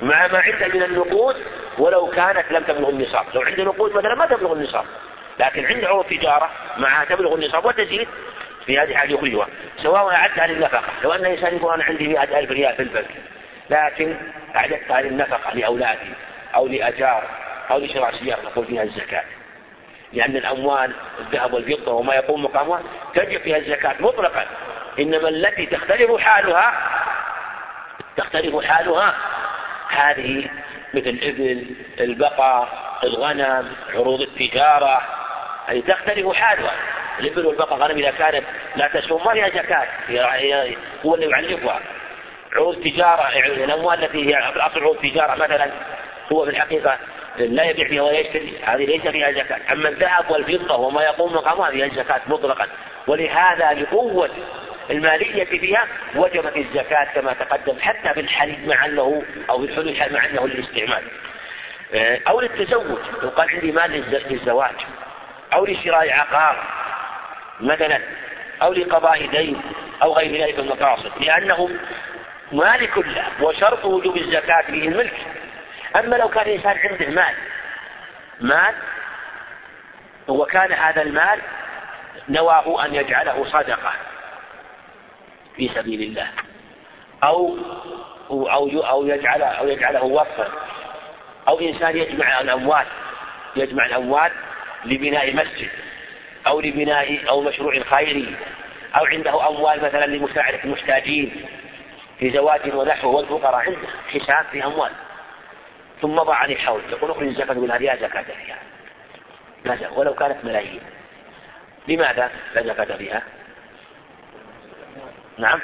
مع 0.00 0.26
ما 0.26 0.38
عنده 0.38 0.68
من 0.68 0.82
النقود 0.82 1.36
ولو 1.78 2.06
كانت 2.06 2.52
لم 2.52 2.62
تبلغ 2.62 2.88
النصاب. 2.88 3.26
لو 3.34 3.42
عنده 3.42 3.64
نقود 3.64 3.94
مثلا 3.94 4.14
ما 4.14 4.26
تبلغ 4.26 4.52
النصاب. 4.52 4.84
لكن 5.40 5.66
عنده 5.66 5.88
عروض 5.88 6.04
تجارة 6.04 6.50
معها 6.76 7.04
تبلغ 7.04 7.34
النصاب 7.34 7.64
وتزيد 7.64 8.08
في 8.66 8.78
هذه 8.78 8.94
حال 8.94 9.12
يخرجها. 9.12 9.46
سواء 9.82 10.10
أعدها 10.10 10.46
للنفقة. 10.46 10.82
لو 11.02 11.12
أن 11.12 11.24
إنسان 11.24 11.56
يقول 11.56 11.74
أنا 11.74 11.84
عندي 11.84 12.08
مئة 12.08 12.38
ألف 12.38 12.50
ريال 12.50 12.74
في 12.74 12.82
البنك. 12.82 13.10
لكن 13.70 14.16
أعددتها 14.56 15.00
للنفقة 15.00 15.54
لأولادي 15.54 16.12
أو 16.54 16.66
لأجار 16.66 17.22
أو 17.70 17.78
لشراء 17.78 18.16
سيارة 18.16 18.40
نقول 18.42 18.66
فيها 18.66 18.82
الزكاة. 18.82 19.24
لأن 20.12 20.36
الأموال 20.36 20.92
الذهب 21.20 21.52
والفضة 21.52 21.92
وما 21.92 22.14
يقوم 22.14 22.44
مقامها 22.44 22.82
تجب 23.14 23.40
فيها 23.40 23.56
الزكاة 23.56 23.94
مطلقا. 24.00 24.46
إنما 24.98 25.28
التي 25.28 25.66
تختلف 25.66 26.20
حالها 26.20 26.72
تختلف 28.16 28.64
حالها 28.64 29.14
هذه 29.88 30.48
مثل 30.94 31.08
الإبل 31.08 31.66
البقر 32.00 32.68
الغنم 33.04 33.72
عروض 33.94 34.20
التجارة. 34.20 35.02
هذه 35.66 35.82
تختلف 35.88 36.32
حالها. 36.32 36.72
الإبل 37.20 37.46
والبقر 37.46 37.76
الغنم 37.76 37.98
إذا 37.98 38.10
كانت 38.10 38.44
لا 38.76 38.88
تسوم 38.88 39.24
ما 39.24 39.32
فيها 39.32 39.48
زكاة. 39.48 39.86
هو 41.04 41.14
اللي 41.14 41.30
يعلفها 41.30 41.80
عروض 42.52 42.76
التجارة 42.76 43.30
يعني 43.30 43.64
الأموال 43.64 44.04
التي 44.04 44.26
هي 44.26 44.38
أصل 44.38 44.80
عروض 44.80 45.04
التجارة 45.04 45.34
مثلا 45.34 45.70
هو 46.32 46.44
في 46.44 46.50
الحقيقة 46.50 46.98
لا 47.38 47.64
يبيع 47.64 47.88
فيها 47.88 48.02
ولا 48.02 48.18
يشتري 48.18 48.58
هذه 48.64 48.84
ليس 48.84 49.02
فيها 49.02 49.32
زكاة. 49.32 49.72
أما 49.72 49.88
الذهب 49.88 50.30
والفضة 50.30 50.76
وما 50.76 51.02
يقوم 51.02 51.32
مقامها 51.32 51.70
فيها 51.70 51.86
الزكاة 51.86 52.20
مطلقا. 52.26 52.66
ولهذا 53.06 53.72
لقوة 53.72 54.30
المالية 54.90 55.44
فيها 55.44 55.86
وجبت 56.14 56.56
الزكاة 56.56 57.04
كما 57.04 57.32
تقدم 57.32 57.80
حتى 57.80 58.12
بالحليب 58.16 58.68
مع 58.68 58.84
أنه 58.86 59.22
أو 59.50 59.58
بالحلول 59.58 59.96
مع 60.12 60.26
أنه 60.26 60.46
للاستعمال. 60.46 61.02
أو 62.28 62.40
للتزوج 62.40 62.98
لو 63.22 63.28
قال 63.28 63.50
عندي 63.50 63.72
مال 63.72 63.90
للزواج 64.30 64.74
أو 65.52 65.66
لشراء 65.66 66.10
عقار 66.10 66.64
مثلا 67.60 68.00
أو 68.62 68.72
لقضاء 68.72 69.26
دين 69.26 69.62
أو 70.02 70.12
غير 70.12 70.44
ذلك 70.44 70.58
المقاصد 70.58 71.12
لأنه 71.20 71.70
مالك 72.52 72.98
له 72.98 73.26
وشرط 73.40 73.84
وجوب 73.84 74.16
الزكاة 74.16 74.62
فيه 74.62 74.88
الملك. 74.88 75.14
أما 75.96 76.16
لو 76.16 76.28
كان 76.28 76.46
الإنسان 76.46 76.78
عنده 76.78 77.08
مال 77.08 77.34
مال 78.40 78.74
وكان 80.28 80.72
هذا 80.72 81.02
المال 81.02 81.40
نواه 82.28 82.84
أن 82.84 82.94
يجعله 82.94 83.44
صدقة 83.44 83.92
في 85.56 85.70
سبيل 85.74 86.02
الله 86.02 86.26
أو 87.24 87.58
أو 88.30 88.68
أو 88.80 89.06
يجعل 89.06 89.42
أو 89.42 89.68
يجعله 89.68 90.04
وقفا 90.04 90.48
أو 91.48 91.60
إنسان 91.60 91.96
يجمع 91.96 92.40
الأموال 92.40 92.86
يجمع 93.56 93.86
الأموال 93.86 94.30
لبناء 94.84 95.34
مسجد 95.34 95.68
أو 96.46 96.60
لبناء 96.60 97.28
أو 97.28 97.40
مشروع 97.40 97.82
خيري 97.94 98.34
أو 98.96 99.04
عنده 99.04 99.48
أموال 99.48 99.82
مثلا 99.82 100.06
لمساعدة 100.06 100.64
المحتاجين. 100.64 101.46
في 102.18 102.30
زواج 102.30 102.74
ونحوه 102.74 103.14
والفقراء 103.14 103.54
عنده 103.54 103.88
حساب 104.08 104.46
في 104.52 104.64
أموال. 104.64 104.92
ثم 106.02 106.14
مضى 106.14 106.32
عليه 106.32 106.56
حول. 106.56 106.80
يقول 106.90 107.10
أخرج 107.10 107.26
الزكاة 107.26 107.54
من 107.54 107.70
هذه 107.70 107.96
زكاة 108.00 108.22
فيها. 108.22 108.58
ماذا 109.64 109.88
ولو 109.88 110.14
كانت 110.14 110.44
ملايين. 110.44 110.80
لماذا 111.88 112.30
لا 112.54 112.62
زكاة 112.62 112.96
فيها؟ 112.96 113.22
نعم. 115.38 115.60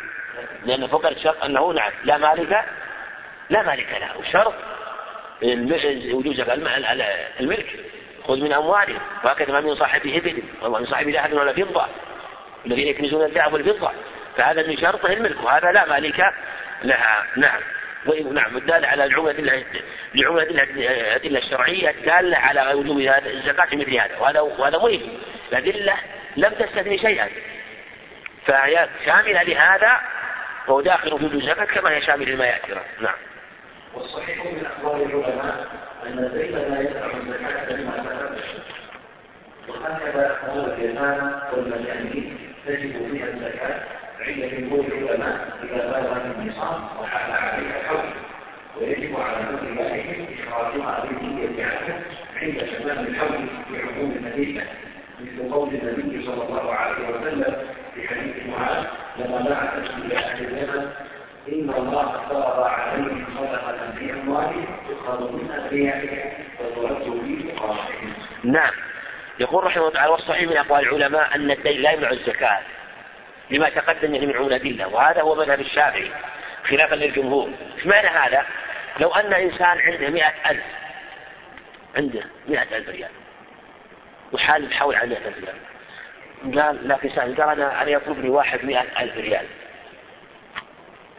لأن 0.64 0.86
فقر 0.86 1.08
الشرط 1.08 1.44
أنه 1.44 1.72
نعم. 1.72 1.92
لا 2.04 2.16
مالك 2.18 2.64
لا 3.50 3.62
مالك 3.62 3.88
له. 4.00 4.18
وشرط 4.18 4.54
وجوز 6.12 6.40
الملك. 7.40 7.66
خذ 8.24 8.36
من 8.36 8.52
أموالهم 8.52 9.00
وهكذا 9.24 9.52
ما 9.52 9.60
من 9.60 9.74
صاحب 9.74 10.06
إبل 10.06 10.42
ومن 10.62 10.86
صاحب 10.86 11.08
ذهب 11.08 11.32
ولا 11.32 11.52
فضة. 11.52 11.86
الذين 12.66 12.88
يكنزون 12.88 13.24
الذهب 13.24 13.52
والفضة. 13.52 13.90
فهذا 14.36 14.66
من 14.66 14.78
شرطه 14.78 15.12
الملك 15.12 15.44
وهذا 15.44 15.72
لا 15.72 15.86
مالك 15.86 16.34
لها. 16.82 17.24
نعم. 17.36 17.60
نعم. 18.32 18.56
الدالة 18.56 18.88
على 18.88 19.04
العملة 19.04 19.64
لعملة 20.14 20.42
الأدلة 20.42 21.38
الشرعية 21.38 21.90
الدالة 21.90 22.36
على 22.36 22.74
وجوب 22.74 22.98
الزكاة 23.26 23.76
مثل 23.76 23.94
هذا. 23.94 24.16
وهذا 24.18 24.40
وهذا 24.40 24.78
مهم. 24.78 25.00
الأدلة 25.52 25.94
لم 26.36 26.52
تستثني 26.52 26.98
شيئا. 26.98 27.28
فهي 28.46 28.88
شاملة 29.06 29.42
لهذا 29.42 30.00
وهو 30.66 30.80
داخل 30.80 31.18
في 31.18 31.36
الزكاة 31.36 31.64
كما 31.64 31.90
هي 31.90 32.02
شاملة 32.02 32.32
لما 32.32 32.46
يأتي. 32.46 32.74
نعم. 33.00 33.14
والصحيح 33.94 34.38
من 34.38 34.66
أقوال 34.66 35.02
العلماء 35.02 35.66
أن 36.06 36.30
زيد 36.34 36.54
لا 36.54 36.80
يدفع 36.80 37.06
الزكاة 37.16 37.76
لما 37.76 38.36
وهكذا 39.68 40.38
أمور 40.48 40.72
اليتامى 40.72 41.32
والمساكين 41.52 42.38
تجب 42.66 43.10
فيها 43.10 43.26
الزكاة 43.26 43.80
عند 44.20 44.54
جمهور 44.54 44.84
العلماء 44.84 45.58
إذا 45.62 45.86
بلغ 45.86 46.16
النصاب 46.16 46.80
وحال 47.00 47.32
عليها 47.32 47.80
الحول 47.80 48.10
ويجب 48.76 49.20
على 49.20 49.44
كل 49.46 49.78
واحد 49.78 50.26
إخراجها 50.38 51.04
بالنية 51.04 51.64
عنه 51.64 52.02
عند 52.42 52.68
تمام 52.78 53.06
الحول 53.06 53.46
بعموم 53.70 54.10
الأدلة 54.10 54.64
مثل 55.20 55.52
قول 55.52 55.68
النبي 55.74 56.26
صلى 56.26 56.42
الله 56.48 56.74
عليه 56.74 57.08
وسلم 57.08 57.56
في 57.94 58.08
حديث 58.08 58.36
معاذ 58.46 58.84
لما 59.16 59.38
بعث 59.48 59.90
إلى 60.04 60.16
أهل 60.18 60.44
اليمن 60.44 60.90
ان 61.48 61.70
الله 61.78 62.20
فرض 62.28 62.62
عليهم 62.62 63.24
صدقه 63.38 63.92
في 63.98 64.12
اموالهم 64.12 64.66
تؤخذ 64.88 65.32
من 65.32 65.50
اغنيائهم 65.50 65.63
وترد 65.63 65.63
في 65.63 65.63
فقراءهم. 65.63 65.63
نعم. 68.44 68.72
يقول 69.40 69.64
رحمه 69.64 69.82
الله 69.82 69.94
تعالى 69.94 70.12
والصحيح 70.12 70.48
من 70.50 70.56
أقوال 70.56 70.82
العلماء 70.82 71.34
أن 71.34 71.50
الدين 71.50 71.82
لا 71.82 71.90
يمنع 71.90 72.10
الزكاة 72.10 72.60
لما 73.50 73.68
تقدم 73.68 74.10
من 74.10 74.36
عون 74.36 74.46
الأدلة 74.46 74.88
وهذا 74.88 75.22
هو 75.22 75.34
مذهب 75.34 75.60
الشافعي 75.60 76.10
خلافا 76.68 76.94
للجمهور. 76.94 77.50
إيش 77.76 77.86
معنى 77.86 78.08
هذا؟ 78.08 78.44
لو 79.00 79.10
أن 79.10 79.32
إنسان 79.32 79.78
عنده 79.78 80.10
مئة 80.10 80.50
ألف 80.50 80.62
عنده 81.96 82.22
مئة 82.48 82.76
ألف 82.76 82.88
ريال 82.88 83.10
وحال 84.32 84.66
بحول 84.66 84.94
عن 84.94 85.08
مئة 85.08 85.28
ألف 85.28 85.38
ريال 85.38 85.56
قال 86.60 86.88
لكن 86.88 87.10
سأل 87.10 87.36
قال 87.36 87.48
أنا 87.48 87.82
أنا 87.82 87.90
يطلب 87.90 88.20
لي 88.20 88.28
واحد 88.28 88.64
مئة 88.64 89.02
ألف 89.02 89.16
ريال 89.16 89.46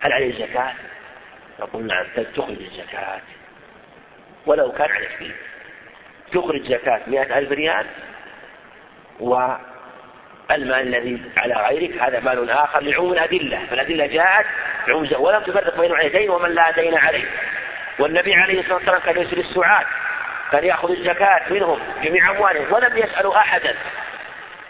هل 0.01 0.13
عليه 0.13 0.45
زكاة؟ 0.45 0.73
نقول 1.59 1.87
نعم 1.87 2.05
تخرج 2.35 2.57
الزكاة 2.61 3.21
ولو 4.45 4.71
كان 4.71 4.91
على 4.91 5.05
كبير 5.05 5.35
تخرج 6.33 6.61
زكاة 6.61 7.01
مئة 7.07 7.37
ألف 7.37 7.51
ريال 7.51 7.85
والمال 9.19 10.71
الذي 10.95 11.21
على 11.37 11.53
غيرك 11.53 12.01
هذا 12.01 12.19
مال 12.19 12.49
آخر 12.49 12.79
لعموم 12.79 13.13
الأدلة. 13.13 13.65
فالأدلة 13.69 14.05
جاءت 14.05 14.45
بعموم 14.87 15.09
ولم 15.17 15.43
تفرق 15.43 15.81
بين 15.81 15.93
عيدين 15.93 16.29
ومن 16.29 16.49
لا 16.49 16.71
دين 16.71 16.97
عليه. 16.97 17.25
والنبي 17.99 18.35
عليه 18.35 18.59
الصلاة 18.59 18.75
والسلام 18.75 18.99
كان 18.99 19.21
يسر 19.21 19.37
السعاد 19.37 19.85
كان 20.51 20.63
يأخذ 20.63 20.91
الزكاة 20.91 21.41
منهم 21.49 21.79
جميع 22.03 22.31
أموالهم 22.31 22.73
ولم 22.73 22.97
يسألوا 22.97 23.37
أحدا 23.37 23.75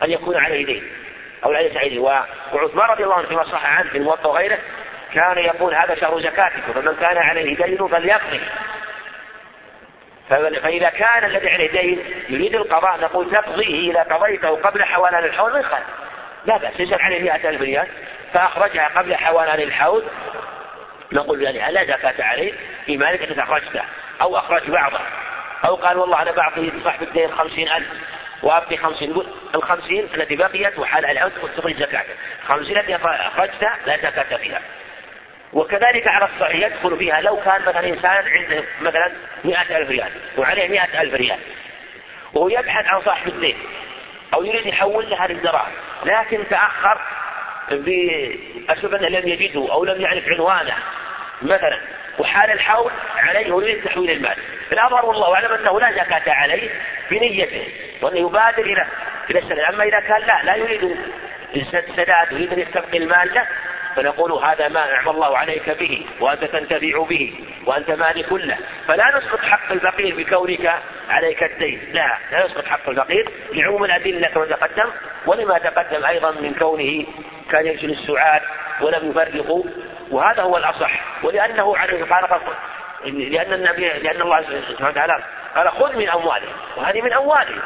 أن 0.04 0.12
يكون 0.12 0.38
عليه 0.38 0.66
دين 0.66 0.84
أو 1.44 1.52
ليس 1.52 1.78
عليه 1.78 2.00
وعثمان 2.00 2.90
رضي 2.90 3.04
الله 3.04 3.16
عنه 3.16 3.28
فيما 3.28 3.44
صح 3.44 3.66
عنه 3.66 3.90
في 3.90 3.98
الموطأ 3.98 4.30
وغيره 4.30 4.58
كان 5.14 5.38
يقول 5.38 5.76
هذا 5.76 5.96
شهر 5.96 6.22
زكاتكم 6.22 6.74
فمن 6.74 6.96
كان 6.96 7.18
عليه 7.18 7.56
دين 7.66 7.88
فليقضي. 7.88 8.42
فإذا 10.30 10.90
كان 10.90 11.26
الذي 11.26 11.50
عليه 11.50 11.72
دين 11.72 12.00
يريد 12.30 12.56
القضاء 12.56 13.00
نقول 13.02 13.32
تقضيه 13.32 13.92
إذا 13.92 14.04
قضيته 14.16 14.50
قبل 14.50 14.84
حوالان 14.84 15.24
الحول 15.24 15.54
من 15.54 15.64
خلف 15.64 15.84
لا 16.46 16.58
بأس 16.58 16.80
يسأل 16.80 17.02
عليه 17.02 17.22
مئة 17.22 17.50
ألف 17.50 17.62
ريال. 17.62 17.88
فأخرجها 18.34 18.92
قبل 18.96 19.16
حوالان 19.16 19.60
الحول 19.60 20.04
نقول 21.12 21.42
يعني 21.42 21.74
لا 21.74 21.84
زكاة 21.84 22.24
عليه 22.24 22.54
في 22.86 22.98
مالك 22.98 23.22
أنك 23.22 23.40
أخرجته. 23.40 23.82
أو 24.22 24.38
أخرج 24.38 24.70
بعضه. 24.72 25.00
أو 25.66 25.76
قال 25.76 25.98
والله 25.98 26.22
أنا 26.22 26.32
بعطي 26.32 26.72
صاحب 26.84 27.04
الدين 27.04 27.32
خمسين 27.32 27.72
ألف. 27.72 27.88
وأبقي 28.44 28.78
خمسين. 28.78 29.10
يقول 29.10 29.28
الخمسين 29.56 30.10
التي 30.16 30.36
بقيت 30.36 30.80
وحال 30.80 31.06
العود 31.06 31.32
تخرج 31.58 31.76
زكاة 31.76 32.04
خمسين 32.48 32.78
التي 32.78 32.96
أخرجتها 32.96 33.78
لا 33.86 33.98
زكاة 33.98 34.38
فيها. 34.38 34.62
وكذلك 35.56 36.08
على 36.08 36.26
الصحيح 36.26 36.66
يدخل 36.66 36.98
فيها 36.98 37.22
لو 37.22 37.38
كان 37.38 37.62
مثلا 37.62 37.90
إنسان 37.90 38.24
عنده 38.28 38.64
مثلا 38.82 39.12
مئة 39.44 39.78
ألف 39.78 39.90
ريال 39.90 40.12
وعليه 40.38 40.68
مئة 40.68 41.02
ألف 41.02 41.14
ريال 41.14 41.40
وهو 42.34 42.50
يبحث 42.50 42.88
عن 42.88 43.02
صاحب 43.02 43.28
الدين 43.28 43.58
أو 44.34 44.44
يريد 44.44 44.66
يحول 44.66 45.10
لها 45.10 45.28
للدراهم 45.28 45.72
لكن 46.06 46.44
تأخر 46.50 47.02
بأسبب 47.72 48.94
أنه 48.94 49.08
لم 49.20 49.28
يجده 49.28 49.72
أو 49.72 49.86
لم 49.86 50.02
يعرف 50.02 50.28
عنوانه 50.28 50.76
مثلا 51.42 51.80
وحال 52.20 52.52
الحول 52.52 52.92
عليه 53.18 53.48
يريد 53.48 53.84
تحويل 53.84 54.12
المال. 54.12 54.36
الأظهر 54.72 55.06
والله 55.06 55.34
أعلم 55.34 55.54
أنه 55.54 55.80
لا 55.80 55.92
زكاة 55.92 56.34
عليه 56.34 56.70
بنيته 57.12 57.68
وأنه 58.02 58.20
يبادر 58.20 58.64
إلى 58.64 58.86
إلى 59.30 59.40
السداد 59.40 59.74
أما 59.74 59.84
إذا 59.84 60.00
كان 60.00 60.22
لا 60.22 60.42
لا 60.44 60.56
يريد 60.56 60.98
السداد 61.56 62.32
يريد 62.32 62.54
أن 62.54 62.60
يستبقي 62.60 62.98
المال 62.98 63.34
له 63.34 63.48
فنقول 63.96 64.32
هذا 64.32 64.68
ما 64.68 64.88
نعم 64.88 65.10
الله 65.10 65.38
عليك 65.38 65.70
به 65.70 66.06
وأنت 66.20 66.44
تنتفع 66.44 67.04
به 67.10 67.34
وأنت 67.66 67.92
مالك 67.92 68.34
له. 68.34 68.58
فلا 68.88 69.18
نسقط 69.18 69.40
حق 69.40 69.72
الفقير 69.72 70.16
بكونك 70.16 70.74
عليك 71.10 71.44
الدين. 71.44 71.82
لا 71.94 72.18
لا 72.32 72.46
نسقط 72.46 72.66
حق 72.66 72.90
الفقير 72.90 73.30
لعموم 73.54 73.84
الأدلة 73.84 74.28
كما 74.28 74.46
تقدم 74.46 74.90
ولما 75.26 75.58
تقدم 75.58 76.06
أيضا 76.06 76.32
من 76.32 76.54
كونه 76.54 77.06
كان 77.52 77.68
يرسل 77.68 77.92
السعاد 77.92 78.42
ولم 78.82 79.10
يفرقوا 79.10 79.64
وهذا 80.12 80.42
هو 80.42 80.58
الأصح. 80.58 80.92
ولأنه 81.24 81.78
عليه 81.78 82.04
قال 82.04 82.26
لأن 83.06 83.54
النبي 83.54 83.88
لأن 83.88 84.22
الله 84.22 84.42
سبحانه 84.42 84.90
وتعالى 84.90 85.24
قال 85.56 85.72
خذ 85.72 85.96
من 85.96 86.10
أموالهم 86.10 86.54
وهذه 86.78 87.02
من 87.02 87.14
أموالهم 87.14 87.62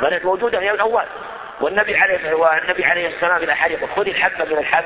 ما 0.00 0.20
موجودة 0.24 0.60
هي 0.60 0.72
من 0.72 0.80
أموال 0.80 1.06
والنبي 1.60 1.96
عليه 1.96 2.34
والنبي 2.34 2.84
عليه 2.84 3.08
السلام 3.08 3.42
إلى 3.42 3.54
حديث 3.54 3.84
خذ 3.84 4.08
الحبة 4.08 4.44
من 4.44 4.58
الحب. 4.58 4.84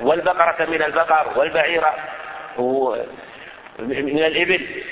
والبقرة 0.00 0.64
من 0.64 0.82
البقر 0.82 1.38
والبعيرة 1.38 1.94
من 3.78 4.24
الإبل. 4.24 4.82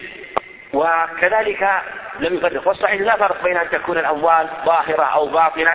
وكذلك 0.73 1.83
لم 2.19 2.35
يفرق. 2.35 2.69
والصحيح 2.69 3.01
لا 3.01 3.17
فرق 3.17 3.45
بين 3.45 3.57
أن 3.57 3.71
تكون 3.71 3.99
الأموال 3.99 4.49
ظاهرة 4.65 5.05
أو 5.05 5.27
باطنة 5.27 5.75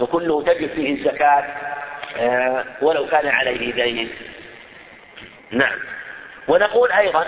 وكله 0.00 0.42
تجب 0.42 0.68
فيه 0.68 0.94
الزكاة 0.94 1.44
آه، 2.18 2.64
ولو 2.80 3.06
كان 3.06 3.28
عليه 3.28 3.72
دين. 3.72 4.10
نعم. 5.50 5.78
ونقول 6.48 6.92
أيضا 6.92 7.26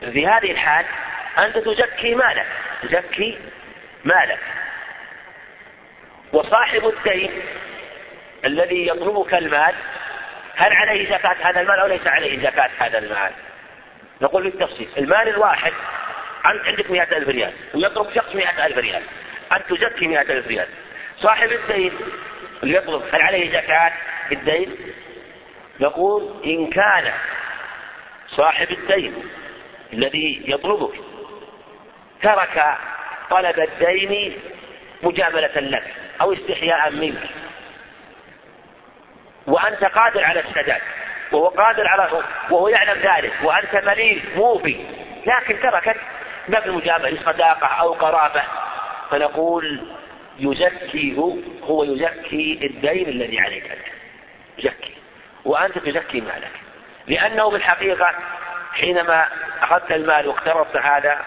في 0.00 0.26
هذه 0.26 0.50
الحال 0.50 0.84
أنت 1.38 1.58
تزكي 1.58 2.14
مالك. 2.14 2.46
تزكي 2.82 3.38
مالك. 4.04 4.40
وصاحب 6.32 6.86
الدين 6.86 7.30
الذي 8.44 8.86
يطلبك 8.86 9.34
المال 9.34 9.74
هل 10.56 10.72
عليه 10.72 11.04
زكاة 11.04 11.36
هذا 11.40 11.60
المال 11.60 11.80
أو 11.80 11.86
ليس 11.86 12.06
عليه 12.06 12.38
زكاة 12.38 12.70
هذا 12.78 12.98
المال؟ 12.98 13.30
نقول 14.20 14.42
بالتفصيل 14.42 14.88
المال 14.98 15.28
الواحد 15.28 15.72
أنت 16.46 16.64
عندك 16.66 16.90
مئة 16.90 17.16
ألف 17.16 17.28
ريال 17.28 17.52
ويطلب 17.74 18.14
شخص 18.14 18.34
مئة 18.34 18.66
ألف 18.66 18.78
ريال 18.78 19.02
أنت 19.52 19.74
تزكي 19.74 20.06
مئة 20.06 20.20
ألف 20.20 20.46
ريال. 20.46 20.66
صاحب 21.20 21.52
الدين 21.52 21.92
اللي 22.62 22.76
يطلب 22.76 23.02
هل 23.12 23.22
عليه 23.22 23.60
زكاة 23.60 23.92
الدين؟ 24.32 24.76
نقول 25.80 26.42
إن 26.44 26.70
كان 26.70 27.12
صاحب 28.28 28.70
الدين 28.70 29.14
الذي 29.92 30.42
يطلبك 30.46 30.94
ترك 32.22 32.76
طلب 33.30 33.60
الدين 33.60 34.38
مجاملة 35.02 35.60
لك 35.60 35.84
أو 36.20 36.32
استحياء 36.32 36.90
منك. 36.90 37.28
وأنت 39.46 39.84
قادر 39.84 40.24
على 40.24 40.40
السداد 40.40 40.82
وهو 41.32 41.48
قادر 41.48 41.88
على 41.88 42.22
وهو 42.50 42.68
يعلم 42.68 43.00
ذلك 43.00 43.32
وأنت 43.42 43.76
مليء 43.84 44.22
موفي. 44.36 44.86
لكن 45.26 45.60
تركت 45.60 45.96
باب 46.48 46.66
المجاملة 46.66 47.32
صداقة 47.32 47.66
أو 47.66 47.92
قرابة 47.92 48.42
فنقول 49.10 49.80
يزكيه 50.38 51.36
هو 51.62 51.84
يزكي 51.84 52.58
الدين 52.62 53.08
الذي 53.08 53.40
عليك 53.40 53.70
أنت. 53.70 53.86
يزكي. 54.58 54.94
وأنت 55.44 55.78
تزكي 55.78 56.20
مالك. 56.20 56.50
لأنه 57.06 57.50
بالحقيقة 57.50 58.10
حينما 58.72 59.26
أخذت 59.62 59.92
المال 59.92 60.28
واقترضت 60.28 60.76
هذا 60.76 61.24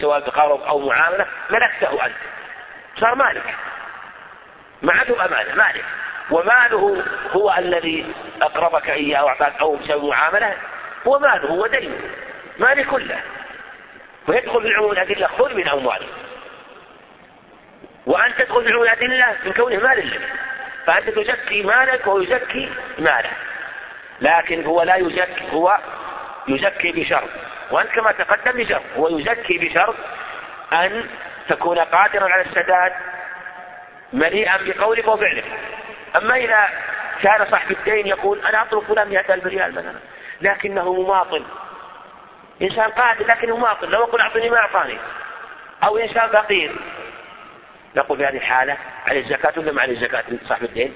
سواء 0.00 0.20
بقرض 0.20 0.62
أو 0.62 0.78
معاملة 0.78 1.26
ملكته 1.50 2.06
أنت. 2.06 2.16
صار 3.00 3.14
مالك. 3.14 3.54
ما 4.82 4.94
عاد 4.94 5.10
أمانة 5.10 5.54
مالك. 5.54 5.84
وماله 6.30 7.04
هو 7.32 7.54
الذي 7.58 8.06
أقربك 8.42 8.90
إياه 8.90 9.24
وأعطاك 9.24 9.52
أو 9.60 9.76
بسبب 9.76 10.04
معاملة 10.04 10.54
هو 11.06 11.18
ماله 11.18 11.48
هو 11.48 11.66
دين 11.66 12.00
مالي 12.58 12.84
كله 12.84 13.20
ويدخل 14.28 14.62
في 14.62 14.74
عموم 14.74 14.92
الأدلة 14.92 15.26
خذ 15.26 15.54
من 15.54 15.68
أموالهم 15.68 16.08
وأن 18.06 18.34
تدخل 18.38 18.64
في 18.64 18.70
عموم 18.70 18.82
الأدلة 18.82 19.36
من 19.44 19.52
كونه 19.52 19.76
مال 19.76 20.10
لك. 20.10 20.20
فأنت 20.86 21.10
تزكي 21.10 21.62
مالك 21.62 22.06
وهو 22.06 22.20
يزكي 22.20 22.68
ماله. 22.98 23.30
لكن 24.20 24.64
هو 24.64 24.82
لا 24.82 24.96
يزكي 24.96 25.52
هو 25.52 25.78
يزكي 26.48 26.92
بشرط. 26.92 27.28
وأنت 27.70 27.90
كما 27.90 28.12
تقدم 28.12 28.62
بشرط 28.62 28.82
هو 28.96 29.18
يزكي 29.18 29.58
بشرط 29.58 29.94
أن 30.72 31.04
تكون 31.48 31.78
قادرا 31.78 32.32
على 32.32 32.42
السداد 32.42 32.92
مليئا 34.12 34.56
بقولك 34.56 35.08
وفعلك. 35.08 35.44
أما 36.16 36.36
إذا 36.36 36.68
كان 37.22 37.50
صاحب 37.50 37.70
الدين 37.70 38.06
يقول 38.06 38.46
أنا 38.46 38.62
أطلب 38.62 38.82
فلان 38.82 39.08
مئة 39.08 39.34
ألف 39.34 39.46
ريال 39.46 39.74
مثلا 39.74 39.98
لكنه 40.40 40.92
مماطل 40.92 41.44
إنسان 42.62 42.90
قادر 42.90 43.26
لكنه 43.26 43.56
مماطل 43.56 43.90
لو 43.90 44.04
أقول 44.04 44.20
أعطني 44.20 44.50
ما 44.50 44.56
أعطاني. 44.56 44.98
أو 45.84 45.98
إنسان 45.98 46.28
فقير. 46.28 46.76
نقول 47.96 48.18
في 48.18 48.26
هذه 48.26 48.36
الحالة 48.36 48.76
عليه 49.06 49.20
الزكاة 49.20 49.52
ولا 49.56 49.72
ما 49.72 49.82
عليه 49.82 49.94
الزكاة 49.94 50.24
صاحب 50.48 50.64
الدين؟ 50.64 50.94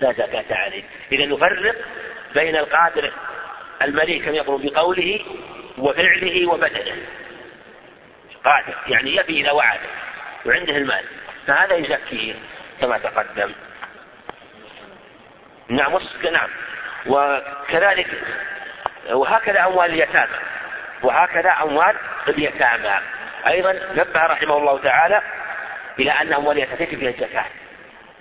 لا 0.00 0.12
زكاة 0.12 0.56
عليه. 0.56 0.82
إذا 1.12 1.26
نفرق 1.26 1.76
بين 2.34 2.56
القادر 2.56 3.12
المليء 3.82 4.24
كما 4.24 4.36
يقول 4.36 4.62
بقوله 4.62 5.20
وفعله 5.78 6.46
وبدنه 6.46 6.96
قادر 8.44 8.74
يعني 8.86 9.16
يبي 9.16 9.40
إذا 9.40 9.50
وعد 9.50 9.80
وعنده 10.46 10.76
المال 10.76 11.04
فهذا 11.46 11.74
يزكيه. 11.74 12.34
كما 12.80 12.98
تقدم. 12.98 13.52
نعم 15.68 15.98
نعم. 16.32 16.48
وكذلك 17.06 18.06
وهكذا 19.10 19.66
أموال 19.66 19.90
اليتامى. 19.90 20.36
وهكذا 21.02 21.50
أموال 21.62 21.96
اليتامى. 22.28 23.00
أيضا 23.46 23.72
نبه 23.72 24.26
رحمه 24.26 24.56
الله 24.56 24.78
تعالى 24.78 25.22
إلى 25.98 26.10
أن 26.10 26.32
أموال 26.32 26.58
اليتامى 26.58 26.86
فيها 26.86 27.10
الزكاة. 27.10 27.44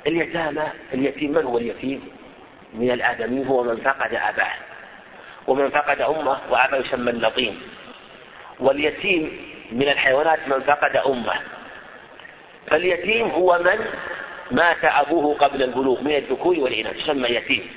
اليتامى 0.07 0.63
اليتيم 0.93 1.31
من 1.31 1.43
هو 1.43 1.57
اليتيم؟ 1.57 2.09
من 2.73 2.91
الآدمين 2.91 3.47
هو 3.47 3.63
من 3.63 3.77
فقد 3.77 4.13
أباه. 4.13 4.53
ومن 5.47 5.69
فقد 5.69 6.01
أمه 6.01 6.39
وأبا 6.49 6.77
يسمى 6.77 7.11
اللطيم 7.11 7.61
واليتيم 8.59 9.53
من 9.71 9.89
الحيوانات 9.89 10.39
من 10.47 10.61
فقد 10.61 10.95
أمه. 10.95 11.33
فاليتيم 12.67 13.29
هو 13.29 13.59
من 13.59 13.85
مات 14.51 14.85
أبوه 14.85 15.37
قبل 15.37 15.63
البلوغ 15.63 16.01
من 16.01 16.15
الذكور 16.15 16.59
والإناث 16.59 16.95
يسمى 16.95 17.29
يتيم 17.29 17.69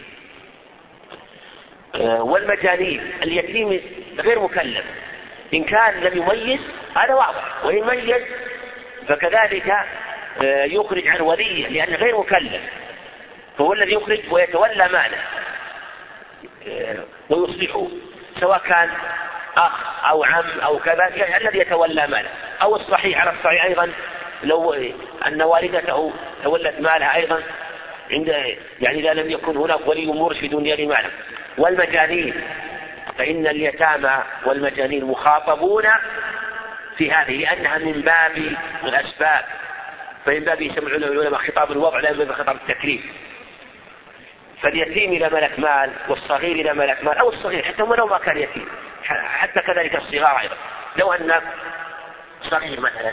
آه، 1.94 2.22
والمجانين. 2.22 3.12
اليتيم 3.22 3.80
غير 4.18 4.40
مكلف. 4.40 4.84
إن 5.54 5.64
كان 5.64 6.00
لم 6.00 6.22
يميز 6.22 6.60
هذا 6.96 7.14
واضح. 7.14 7.64
وإن 7.64 7.86
ميز 7.86 8.22
فكذلك 9.08 9.74
آه، 10.42 10.64
يخرج 10.64 11.08
عن 11.08 11.20
وليه 11.20 11.68
لأنه 11.68 11.96
غير 11.96 12.18
مكلف. 12.18 12.62
فهو 13.58 13.72
الذي 13.72 13.92
يخرج 13.92 14.20
ويتولى 14.30 14.88
ماله 14.88 15.18
آه، 16.68 17.04
ويصلحه. 17.30 17.88
سواء 18.40 18.58
كان 18.58 18.90
أخ 19.56 20.04
أو 20.10 20.24
عم 20.24 20.60
أو 20.60 20.78
كذا 20.78 21.08
يعني 21.08 21.36
الذي 21.36 21.58
يتولى 21.58 22.06
ماله. 22.06 22.30
أو 22.62 22.76
الصحيح 22.76 23.20
على 23.20 23.30
الصحيح 23.38 23.64
أيضا 23.64 23.92
لو 24.42 24.74
أن 25.26 25.42
والدته 25.42 26.12
تولت 26.44 26.80
مالها 26.80 27.16
أيضا 27.16 27.42
عند 28.10 28.28
يعني 28.80 29.00
إذا 29.00 29.14
لم 29.14 29.30
يكن 29.30 29.56
هناك 29.56 29.86
ولي 29.86 30.06
مرشد 30.06 30.52
يلي 30.52 30.86
ماله 30.86 31.10
والمجانين 31.58 32.34
فإن 33.18 33.46
اليتامى 33.46 34.22
والمجانين 34.44 35.04
مخاطبون 35.04 35.84
في 36.96 37.12
هذه 37.12 37.36
لأنها 37.36 37.78
من 37.78 38.00
باب 38.00 38.56
الأسباب. 38.84 39.44
فمن 40.26 40.40
باب 40.40 40.60
يسمى 40.60 40.96
العلماء 40.96 41.40
خطاب 41.40 41.72
الوضع 41.72 42.00
لا 42.00 42.12
من 42.12 42.32
خطاب 42.32 42.56
التكليف. 42.56 43.00
فاليتيم 44.62 45.12
إذا 45.12 45.28
ملك 45.28 45.58
مال 45.58 45.90
والصغير 46.08 46.56
إذا 46.56 46.72
ملك 46.72 47.04
مال 47.04 47.18
أو 47.18 47.28
الصغير 47.28 47.64
حتى 47.64 47.82
ولو 47.82 48.06
ما 48.06 48.18
كان 48.18 48.38
يتيم 48.38 48.68
حتى 49.38 49.60
كذلك 49.60 49.96
الصغار 49.96 50.40
أيضا. 50.40 50.56
لو 50.96 51.12
أن 51.12 51.40
صغير 52.50 52.80
مثلا 52.80 53.12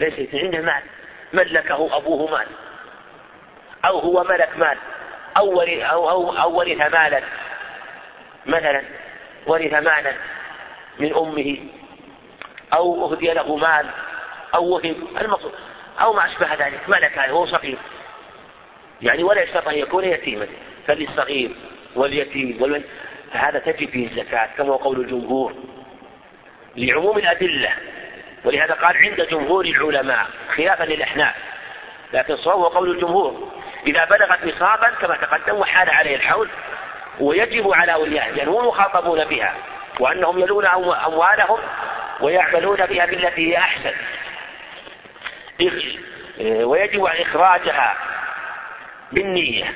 ليس 0.00 0.34
عنده 0.34 0.60
مال. 0.60 0.82
ملكه 1.32 1.96
أبوه 1.96 2.30
مال. 2.30 2.46
أو 3.84 3.98
هو 3.98 4.24
ملك 4.24 4.58
مال. 4.58 4.76
أو 5.38 5.60
أو 5.62 6.10
أو, 6.10 6.36
أو 6.36 6.58
ورث 6.58 6.92
مالا. 6.92 7.22
مثلا 8.46 8.82
ورث 9.46 9.72
مالا 9.72 10.12
من 10.98 11.14
أمه. 11.14 11.58
أو 12.72 13.12
أهدي 13.12 13.26
له 13.26 13.56
مال. 13.56 13.86
أو 14.54 14.64
وهب 14.64 14.96
المقصود. 15.20 15.52
أو 16.00 16.12
ما 16.12 16.26
أشبه 16.26 16.54
ذلك. 16.54 16.88
ملك 16.88 17.18
هو 17.18 17.46
صغير. 17.46 17.78
يعني 19.02 19.22
ولا 19.22 19.42
يشترط 19.42 19.68
أن 19.68 19.74
يكون 19.74 20.04
يتيما. 20.04 20.46
فللصغير 20.86 21.50
واليتيم 21.96 22.62
والولد. 22.62 22.84
هذا 23.32 23.58
تجب 23.58 23.90
فيه 23.90 24.06
الزكاة 24.06 24.48
كما 24.56 24.68
هو 24.68 24.76
قول 24.76 25.00
الجمهور. 25.00 25.54
لعموم 26.76 27.18
الأدلة. 27.18 27.72
ولهذا 28.44 28.74
قال 28.74 28.96
عند 28.96 29.20
جمهور 29.20 29.64
العلماء 29.64 30.26
خلافا 30.56 30.84
للأحناف 30.84 31.34
لكن 32.12 32.34
الصواب 32.34 32.56
هو 32.56 32.66
قول 32.66 32.90
الجمهور 32.90 33.52
إذا 33.86 34.04
بلغت 34.04 34.44
نصابا 34.44 34.90
كما 35.00 35.16
تقدم 35.16 35.56
وحال 35.56 35.90
عليه 35.90 36.16
الحول 36.16 36.48
ويجب 37.20 37.74
على 37.74 37.92
أوليائه 37.92 38.30
لأنهم 38.30 38.54
هم 38.56 38.66
مخاطبون 38.66 39.24
بها 39.24 39.54
وأنهم 40.00 40.38
يلون 40.38 40.66
أموالهم 41.06 41.58
ويعملون 42.20 42.86
بها 42.86 43.06
بالتي 43.06 43.52
هي 43.52 43.58
أحسن. 43.58 43.92
ويجب 46.40 47.04
إخراجها 47.04 47.96
بالنية. 49.12 49.74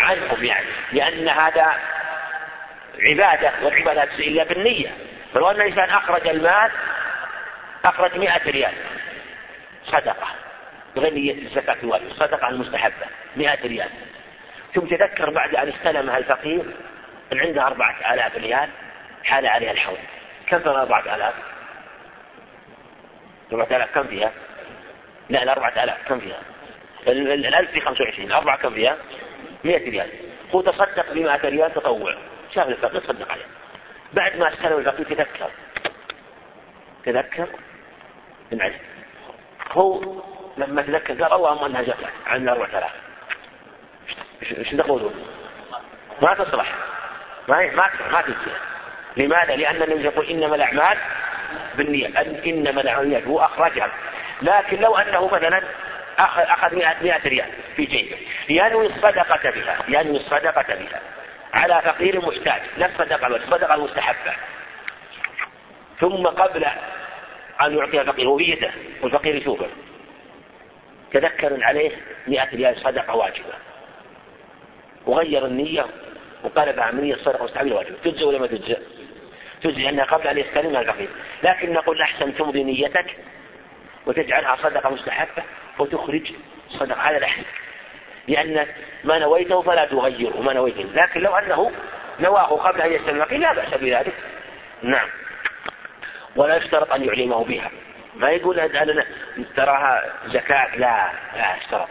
عنهم 0.00 0.44
يعني 0.44 0.66
لأن 0.92 1.28
هذا 1.28 1.74
عبادة 3.02 3.52
والعبادة 3.62 4.04
تجزي 4.04 4.28
إلا 4.28 4.44
بالنية. 4.44 4.90
فلو 5.34 5.50
أن 5.50 5.60
الإنسان 5.60 5.90
أخرج 5.90 6.28
المال 6.28 6.70
أخرج 7.84 8.18
مئة 8.18 8.50
ريال. 8.50 8.74
صدقة. 9.86 10.26
بغير 10.96 11.14
نية 11.14 11.32
الزكاة 11.32 11.76
الواجبة 11.82 12.14
صدقة 12.14 12.48
المستحبة. 12.48 13.06
مئة 13.36 13.62
ريال. 13.62 13.90
ثم 14.74 14.80
تذكر 14.80 15.30
بعد 15.30 15.54
أن 15.54 15.68
استلمها 15.68 16.18
الفقير 16.18 16.64
أن 17.32 17.38
عنده 17.38 17.66
أربعة 17.66 18.14
آلاف 18.14 18.36
ريال 18.36 18.68
حال 19.24 19.46
عليها 19.46 19.72
الحول. 19.72 19.96
كم 20.46 20.58
في 20.58 20.68
أربعة 20.68 21.14
آلاف؟ 21.14 21.34
أربعة 23.52 23.76
آلاف 23.76 23.94
كم 23.94 24.06
فيها؟ 24.06 24.32
لا 25.28 25.42
الأربعة 25.42 25.84
آلاف. 25.84 26.08
كم 26.08 26.20
فيها؟ 26.20 26.40
الألف 27.06 27.70
في 27.70 27.80
خمسة 27.80 28.04
وعشرين. 28.04 28.32
أربعة 28.32 28.58
كم 28.58 28.74
فيها؟ 28.74 28.96
مئة 29.64 29.90
ريال. 29.90 30.08
هو 30.54 30.60
تصدق 30.60 31.12
بمئة 31.12 31.48
ريال 31.48 31.74
تطوع. 31.74 32.14
شاف 32.54 32.68
الفقير 32.68 33.00
صدق 33.00 33.32
عليه. 33.32 33.46
بعد 34.12 34.36
ما 34.36 34.52
استلم 34.52 34.78
الفقير 34.78 35.06
تذكر. 35.06 35.50
تذكر؟ 37.04 37.48
بالعلم 38.50 38.78
هو 39.72 40.00
لما 40.56 40.82
تذكر 40.82 41.22
قال 41.22 41.32
اللهم 41.32 41.64
أنها 41.64 41.82
جفت 41.82 42.06
عن 42.26 42.48
أربعة 42.48 42.66
آلاف 42.66 42.92
إيش 44.58 44.70
تقولون؟ 44.70 45.14
ما 46.22 46.34
تصلح. 46.34 46.72
ما 47.48 47.70
ما 47.70 47.90
ما 48.12 48.24
لماذا؟ 49.16 49.56
لأن 49.56 49.82
النبي 49.82 50.04
يقول 50.04 50.26
إنما 50.26 50.56
الأعمال 50.56 50.98
بالنية. 51.74 52.20
إنما 52.46 52.80
الأعمال 52.80 53.24
هو 53.24 53.40
أخرجها. 53.40 53.90
لكن 54.42 54.80
لو 54.80 54.96
أنه 54.96 55.26
مثلا 55.26 55.62
أخذ 56.18 56.42
أخذ 56.42 56.74
100 56.74 57.20
ريال 57.24 57.48
في 57.76 57.84
جيبه 57.84 58.16
ينوي 58.48 58.86
الصدقة 58.86 59.50
بها 59.50 59.78
ينوي 59.88 60.16
الصدقة 60.16 60.74
بها. 60.74 61.00
على 61.54 61.82
فقير 61.84 62.26
محتاج 62.26 62.62
لا 62.76 62.86
الصدقة 62.86 63.28
بل 63.28 63.36
الصدقة 63.36 63.74
المستحبة 63.74 64.32
ثم 66.00 66.26
قبل 66.26 66.66
أن 67.62 67.78
يعطي 67.78 68.00
الفقير 68.00 68.28
هويته 68.28 68.70
والفقير 69.02 69.34
يشوفه 69.34 69.66
تذكر 71.12 71.64
عليه 71.64 71.90
100 72.26 72.48
ريال 72.54 72.76
صدقة 72.76 73.14
واجبة. 73.14 73.54
وغير 75.06 75.46
النية 75.46 75.86
وقلبها 76.44 76.84
عن 76.84 77.00
نية 77.00 77.14
الصدقة 77.14 77.44
مستحبة 77.44 77.74
واجبة 77.74 77.96
تجزئ 78.04 78.24
ولا 78.24 78.38
ما 78.38 78.46
تجزئ؟ 78.46 78.78
تجزئ 79.62 79.88
أنها 79.88 80.04
قبل 80.04 80.28
أن 80.28 80.38
يستلمها 80.38 80.80
الفقير. 80.80 81.08
لكن 81.42 81.72
نقول 81.72 82.00
أحسن 82.00 82.34
تمضي 82.34 82.64
نيتك 82.64 83.16
وتجعلها 84.06 84.56
صدقة 84.62 84.90
مستحبة 84.90 85.42
وتخرج 85.78 86.32
صدقة 86.70 87.00
على 87.00 87.16
الأحسن. 87.16 87.44
لأن 88.28 88.66
ما 89.04 89.18
نويته 89.18 89.62
فلا 89.62 89.84
تغيره 89.84 90.40
ما 90.40 90.52
نويته. 90.52 90.84
لكن 90.94 91.20
لو 91.20 91.36
أنه 91.36 91.72
نواه 92.20 92.46
قبل 92.46 92.80
أن 92.80 92.92
يستلم 92.92 93.22
الفقير 93.22 93.38
لا 93.38 93.54
بأس 93.54 93.74
بذلك. 93.80 94.14
نعم. 94.82 95.08
ولا 96.36 96.56
يشترط 96.56 96.92
أن 96.92 97.04
يعلمه 97.04 97.44
بها. 97.44 97.70
ما 98.16 98.30
يقول 98.30 98.60
أنا 98.60 99.04
تراها 99.56 100.12
زكاة؟ 100.26 100.76
لا 100.76 101.10
لا 101.36 101.56
اشترط 101.56 101.88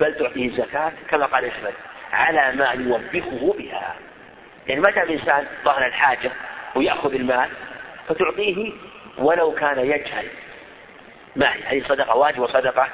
بل 0.00 0.14
تعطيه 0.14 0.48
الزكاة 0.48 0.92
كما 1.10 1.26
قال 1.26 1.44
أحمد 1.44 1.74
على 2.12 2.52
ما 2.56 2.70
يوبخه 2.70 3.54
بها. 3.58 3.94
يعني 4.66 4.80
متى 4.80 5.02
الإنسان 5.02 5.46
ظهر 5.64 5.86
الحاجة 5.86 6.30
ويأخذ 6.74 7.14
المال 7.14 7.48
فتعطيه 8.08 8.72
ولو 9.18 9.52
كان 9.52 9.78
يجهل. 9.78 10.26
ما 11.36 11.54
هي؟ 11.54 11.62
هذه 11.64 11.88
صدقة 11.88 12.16
واجبة 12.16 12.42
وصدقة 12.42 12.88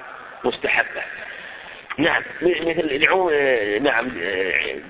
مستحبة. 0.44 1.02
نعم 1.98 2.22
مثل 2.42 2.80
العموم 2.80 3.32
نعم 3.82 4.08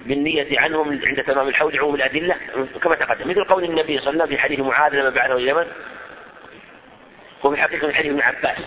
بالنية 0.07 0.61
عنهم 0.61 1.01
عند 1.07 1.23
تمام 1.23 1.49
الحول 1.49 1.79
عموم 1.79 1.95
الأدلة 1.95 2.37
كما 2.83 2.95
تقدم 2.95 3.31
مثل 3.31 3.45
قول 3.45 3.65
النبي 3.65 3.99
صلى 3.99 4.11
الله 4.11 4.23
عليه 4.23 4.23
وسلم 4.23 4.27
في 4.27 4.39
حديث 4.39 4.61
معاذ 4.61 4.95
لما 4.95 5.11
بعثه 5.11 5.37
اليمن 5.37 5.67
هو 7.43 7.51
في 7.51 7.63
حقيقة 7.63 7.87
من 7.87 7.95
حديث 7.95 8.11
ابن 8.11 8.21
عباس 8.21 8.59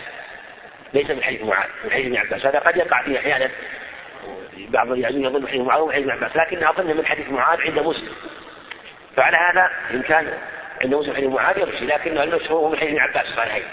ليس 0.93 1.09
من 1.09 1.23
حديث 1.23 1.43
معاذ 1.43 1.69
من 1.85 1.91
حديث 1.91 2.05
ابن 2.05 2.17
عباس 2.17 2.45
هذا 2.45 2.59
قد 2.59 2.77
يقع 2.77 3.03
فيه 3.03 3.19
أحيانا 3.19 3.49
بعض 4.57 4.95
يعني 4.95 5.23
يظن 5.23 5.47
حديث 5.47 5.61
معاذ 5.61 5.81
وحديث 5.81 6.03
ابن 6.03 6.11
عباس 6.11 6.35
لكن 6.35 6.63
أظن 6.63 6.97
من 6.97 7.05
حديث 7.05 7.29
معاذ 7.29 7.61
عند 7.61 7.79
مسلم. 7.79 8.13
فعلى 9.15 9.37
هذا 9.37 9.71
إن 9.91 10.01
كان 10.01 10.33
عند 10.81 10.95
مسلم 10.95 11.15
حديث 11.15 11.29
معاذ 11.29 11.57
يمشي 11.57 11.85
لكنه 11.85 12.23
المشهور 12.23 12.59
هو 12.59 12.69
من 12.69 12.77
حديث 12.77 12.89
ابن 12.89 12.99
عباس 12.99 13.25
صحيحين. 13.25 13.63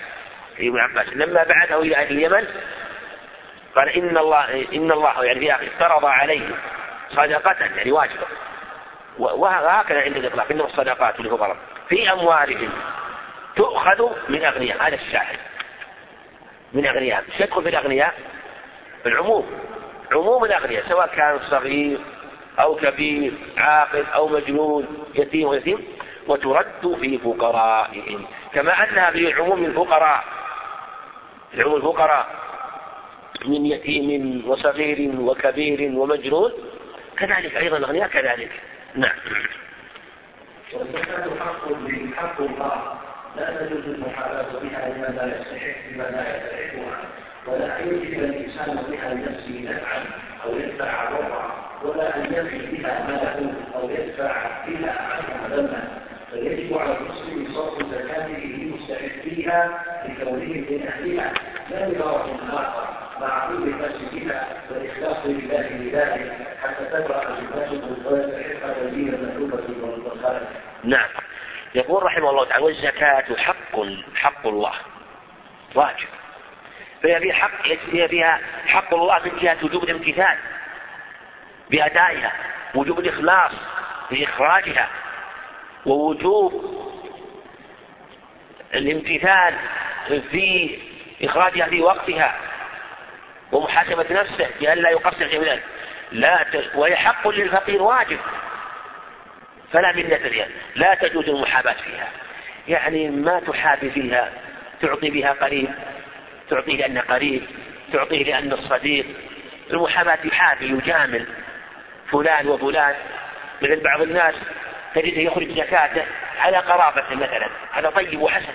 ابن 0.58 0.78
عباس 0.78 1.06
لما 1.12 1.44
بعثه 1.44 1.82
إلى 1.82 1.96
أهل 1.96 2.12
اليمن 2.12 2.46
قال 3.76 3.88
إن 3.88 4.18
الله 4.18 4.66
إن 4.72 4.92
الله 4.92 5.24
يعني 5.24 5.40
في 5.40 5.54
آخر 5.54 5.66
افترض 5.66 6.04
عليه 6.04 6.50
صدقة 7.10 7.56
يعني 7.76 7.92
واجبة. 7.92 8.26
وهكذا 9.18 10.00
عند 10.00 10.16
الإطلاق 10.16 10.46
إنما 10.50 10.64
الصدقات 10.64 11.20
للفقراء 11.20 11.56
في 11.88 12.12
أموالهم 12.12 12.70
تؤخذ 13.56 14.10
من 14.28 14.44
أغنياء 14.44 14.88
هذا 14.88 14.94
الشاهد. 14.94 15.38
من 16.72 16.86
أغنياء 16.86 17.24
يدخل 17.40 17.62
في 17.62 17.68
الأغنياء؟ 17.68 18.14
العموم. 19.06 19.60
عموم 20.12 20.44
الأغنياء 20.44 20.84
سواء 20.88 21.06
كان 21.06 21.38
صغير 21.50 21.98
أو 22.60 22.74
كبير 22.74 23.32
عاقل 23.58 24.04
أو 24.14 24.28
مجنون 24.28 25.04
يتيم 25.14 25.48
ويتيم 25.48 25.84
وترد 26.26 26.96
في 27.00 27.18
فقرائهم. 27.18 28.26
كما 28.54 28.84
أنها 28.84 29.10
في 29.10 29.32
عموم 29.32 29.64
الفقراء. 29.64 30.24
عموم 31.58 31.76
الفقراء. 31.76 32.26
من 33.48 33.66
يتيم 33.66 34.42
وصغير 34.46 35.10
وكبير 35.20 35.98
ومجنون. 35.98 36.52
كذلك 37.16 37.56
أيضا 37.56 37.76
الأغنياء 37.76 38.08
كذلك. 38.08 38.50
نعم. 38.94 39.16
والزكاة 40.72 41.24
حق 41.40 41.68
حق 42.16 42.40
الله. 42.40 42.98
لا 43.36 43.66
تجوز 43.66 43.84
المحاباة 43.84 44.52
بها 44.62 44.88
لمن 44.88 45.16
لا 45.16 45.40
يستحق 45.40 45.76
بما 45.90 46.02
لا 46.02 46.36
يستحقها. 46.36 47.24
ولا 47.46 47.80
أن 47.80 47.88
يجب 47.88 48.24
الإنسان 48.24 48.84
بها 48.90 49.14
لنفسه 49.14 49.64
نفعا 49.70 50.04
أو 50.44 50.58
يدفع 50.58 51.10
ضرا 51.10 51.64
ولا 51.82 52.16
أن 52.16 52.32
يفي 52.34 52.76
بها 52.76 53.06
ماله 53.08 53.54
أو 53.74 53.90
يدفع 53.90 54.32
بها 54.66 54.92
عنه 55.00 55.56
ذما 55.56 56.02
فيجب 56.30 56.78
على 56.78 56.96
المسلم 56.96 57.54
صرف 57.54 57.78
زكاته 57.92 58.38
لمستحقيها 58.38 59.84
لكونهم 60.08 60.66
من 60.70 60.86
أهلها 60.88 61.32
لا 61.70 61.88
لغرض 61.88 62.28
آخر 62.50 62.88
مع 63.20 63.48
كل 63.48 63.54
الناس 63.54 63.92
بها 64.12 64.48
والإخلاص 64.70 65.16
لله 65.26 65.68
بذلك 65.80 66.32
حتى 66.62 66.84
تبرأ 66.84 67.38
ذمته 67.40 68.10
ويستحق 68.10 68.76
الذين 68.80 69.14
المكتوبة 69.14 69.64
والخالق. 69.82 70.48
نعم. 70.84 71.08
يقول 71.74 72.02
رحمه 72.02 72.30
الله 72.30 72.44
تعالى 72.44 72.64
والزكاة 72.64 73.36
حق 73.36 73.80
حق 74.16 74.46
الله. 74.46 74.72
واجب. 75.74 76.06
فهي 77.02 77.20
فيها 77.20 77.34
حق 77.34 77.66
هي 77.92 78.08
فيها 78.08 78.40
حق 78.66 78.94
الله 78.94 79.18
من 79.24 79.38
جهة 79.42 79.56
وجوب 79.62 79.84
الامتثال 79.84 80.38
بأدائها 81.70 82.32
وجوب 82.74 82.98
الإخلاص 82.98 83.52
في 84.08 84.24
إخراجها 84.24 84.88
ووجوب 85.86 86.74
الامتثال 88.74 89.54
في 90.30 90.78
إخراجها 91.22 91.66
في 91.66 91.80
وقتها 91.80 92.36
ومحاسبة 93.52 94.06
نفسه 94.10 94.48
بأن 94.60 94.78
لا 94.78 94.90
يقصر 94.90 95.28
في 95.28 95.60
لا. 96.12 96.44
وهي 96.74 96.96
حق 96.96 97.28
للفقير 97.28 97.82
واجب. 97.82 98.18
فلا 99.74 99.92
منة 99.92 100.16
فيها 100.16 100.48
لا 100.74 100.94
تجوز 100.94 101.28
المحاباة 101.28 101.72
فيها. 101.72 102.08
يعني 102.68 103.10
ما 103.10 103.40
تحابي 103.40 103.90
فيها 103.90 104.32
تعطي 104.80 105.10
بها 105.10 105.32
قريب 105.32 105.70
تعطيه 106.50 106.76
لأنه 106.76 107.00
قريب 107.00 107.42
تعطيه 107.92 108.24
لأنه 108.24 108.54
الصديق. 108.54 109.06
المحاباة 109.70 110.18
يحابي 110.24 110.66
يجامل. 110.66 111.26
فلان 112.10 112.48
وفلان 112.48 112.94
مثل 113.62 113.80
بعض 113.80 114.00
الناس 114.02 114.34
تجده 114.94 115.20
يخرج 115.20 115.52
زكاته 115.52 116.04
على 116.38 116.56
قرابته 116.56 117.14
مثلا. 117.14 117.48
هذا 117.72 117.90
طيب 117.90 118.22
وحسن. 118.22 118.54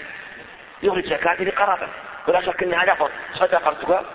يخرج 0.84 1.05
زكاته 1.05 1.43
لقرابته. 1.43 1.88
ولا 2.28 2.41
شك 2.41 2.63
إن 2.63 2.74
هذا 2.74 3.09
صدقتك 3.34 4.05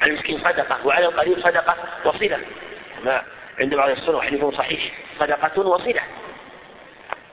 على 0.00 0.10
المسكين 0.10 0.38
صدقة 0.38 0.86
وعلى 0.86 1.06
القريب 1.06 1.40
صدقة 1.40 1.76
وصلة. 2.04 2.40
ما 3.04 3.22
عند 3.60 3.74
بعض 3.74 3.90
السنة 3.90 4.16
وحديث 4.16 4.44
صحيح. 4.44 4.80
صدقة 5.20 5.60
وصلة. 5.60 6.02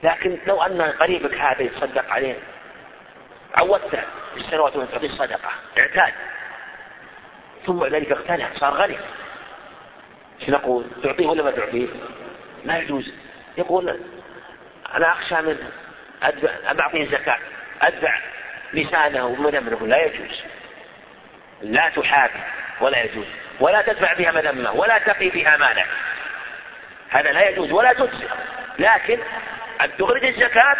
لكن 0.03 0.37
لو 0.47 0.63
أن 0.63 0.81
قريبك 0.81 1.33
هذا 1.33 1.61
يتصدق 1.61 2.11
عليه 2.11 2.35
عودته 3.61 4.01
في 4.33 4.39
السنوات 4.39 4.75
وأن 4.75 4.87
تعطيه 4.91 5.11
صدقة 5.11 5.49
اعتاد. 5.77 6.13
ثم 7.65 7.85
ذلك 7.85 8.11
اغتنى 8.11 8.45
صار 8.59 8.73
غني. 8.73 8.97
إيش 10.41 10.49
نقول؟ 10.49 10.85
تعطيه 11.03 11.27
ولا 11.27 11.43
ما 11.43 11.51
تعطيه؟ 11.51 11.87
لا 12.65 12.77
يجوز. 12.77 13.11
يقول 13.57 13.99
أنا 14.95 15.11
أخشى 15.11 15.35
منه 15.35 15.71
أدفع 16.23 16.49
أعطيه 16.79 17.03
الزكاة 17.03 17.37
أدفع 17.81 18.19
لسانه 18.73 19.25
ومدمره 19.25 19.87
لا 19.87 20.05
يجوز. 20.05 20.41
لا 21.61 21.89
تحابي 21.89 22.39
ولا 22.81 23.03
يجوز. 23.03 23.25
ولا 23.59 23.81
تدفع 23.81 24.13
بها 24.13 24.31
مذمة 24.31 24.71
ولا 24.71 24.97
تقي 24.97 25.29
بها 25.29 25.57
مالا 25.57 25.83
هذا 27.09 27.31
لا 27.31 27.49
يجوز 27.49 27.71
ولا 27.71 27.93
تجزي. 27.93 28.27
لكن 28.79 29.19
أن 29.81 29.97
تخرج 29.97 30.25
الزكاة 30.25 30.77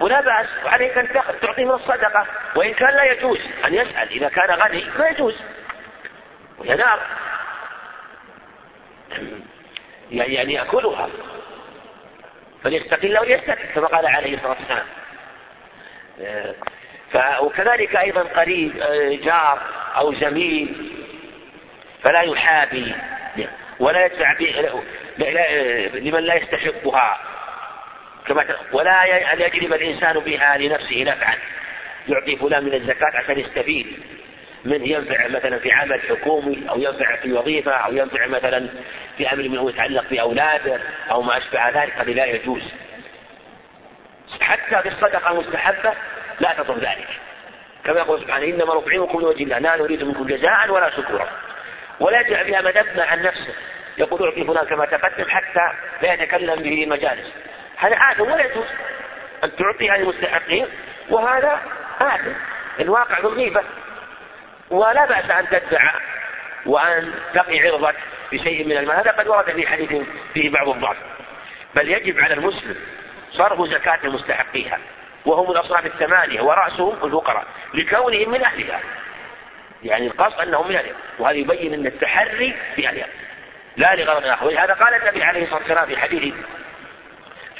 ولا 0.00 0.20
بأس 0.20 0.46
وعليك 0.64 0.98
أن 0.98 1.08
تعطيه 1.12 1.64
من 1.64 1.70
الصدقة. 1.70 2.26
وإن 2.56 2.74
كان 2.74 2.96
لا 2.96 3.04
يجوز 3.04 3.40
أن 3.64 3.74
يسأل 3.74 4.10
إذا 4.10 4.28
كان 4.28 4.50
غني 4.50 4.84
ما 4.98 5.08
يجوز. 5.08 5.34
وهي 6.58 6.74
نار. 6.76 7.00
يعني 10.10 10.52
يأكلها. 10.52 11.08
فليستقل 12.64 13.18
وليستقل 13.18 13.66
كما 13.74 13.86
قال 13.86 14.06
عليه 14.06 14.34
الصلاة 14.34 14.56
والسلام. 14.60 14.86
وكذلك 17.40 17.96
أيضا 17.96 18.22
قريب 18.22 18.72
جار 19.24 19.60
أو 19.96 20.14
زميل 20.14 20.92
فلا 22.02 22.20
يحابي 22.20 22.94
ولا 23.78 24.06
يدفع 24.06 24.32
لمن 25.18 26.20
لا 26.20 26.34
يستحقها 26.34 27.18
كما 28.26 28.44
ولا 28.72 29.32
أن 29.32 29.40
يجلب 29.40 29.72
الإنسان 29.72 30.18
بها 30.18 30.58
لنفسه 30.58 31.02
نفعا. 31.02 31.34
يعطي 32.08 32.36
فلان 32.36 32.64
من 32.64 32.74
الزكاة 32.74 33.10
عشان 33.14 33.38
يستفيد 33.38 33.86
من 34.64 34.86
ينفع 34.86 35.26
مثلا 35.28 35.58
في 35.58 35.72
عمل 35.72 36.00
حكومي 36.00 36.70
أو 36.70 36.78
ينفع 36.80 37.16
في 37.16 37.32
وظيفة 37.32 37.72
أو 37.72 37.92
ينفع 37.92 38.26
مثلا 38.26 38.68
في 39.18 39.32
أمر 39.32 39.48
منه 39.48 39.70
يتعلق 39.70 40.04
بأولاده 40.10 40.80
أو 41.10 41.22
ما 41.22 41.36
أشبه 41.36 41.68
ذلك. 41.68 41.92
هذه 41.96 42.12
لا 42.12 42.24
يجوز. 42.24 42.62
حتى 44.40 44.82
في 44.82 44.88
الصدقة 44.88 45.30
المستحبة 45.30 45.92
لا 46.40 46.54
تطلب 46.58 46.78
ذلك. 46.78 47.08
كما 47.84 47.98
يقول 47.98 48.20
سبحانه 48.20 48.44
إنما 48.44 48.74
نطعمكم 48.74 49.20
لوجه 49.20 49.42
الله. 49.42 49.58
لا 49.58 49.76
نريد 49.76 50.02
منكم 50.02 50.26
جزاء 50.26 50.70
ولا 50.70 50.90
شكورا. 50.90 51.28
ولا 52.00 52.20
يجعل 52.20 52.44
بها 52.44 52.60
مدبنا 52.60 53.04
عن 53.04 53.22
نفسه. 53.22 53.54
يقول 53.98 54.28
اعطي 54.28 54.44
فلان 54.44 54.66
كما 54.66 54.84
تقدم 54.84 55.24
حتى 55.28 55.72
لا 56.02 56.12
يتكلم 56.12 56.62
به 56.62 56.86
مجالس 56.86 57.32
هذا 57.76 57.96
عادة 57.96 58.24
ولا 58.24 58.44
يجوز 58.44 58.66
أن 59.44 59.56
تعطي 59.56 59.90
هذه 59.90 60.00
المستحقين؟ 60.00 60.66
وهذا 61.08 61.60
عادة 62.04 62.32
الواقع 62.80 63.20
بالغيبة 63.20 63.62
ولا 64.70 65.06
بأس 65.06 65.30
أن 65.30 65.48
تدفع 65.48 65.94
وأن 66.66 67.14
تقي 67.34 67.60
عرضك 67.60 67.96
بشيء 68.32 68.66
من 68.66 68.76
المال. 68.76 68.96
هذا 68.96 69.10
قد 69.10 69.28
ورد 69.28 69.50
في 69.50 69.66
حديث 69.66 69.92
فيه 70.34 70.50
بعض 70.50 70.68
الضعف. 70.68 70.96
بل 71.74 71.88
يجب 71.88 72.20
على 72.20 72.34
المسلم 72.34 72.76
صرف 73.32 73.68
زكاة 73.68 73.98
مستحقيها 74.04 74.78
وهم 75.26 75.50
الأصناف 75.50 75.86
الثمانية 75.86 76.40
ورأسهم 76.40 77.04
الفقراء 77.04 77.44
لكونهم 77.74 78.30
من 78.30 78.44
أهلها. 78.44 78.80
يعني 79.82 80.06
القصد 80.06 80.40
أنهم 80.40 80.68
من 80.68 80.76
أهلها. 80.76 80.94
وهذا 81.18 81.36
يبين 81.36 81.74
أن 81.74 81.86
التحري 81.86 82.54
في 82.76 82.88
أهلها. 82.88 83.06
لا 83.76 83.94
لغرض 83.94 84.26
آخر. 84.26 84.46
ولهذا 84.46 84.74
قال 84.74 84.94
النبي 84.94 85.22
عليه 85.22 85.42
الصلاة 85.42 85.58
والسلام 85.58 85.86
في 85.86 85.96
حديث 85.96 86.34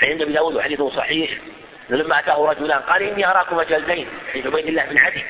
عند 0.03 0.23
أبي 0.23 0.33
داود 0.33 0.55
وحديث 0.55 0.83
صحيح 0.83 1.31
لما 1.89 2.19
أتاه 2.19 2.47
رجلان 2.51 2.81
قال 2.81 3.03
إني 3.03 3.27
أراكما 3.27 3.65
جلدين 3.65 4.09
حديث 4.31 4.47
عبيد 4.47 4.67
الله 4.67 4.85
بن 4.85 4.99
عدي. 4.99 5.25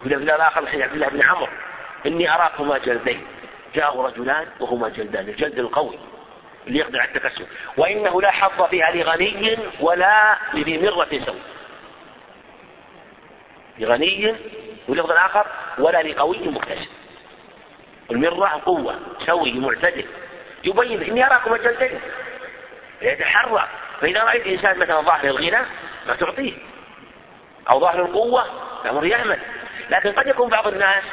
وفي 0.00 0.14
الآخر 0.14 0.66
حديث 0.66 0.82
عبد 0.82 0.92
الله 0.92 1.08
بن 1.08 1.22
عمرو. 1.22 1.48
إني 2.06 2.34
أراكما 2.34 2.78
جلدين. 2.78 3.26
جاءوا 3.74 4.08
رجلان 4.08 4.46
وهما 4.60 4.88
جلدان 4.88 5.28
الجلد 5.28 5.58
القوي 5.58 5.98
اللي 6.66 6.78
يقدر 6.78 7.00
على 7.00 7.08
التكسب 7.08 7.46
وإنه 7.76 8.22
لا 8.22 8.30
حظ 8.30 8.62
فيها 8.62 8.90
لغني 8.90 9.58
ولا 9.80 10.36
لذي 10.54 10.78
مرة 10.78 11.20
سوء. 11.26 11.40
لغني 13.78 14.34
واللفظ 14.88 15.10
الآخر 15.10 15.46
ولا 15.78 16.02
لقوي 16.02 16.38
مكتسب. 16.48 16.88
المرة 18.10 18.62
قوة 18.66 19.00
سوي 19.26 19.52
معتدل. 19.52 20.06
يبين 20.64 21.02
إني 21.02 21.26
أراكم 21.26 21.56
جلدين 21.56 22.00
يتحرى 23.02 23.68
فإذا 24.00 24.24
رأيت 24.24 24.46
إنسان 24.46 24.78
مثلا 24.78 25.00
ظاهر 25.00 25.24
الغنى 25.24 25.66
ما 26.06 26.16
تعطيه. 26.16 26.52
أو 27.72 27.80
ظاهر 27.80 28.02
القوة 28.02 28.46
الأمر 28.84 29.06
يعمل 29.06 29.38
لكن 29.90 30.12
قد 30.12 30.26
يكون 30.26 30.48
بعض 30.48 30.66
الناس 30.66 31.04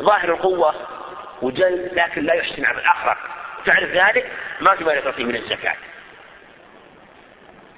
ظاهر 0.00 0.28
القوة 0.28 0.74
وجلد 1.42 1.90
لكن 1.92 2.24
لا 2.24 2.34
يحسن 2.34 2.64
عمل 2.64 2.84
أخرق 2.84 3.18
تعرف 3.66 3.90
ذلك؟ 3.90 4.32
ما 4.60 4.74
مال 4.80 5.04
تعطيه 5.04 5.24
من 5.24 5.36
الزكاة. 5.36 5.74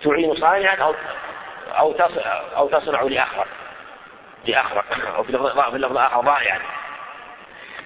تعين 0.02 0.34
صانعا 0.34 0.74
أو 0.76 0.94
أو 1.78 1.94
أو 2.56 2.68
تصنع 2.68 3.02
لأخرق. 3.02 3.46
لأخرق. 4.46 4.84
أو 5.16 5.22
في 5.22 5.30
اللفظ 5.30 5.74
الآخر 5.74 6.20
ضائعا. 6.20 6.60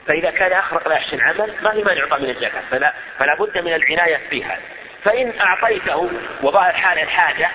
فإذا 0.06 0.30
كان 0.30 0.52
أخرق 0.52 0.88
لا 0.88 0.94
يحسن 0.94 1.20
عمل 1.20 1.54
ما 1.62 1.70
في 1.70 1.82
مانع 1.82 1.98
يعطى 1.98 2.22
من 2.22 2.30
الزكاة 2.30 2.62
فلا, 2.70 2.92
فلا 3.18 3.34
بد 3.34 3.58
من 3.58 3.74
العناية 3.74 4.20
فيها. 4.30 4.58
فإن 5.04 5.32
أعطيته 5.40 6.10
وظهر 6.42 6.72
حال 6.72 6.98
الحاجة 6.98 7.50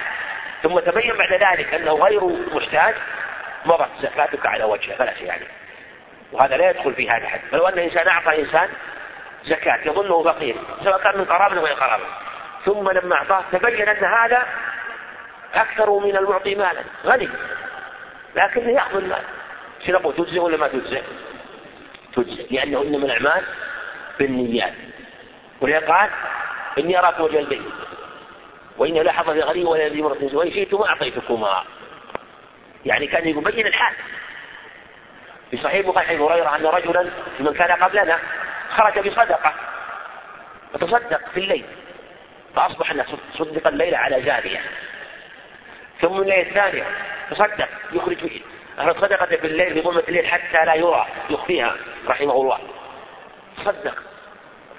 ثم 0.64 0.80
تبين 0.80 1.18
بعد 1.18 1.34
ذلك 1.34 1.74
أنه 1.74 1.92
غير 1.94 2.24
محتاج 2.52 2.96
مضت 3.66 3.90
زكاتك 4.02 4.46
على 4.46 4.64
وجهه 4.64 4.96
فلا 4.96 5.14
شيء 5.14 5.32
عليه. 5.32 5.48
وهذا 6.32 6.58
لا 6.58 6.70
يدخل 6.70 6.94
في 6.94 7.10
هذا 7.10 7.28
حد. 7.28 7.40
فلو 7.52 7.68
أن 7.68 7.80
إنسان 7.80 8.08
أعطى 8.08 8.42
إنسان 8.42 8.70
زكاة 9.46 9.80
يظنه 9.86 10.24
فقير 10.24 10.56
سواء 10.84 11.02
كان 11.02 11.18
من 11.18 11.26
قرابة 11.26 11.58
أو 11.58 11.66
غير 11.66 11.74
قرابة. 11.74 12.04
ثم 12.66 12.90
لما 12.90 13.16
أعطاه 13.16 13.44
تبين 13.52 13.90
أن 13.90 14.06
هذا 14.06 14.46
أكثر 15.56 16.00
من 16.00 16.18
المعطي 16.18 16.56
مالا 16.56 16.82
غني. 17.06 17.30
لكنه 18.36 18.70
يأخذ 18.70 18.98
المال. 18.98 19.24
شو 19.86 19.92
نقول 19.92 20.16
تجزئ 20.16 20.40
ولا 20.40 20.58
ما 20.58 20.68
تجزئ؟ 20.68 21.02
لأنه 22.52 22.82
إنما 22.82 23.06
الأعمال 23.06 23.44
بالنيات. 24.20 24.74
ولذا 25.62 25.80
قال 25.80 26.10
إني 26.78 27.00
أراكم 27.00 27.24
وجه 27.24 27.40
البيت. 27.40 27.62
وإنه 28.78 29.02
لا 29.02 29.12
حظ 29.12 29.30
في 29.30 29.42
غني 29.42 29.64
ولا 29.64 29.88
ذي 29.88 30.02
مرة 30.02 30.30
وإن 30.34 30.52
شئتم 30.52 30.82
أعطيتكما. 30.82 31.64
يعني 32.86 33.08
كان 33.08 33.28
يبين 33.28 33.68
الحال. 33.68 33.94
في 35.52 35.58
صحيح 35.58 35.86
البخاري 35.86 36.08
حديث 36.08 36.22
هريرة 36.22 36.56
أن 36.56 36.66
رجلا 36.66 37.10
من 37.40 37.54
كان 37.54 37.72
قبلنا 37.72 38.20
خرج 38.70 39.00
بصدقة. 39.00 39.54
وتصدق 40.74 41.30
في 41.34 41.40
الليل. 41.40 41.66
فأصبح 42.56 42.92
الناس 42.92 43.08
صدق 43.38 43.68
الليل 43.68 43.96
على 43.96 44.22
جارية. 44.22 44.62
ثم 46.02 46.22
الليلة 46.22 46.42
الثانية 46.42 46.86
تصدق 47.32 47.70
يخرج 47.92 48.18
أهل 48.80 48.96
صدقة 48.96 49.38
بالليل 49.42 49.74
في 49.74 49.82
ظلمة 49.82 50.04
الليل 50.08 50.28
حتى 50.28 50.66
لا 50.66 50.74
يرى 50.74 51.06
يخفيها 51.30 51.76
رحمه 52.08 52.34
الله. 52.34 52.60
تصدق. 53.58 54.04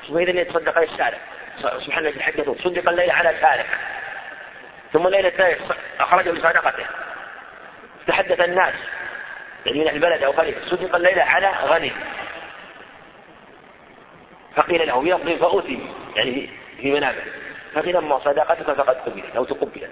وإذا 0.09 0.41
يتصدق 0.41 0.79
الشارع. 0.79 1.19
سبحان 1.61 2.07
الذي 2.07 2.23
حدثه 2.23 2.55
صدق 2.55 2.89
الليل 2.89 3.11
على 3.11 3.35
سارق 3.41 3.67
ثم 4.93 5.07
الليلة 5.07 5.29
الثانية 5.29 5.59
أخرج 6.01 6.29
بصدقته 6.29 6.85
تحدث 8.07 8.41
الناس. 8.41 8.75
يعني 9.67 9.79
من 9.79 9.89
البلد 9.89 10.23
أو 10.23 10.33
خليفة 10.33 10.71
صدق 10.71 10.97
الليلة 10.97 11.27
على 11.35 11.51
غني. 11.65 11.93
فقيل 14.57 14.87
له 14.87 15.07
يقضي 15.09 15.37
فأوتي. 15.37 15.93
يعني 16.17 16.51
في 16.81 16.91
منابه 16.91 17.23
فقيل 17.75 17.97
أما 17.97 18.19
صدقتك 18.19 18.71
فقد 18.71 18.97
قبلت. 18.97 19.37
أو 19.37 19.45
تقبلت. 19.45 19.91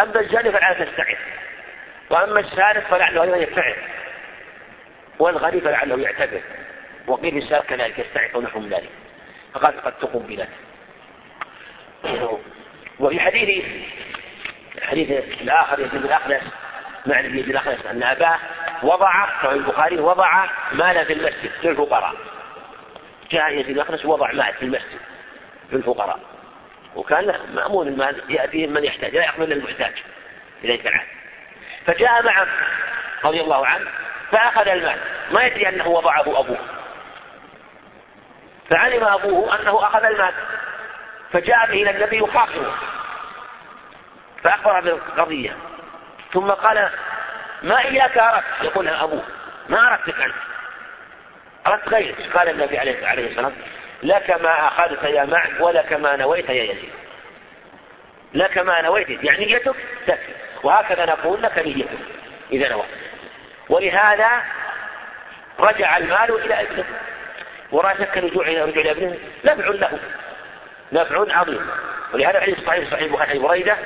أما 0.00 0.20
الجاني 0.20 0.52
فلعل 0.52 0.86
تستعد 0.86 1.18
وأما 2.12 2.40
السارق 2.40 2.86
فلعله 2.86 3.22
أيضا 3.22 3.36
يبتعد 3.36 3.74
والغني 5.18 5.60
فلعله 5.60 5.98
يعتذر 5.98 6.40
وقيل 7.06 7.38
السارق 7.38 7.66
كذلك 7.66 7.98
يستعد 7.98 8.36
ونحو 8.36 8.60
من 8.60 8.68
ذلك 8.68 8.90
فقال 9.54 9.82
قد 9.82 9.92
تقبلت. 9.92 10.48
وفي 13.00 13.20
حديث 13.20 13.64
حديث 14.82 15.10
الآخر 15.40 15.80
يزيد 15.80 16.04
الأخنس 16.04 16.42
مع 17.06 17.20
يزيد 17.20 17.48
الأخنس 17.48 17.86
أن 17.86 18.02
أباه 18.02 18.38
وضع 18.82 19.26
في 19.40 19.52
البخاري 19.52 20.00
وضع 20.00 20.46
مالا 20.72 21.04
في 21.04 21.12
المسجد 21.12 21.50
للفقراء 21.64 22.14
جاء 23.30 23.52
يزيد 23.52 23.76
الأخنس 23.76 24.04
وضع 24.04 24.32
مال 24.32 24.54
في 24.54 24.62
المسجد 24.62 25.00
للفقراء 25.72 26.20
وكان 26.96 27.34
مأمون 27.54 27.88
المال 27.88 28.22
يأتيه 28.28 28.66
من 28.66 28.84
يحتاج 28.84 29.16
لا 29.16 29.24
يأخذ 29.24 29.42
إلا 29.42 29.54
المحتاج 29.54 29.92
إليه 30.64 30.80
العام 30.80 31.06
فجاء 31.86 32.22
معه 32.22 32.46
رضي 33.24 33.40
الله 33.40 33.66
عنه 33.66 33.86
فأخذ 34.32 34.68
المال. 34.68 34.98
ما 35.30 35.44
يدري 35.44 35.68
أنه 35.68 35.88
وضعه 35.88 36.20
أبوه. 36.20 36.58
فعلم 38.70 39.04
أبوه 39.04 39.60
أنه 39.60 39.86
أخذ 39.86 40.04
المال. 40.04 40.34
فجاء 41.32 41.66
به 41.66 41.72
إلى 41.72 41.90
النبي 41.90 42.18
يخاصمه 42.18 42.74
فأخبر 44.42 44.80
بالقضية. 44.80 45.56
ثم 46.32 46.50
قال 46.50 46.90
ما 47.62 47.78
إياك 47.78 48.18
أردت؟ 48.18 48.44
يقول 48.62 48.88
أبوه. 48.88 49.22
ما 49.68 49.92
أردتك 49.92 50.20
أنت. 50.20 50.34
أردت 51.66 51.88
غيرك. 51.88 52.36
قال 52.36 52.48
النبي 52.48 52.78
عليه 52.78 53.30
الصلاة 53.30 53.52
لك 54.02 54.30
ما 54.30 54.68
أخذت 54.68 55.02
يا 55.02 55.24
معن 55.24 55.60
ولك 55.60 55.92
ما 55.92 56.16
نويت 56.16 56.48
يا 56.48 56.62
يزيد. 56.62 56.92
لك 58.34 58.58
ما 58.58 58.82
نويت 58.82 59.24
يعني 59.24 59.44
نيتك 59.44 59.76
تكفي. 60.06 60.32
وهكذا 60.62 61.04
نقول 61.04 61.42
لك 61.42 61.58
نيتك 61.58 61.88
إذا 62.52 62.68
نويت 62.68 62.84
ولهذا 63.68 64.42
رجع 65.58 65.96
المال 65.96 66.44
إلى 66.44 66.60
ابنه. 66.60 66.84
ولا 67.72 67.94
شك 67.94 68.16
رجوع 68.16 68.46
إلى 68.46 68.62
رجوع 68.62 68.82
إلى 68.82 68.90
ابنه 68.90 69.18
نفع 69.44 69.68
له. 69.68 69.98
نفع 70.92 71.38
عظيم. 71.38 71.70
ولهذا 72.12 72.38
الحديث 72.38 72.58
الصحيح 72.58 72.90
صحيح 72.90 73.02
البخاري 73.02 73.38
بريدة 73.38 73.76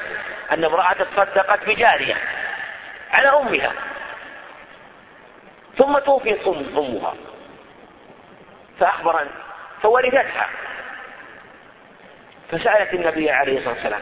أن 0.52 0.64
امرأة 0.64 0.92
تصدقت 0.92 1.64
بجارية 1.66 2.16
على 3.18 3.28
أمها. 3.28 3.72
ثم 5.78 5.98
توفيت 5.98 6.46
أم 6.46 6.78
أمها. 6.78 7.14
فأخبر 8.80 9.26
فولدتها 9.82 10.48
فسألت 12.50 12.94
النبي 12.94 13.30
عليه 13.30 13.58
الصلاة 13.58 13.74
والسلام. 13.74 14.00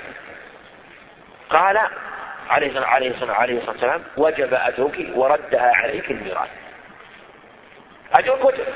قال 1.50 1.80
عليه 2.49 2.68
الصلاة 2.68 2.86
عليه 2.86 3.11
الصلاة 3.11 3.34
عليه 3.34 3.59
الصلاة 3.59 3.72
والسلام 3.72 4.03
وجب 4.16 4.55
أجرك 4.55 5.07
وردها 5.14 5.72
عليك 5.74 6.11
الميراث. 6.11 6.49
أجرك 8.18 8.45
وجب 8.45 8.66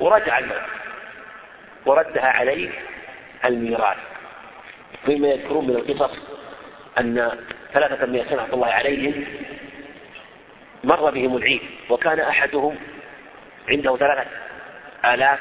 ورجع 0.00 0.38
المال 0.38 0.62
وردها 1.86 2.26
عليك 2.26 2.72
الميراث. 3.44 3.96
مما 5.08 5.28
يذكرون 5.28 5.66
من 5.66 5.76
القصص 5.76 6.16
أن 6.98 7.38
ثلاثة 7.72 8.06
من 8.06 8.26
سنة 8.30 8.46
الله 8.52 8.68
عليهم 8.68 9.24
مر 10.84 11.10
بهم 11.10 11.36
العيد 11.36 11.62
وكان 11.90 12.20
أحدهم 12.20 12.76
عنده 13.68 13.96
ثلاثة 13.96 14.30
آلاف 15.04 15.38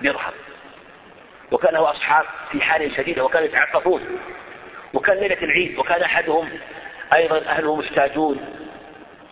درهم. 0.00 0.32
وكان 1.52 1.74
له 1.74 1.90
أصحاب 1.90 2.24
في 2.52 2.60
حال 2.60 2.96
شديدة 2.96 3.24
وكانوا 3.24 3.46
يتعففون. 3.46 4.18
وكان 4.94 5.16
ليلة 5.16 5.42
العيد 5.42 5.78
وكان 5.78 6.02
أحدهم 6.02 6.50
أيضا 7.12 7.38
أهله 7.38 7.76
محتاجون 7.76 8.56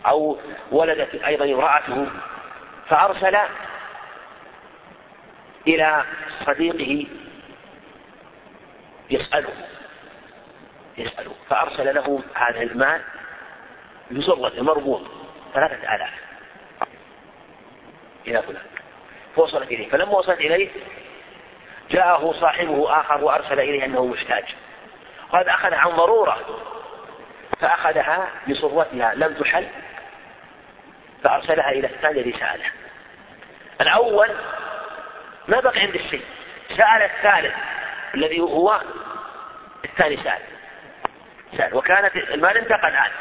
أو 0.05 0.37
ولدت 0.71 1.15
أيضا 1.15 1.45
امرأته 1.45 2.07
فأرسل 2.89 3.37
إلى 5.67 6.03
صديقه 6.45 7.07
يسأله 9.09 9.53
يسأله 10.97 11.31
فأرسل 11.49 11.95
له 11.95 12.23
هذا 12.33 12.61
المال 12.61 13.01
بزرة 14.11 14.61
مربوط 14.61 15.01
ثلاثة 15.53 15.95
آلاف. 15.95 16.13
إلى 18.27 18.41
فلان. 18.41 18.63
فوصلت 19.35 19.71
إليه. 19.71 19.89
فلما 19.89 20.11
وصلت 20.11 20.39
إليه 20.39 20.69
جاءه 21.91 22.35
صاحبه 22.39 22.99
آخر 22.99 23.23
وأرسل 23.23 23.59
إليه 23.59 23.85
أنه 23.85 24.05
محتاج. 24.05 24.43
قد 25.31 25.47
أخذ 25.47 25.73
عن 25.73 25.89
ضرورة 25.89 26.39
فأخذها 27.63 28.29
بصرتها 28.47 29.15
لم 29.15 29.33
تحل 29.33 29.67
فأرسلها 31.23 31.71
إلى 31.71 31.87
الثاني 31.87 32.21
رسالة 32.21 32.65
الأول 33.81 34.29
ما 35.47 35.59
بقي 35.59 35.79
عند 35.79 35.95
الشيء 35.95 36.25
سأل 36.69 37.01
الثالث 37.01 37.55
الذي 38.15 38.39
هو 38.39 38.81
الثاني 39.85 40.17
سأل. 40.23 40.41
سأل. 41.57 41.75
وكانت 41.75 42.15
المال 42.15 42.57
انتقل 42.57 42.87
الآن. 42.87 43.11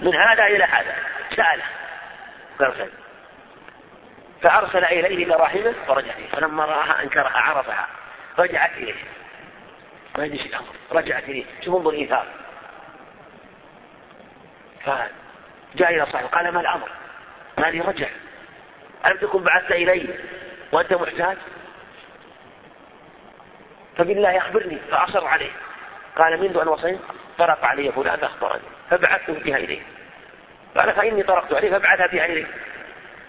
من 0.00 0.14
هذا 0.14 0.44
إلى 0.44 0.64
هذا. 0.64 0.96
سأله 1.36 1.64
فأرسل 2.58 2.90
فأرسل 4.42 4.84
إليه 4.84 5.26
دراهمه 5.26 5.74
فرجع 5.86 6.12
إليه 6.12 6.28
فلما 6.28 6.64
رآها 6.64 7.02
أنكرها 7.02 7.38
عرفها. 7.38 7.86
رجعت 8.38 8.70
إليه. 8.76 8.94
ما 10.18 10.24
يدري 10.24 10.40
الأمر. 10.40 10.74
رجعت 10.92 11.24
إليه. 11.24 11.44
شوف 11.64 11.76
انظر 11.76 11.90
الإيثار 11.90 12.43
فجاء 14.84 15.94
إلى 15.94 16.06
صاحبه 16.12 16.28
قال 16.28 16.48
ما 16.48 16.60
الأمر؟ 16.60 16.88
مالي 17.58 17.80
رجع. 17.80 18.08
ألم 19.06 19.16
تكن 19.16 19.42
بعثت 19.42 19.70
إلي 19.70 20.08
وأنت 20.72 20.92
محتاج؟ 20.92 21.36
فبالله 23.96 24.38
أخبرني 24.38 24.78
فأصر 24.90 25.26
عليه. 25.26 25.50
قال 26.16 26.40
منذ 26.40 26.56
أن 26.56 26.68
وصلت 26.68 27.00
طرق 27.38 27.64
علي 27.64 27.92
فلان 27.92 28.16
فأخبرني 28.16 28.62
فبعثت 28.90 29.30
بها 29.30 29.56
إليه. 29.56 29.82
قال 30.80 30.92
فإني 30.92 31.22
طرقت 31.22 31.52
عليه 31.52 31.70
فبعث 31.70 32.10
بها 32.12 32.24
إليه. 32.24 32.46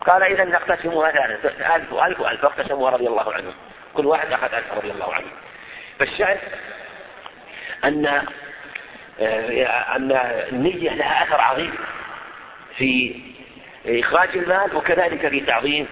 قال 0.02 0.24
إذا 0.24 0.44
نقتسمها 0.44 1.12
ثلاثة 1.12 1.76
ألف 1.76 1.94
وألف 1.94 2.20
وألف 2.20 2.42
فاقتسموها 2.42 2.92
رضي 2.92 3.08
الله 3.08 3.34
عنهم. 3.34 3.54
كل 3.94 4.06
واحد 4.06 4.32
أخذ 4.32 4.54
ألف 4.54 4.74
رضي 4.74 4.92
الله 4.92 5.14
عنه. 5.14 5.28
فالشأن 6.00 6.38
أن 7.84 8.28
أن 9.20 10.12
النية 10.52 10.94
لها 10.94 11.24
أثر 11.24 11.42
عظيم 11.42 11.74
في 12.78 13.22
إخراج 13.86 14.30
المال 14.38 14.76
وكذلك 14.76 15.28
في 15.28 15.40
تعظيم 15.40 15.88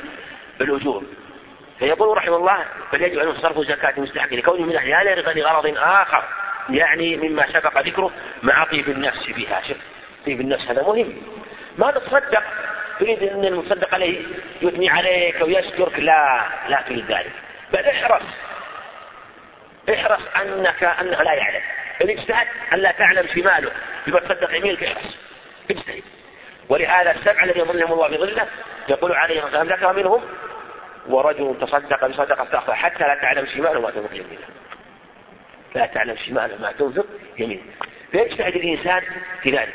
الأجور. 0.61 1.03
فيقول 1.79 2.17
رحمه 2.17 2.35
الله 2.35 2.65
بل 2.93 3.01
يجب 3.01 3.19
أن 3.19 3.33
صرف 3.41 3.59
زكاة 3.59 3.93
مستحق 3.97 4.33
لكونه 4.33 4.65
من 4.65 4.75
أهلها 4.75 5.33
لغرض 5.33 5.73
آخر 5.77 6.23
يعني 6.69 7.17
مما 7.17 7.47
سبق 7.53 7.81
ذكره 7.81 8.11
مع 8.43 8.63
طيب 8.63 8.89
النفس 8.89 9.27
بها. 9.27 9.61
شوف 9.67 9.77
طيب 10.25 10.41
النفس 10.41 10.63
هذا 10.63 10.81
مهم. 10.81 11.13
ما 11.77 11.91
تتصدق 11.91 12.43
تريد 12.99 13.23
أن 13.23 13.45
المصدق 13.45 13.93
عليه 13.93 14.21
يثني 14.61 14.89
عليك 14.89 15.41
ويشكرك؟ 15.41 15.99
لا 15.99 16.43
لا 16.69 16.81
تريد 16.87 17.11
ذلك. 17.11 17.31
بل 17.73 17.79
احرص. 17.79 18.23
احرص 19.93 20.21
أنك 20.41 20.83
أنه 20.83 21.21
لا 21.23 21.33
يعلم. 21.33 21.61
ان 22.03 22.09
اجتهد 22.09 22.47
أن 22.73 22.79
لا 22.79 22.91
تعلم 22.91 23.27
شماله 23.35 23.71
بما 24.07 24.19
تصدق 24.19 24.55
يمينك 24.55 24.97
اجتهد 25.71 26.03
ولهذا 26.69 27.11
السبع 27.11 27.43
الذي 27.43 27.59
يظلهم 27.59 27.93
الله 27.93 28.07
بظلة 28.07 28.47
يقول 28.89 29.11
عليه 29.11 29.43
الصلاه 29.43 29.59
والسلام 29.59 29.79
ذكر 29.79 29.93
منهم. 29.93 30.21
ورجل 31.07 31.55
تصدق 31.61 32.07
بصدقه 32.07 32.45
تاخذ 32.45 32.73
حتى 32.73 33.03
لا 33.03 33.15
تعلم 33.21 33.45
شماله 33.45 33.81
ما 33.81 33.91
تنفق 33.91 34.13
يمينه. 34.13 34.47
لا 35.75 35.85
تعلم 35.85 36.17
شماله 36.25 36.57
ما 36.61 36.71
تنفق 36.71 37.05
يمينه. 37.37 37.61
فيجتهد 38.11 38.55
الإنسان 38.55 39.01
في 39.41 39.51
ذلك. 39.51 39.73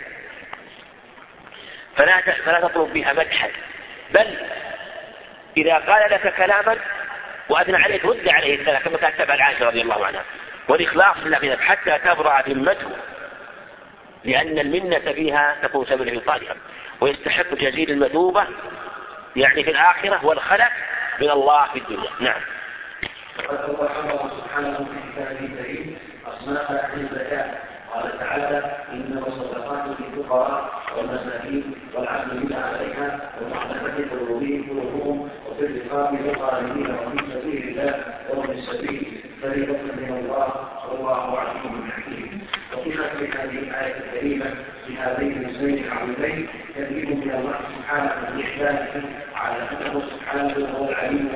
فلا 1.98 2.20
فلا 2.20 2.60
تطلب 2.60 2.92
بها 2.92 3.12
مدحا. 3.12 3.50
بل 4.10 4.36
إذا 5.56 5.74
قال 5.74 6.10
لك 6.10 6.34
كلاما 6.34 6.76
وأثنى 7.48 7.76
عليك 7.76 8.04
رد 8.04 8.28
عليه 8.28 8.60
السلام 8.60 8.82
كما 8.82 8.98
كان 8.98 9.12
تبع 9.18 9.44
عائشة 9.44 9.66
رضي 9.66 9.82
الله 9.82 10.06
عنها. 10.06 10.24
والإخلاص 10.68 11.16
لله 11.24 11.56
حتى 11.56 11.98
تبرأ 12.04 12.42
ذمته 12.48 12.90
لأن 14.24 14.58
المنة 14.58 15.12
فيها 15.12 15.56
تكون 15.62 15.86
سبب 15.86 16.02
لإبطالها 16.02 16.56
ويستحق 17.00 17.54
جزيل 17.54 17.90
المثوبة 17.90 18.44
يعني 19.36 19.64
في 19.64 19.70
الآخرة 19.70 20.26
والخلق 20.26 20.70
من 21.20 21.30
الله 21.30 21.66
في 21.72 21.78
الدنيا. 21.78 22.10
نعم. 22.20 22.40
وقد 23.48 24.30
سبحانه 24.40 24.76
في 24.76 25.12
كتابه 25.12 25.40
الكريم 25.40 25.98
أصناف 26.26 26.70
أهل 26.70 27.00
الزكاة 27.00 27.54
قال 27.94 28.18
تعالى 28.18 28.76
إنما 28.92 29.26
الصدقات 29.26 29.84
للفقراء 30.00 30.82
والمساكين 30.96 31.74
والعاملين 31.94 32.52
عليها 32.52 33.30
والمعلمة 33.40 34.10
قلوبهم 34.10 34.70
قلوبهم 34.70 35.28
وفي 35.50 35.66
الرقاب 35.66 36.12
والغالبين 36.12 36.94
وفي 36.94 37.32
سبيل 37.32 37.68
الله 37.68 38.04
وفي 38.30 38.52
السبيل 38.52 39.20
فريضة 39.42 39.72
من 39.72 40.18
الله 40.20 40.68
والله 40.90 41.38
عليم 41.38 41.90
حكيم 41.90 42.46
وفي 42.76 42.92
ختم 42.92 43.24
هذه 43.24 43.58
الآية 43.58 43.94
الكريمة 43.96 44.54
بهذين 44.88 45.32
الاسمين 45.32 45.84
العظيمين 45.84 46.48
تدريب 46.76 47.10
من 47.10 47.30
الله 47.30 47.60
سبحانه 47.78 48.12
بإحسانه 48.36 49.04
على 49.34 49.62
أنه 49.62 50.02
سبحانه 50.10 50.68
هو 50.78 50.88
العليم 50.88 51.28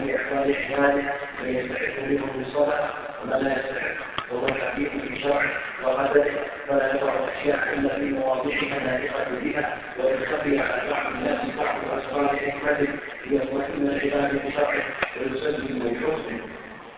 من 1.43 1.49
يستحق 1.49 2.03
منهم 2.09 2.45
الصلاة 2.47 2.91
ومن 3.23 3.45
لا 3.45 3.53
يستحق 3.53 3.97
وهو 4.33 4.47
الحكيم 4.47 5.01
في 5.09 5.23
شرعه 5.23 5.51
وقدره 5.85 6.31
فلا 6.69 6.95
يضع 6.95 7.13
الاشياء 7.25 7.75
الا 7.75 7.99
في 7.99 8.05
مواضعها 8.05 8.77
اللائقه 8.79 9.25
بها 9.43 9.79
ويخفي 9.99 10.59
على 10.59 10.91
بعض 10.91 11.07
الناس 11.07 11.41
بعض 11.59 11.77
اسرار 11.99 12.37
حكمته 12.37 12.93
ليطمئن 13.27 13.87
العباد 13.89 14.47
بشرعه 14.47 14.83
ويسلم 15.21 15.79
بحسنه 15.79 16.41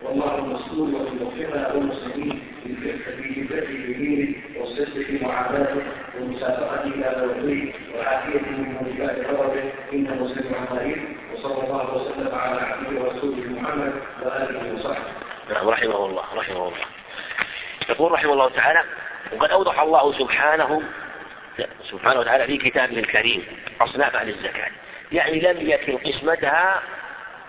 والله 0.02 0.38
المسؤول 0.38 0.94
والمغفرة 0.94 1.76
والمسلمين 1.76 2.42
في 2.62 2.70
البر 3.40 3.66
في 3.66 3.94
دينه 3.94 4.34
والصدق 4.60 4.92
في 4.92 5.24
معاملته 5.24 5.24
ومعاملته 5.24 5.82
ومسابقته 6.20 6.84
إلى 6.84 7.08
توفيق 7.20 7.74
وعافيته 7.96 8.50
من 8.50 8.76
موجبات 8.80 9.26
غضبه 9.26 9.72
انه 9.92 10.34
سميع 10.34 10.64
قريب 10.64 10.98
وصلى 11.34 11.64
الله 11.64 11.94
وسلم 11.94 12.34
على 12.34 12.60
عبده 12.60 13.00
ورسوله 13.00 13.44
محمد 13.50 13.92
واله 14.22 14.74
وصحبه. 14.74 15.04
نعم 15.50 15.68
رحمه 15.68 16.06
الله 16.06 16.22
رحمه 16.34 16.68
الله. 16.68 16.86
يقول 17.88 18.12
رحمه 18.24 18.32
الله 18.32 18.48
تعالى 18.48 18.84
وقد 19.32 19.50
أوضح 19.50 19.80
الله 19.80 20.18
سبحانه 20.18 20.82
سبحانه 21.90 22.20
وتعالى 22.20 22.46
في 22.46 22.70
كتابه 22.70 22.98
الكريم 22.98 23.46
أصناف 23.80 24.16
أهل 24.16 24.28
الزكاة. 24.28 24.70
يعني 25.12 25.40
لم 25.40 25.70
يكن 25.70 25.98
قسمتها 25.98 26.82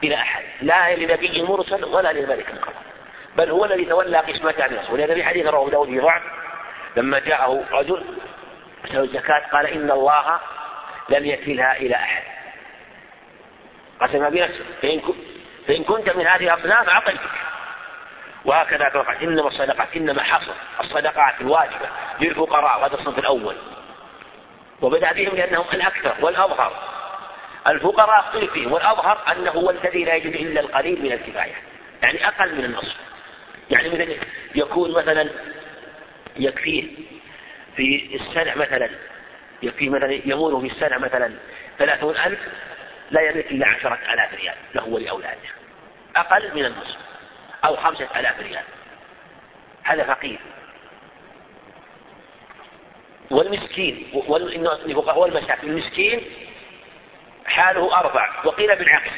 إلى 0.03 0.15
أحد 0.15 0.43
لا 0.61 0.95
لنبي 0.95 1.41
مرسل 1.41 1.85
ولا 1.85 2.13
لملك 2.13 2.49
قبل 2.49 2.73
بل 3.35 3.49
هو 3.49 3.65
الذي 3.65 3.85
تولى 3.85 4.17
قسمتها 4.17 4.67
بنفسه 4.67 4.93
ولهذا 4.93 5.13
في 5.13 5.23
حديث 5.23 5.45
رواه 5.45 5.69
داود 5.69 5.87
في 5.87 5.99
ضعف 5.99 6.21
لما 6.95 7.19
جاءه 7.19 7.63
رجل 7.71 8.03
يسأل 8.85 9.03
الزكاة 9.03 9.41
قال 9.51 9.65
إن 9.65 9.91
الله 9.91 10.39
لم 11.09 11.25
يكلها 11.25 11.77
إلى 11.77 11.95
أحد. 11.95 12.23
قسمها 14.01 14.29
بنفسه 14.29 14.65
فإن 14.81 15.01
فإن 15.67 15.83
كنت 15.83 16.09
من 16.09 16.27
هذه 16.27 16.53
الأصناف 16.53 16.89
أعطيتك. 16.89 17.19
وهكذا 18.45 18.89
قال 18.89 19.23
إنما 19.23 19.47
الصدقات 19.47 19.87
إنما 19.95 20.23
حصر 20.23 20.53
الصدقات 20.79 21.41
الواجبة 21.41 21.89
للفقراء 22.19 22.85
هذا 22.85 22.93
الصنف 22.93 23.19
الأول. 23.19 23.55
وبدأ 24.81 25.13
بهم 25.13 25.35
لأنهم 25.35 25.65
الأكثر 25.73 26.15
والأظهر. 26.21 26.73
الفقراء 27.67 28.19
اختلف 28.19 28.53
فيهم 28.53 28.71
والأظهر 28.71 29.31
أنه 29.31 29.51
هو 29.51 29.69
الذي 29.69 30.03
لا 30.03 30.15
يجد 30.15 30.35
إلا 30.35 30.61
القليل 30.61 31.01
من 31.01 31.11
الكفاية 31.11 31.53
يعني 32.03 32.27
أقل 32.27 32.55
من 32.55 32.65
النصف. 32.65 32.95
يعني 33.69 33.89
مثلا 33.89 34.15
يكون 34.55 34.91
مثلا 34.91 35.29
يكفيه 36.37 36.83
في 37.75 38.15
السنة 38.15 38.55
مثلا 38.55 38.89
يكفيه 39.63 39.89
مثلا 39.89 40.19
يموره 40.25 40.59
في 40.59 40.67
السنة 40.67 40.97
مثلا 40.97 41.31
ثلاثون 41.77 42.17
ألف 42.17 42.39
لا 43.11 43.21
يملك 43.21 43.51
إلا 43.51 43.67
عشرة 43.67 43.99
آلاف 44.13 44.33
ريال 44.33 44.55
له 44.75 44.87
ولأولاده. 44.87 45.49
أقل 46.15 46.55
من 46.55 46.65
النصف. 46.65 47.04
أو 47.65 47.75
خمسة 47.75 48.07
آلاف 48.19 48.39
ريال. 48.39 48.63
هذا 49.83 50.03
فقير. 50.03 50.39
والمسكين 53.31 54.07
والمساكين 55.15 55.69
المسكين 55.69 56.21
حاله 57.45 57.99
أربع. 57.99 58.29
وقيل 58.43 58.75
بالعكس 58.75 59.11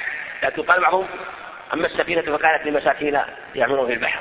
لكن 0.43 0.61
قال 0.61 0.81
بعضهم 0.81 1.07
أما 1.73 1.87
السفينة 1.87 2.21
فكانت 2.21 2.65
لمساكين 2.65 3.19
يعملون 3.55 3.87
في 3.87 3.93
البحر. 3.93 4.19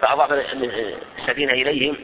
فأضاف 0.00 0.32
السفينة 0.32 1.52
إليهم 1.52 1.96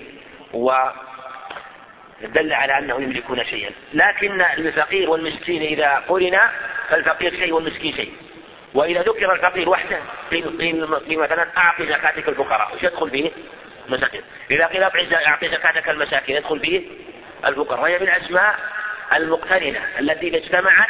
ودل 0.52 2.52
على 2.52 2.78
أنهم 2.78 3.02
يملكون 3.02 3.44
شيئا. 3.44 3.70
لكن 3.94 4.40
الفقير 4.40 5.10
والمسكين 5.10 5.62
إذا 5.62 6.04
قرن 6.08 6.40
فالفقير 6.88 7.30
شيء 7.30 7.52
والمسكين 7.52 7.96
شيء. 7.96 8.12
وإذا 8.74 9.02
ذكر 9.02 9.32
الفقير 9.32 9.68
وحده 9.68 9.98
قيل 10.30 10.86
مثلا 11.08 11.46
أعطي 11.58 11.86
زكاتك 11.86 12.28
الفقراء. 12.28 12.74
وش 12.74 12.82
يدخل 12.82 13.10
فيه؟ 13.10 13.30
مساكين 13.88 14.22
إذا 14.50 14.66
قيل 14.66 14.82
أعطي 15.14 15.48
زكاتك 15.48 15.88
المساكين 15.88 16.36
يدخل 16.36 16.60
فيه 16.60 16.82
الفقراء. 17.44 17.80
وهي 17.82 17.98
من 17.98 18.08
الأسماء 18.08 18.58
المقترنة 19.12 19.80
التي 19.98 20.28
إذا 20.28 20.36
اجتمعت 20.36 20.88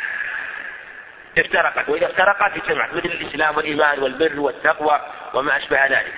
افترقت. 1.39 1.89
وإذا 1.89 2.07
افترقت 2.07 2.57
اجتمعت. 2.57 2.95
مثل 2.95 3.09
الإسلام 3.09 3.57
والإيمان 3.57 3.99
والبر 3.99 4.41
والتقوى 4.41 5.01
وما 5.35 5.57
أشبه 5.57 5.87
ذلك. 5.87 6.15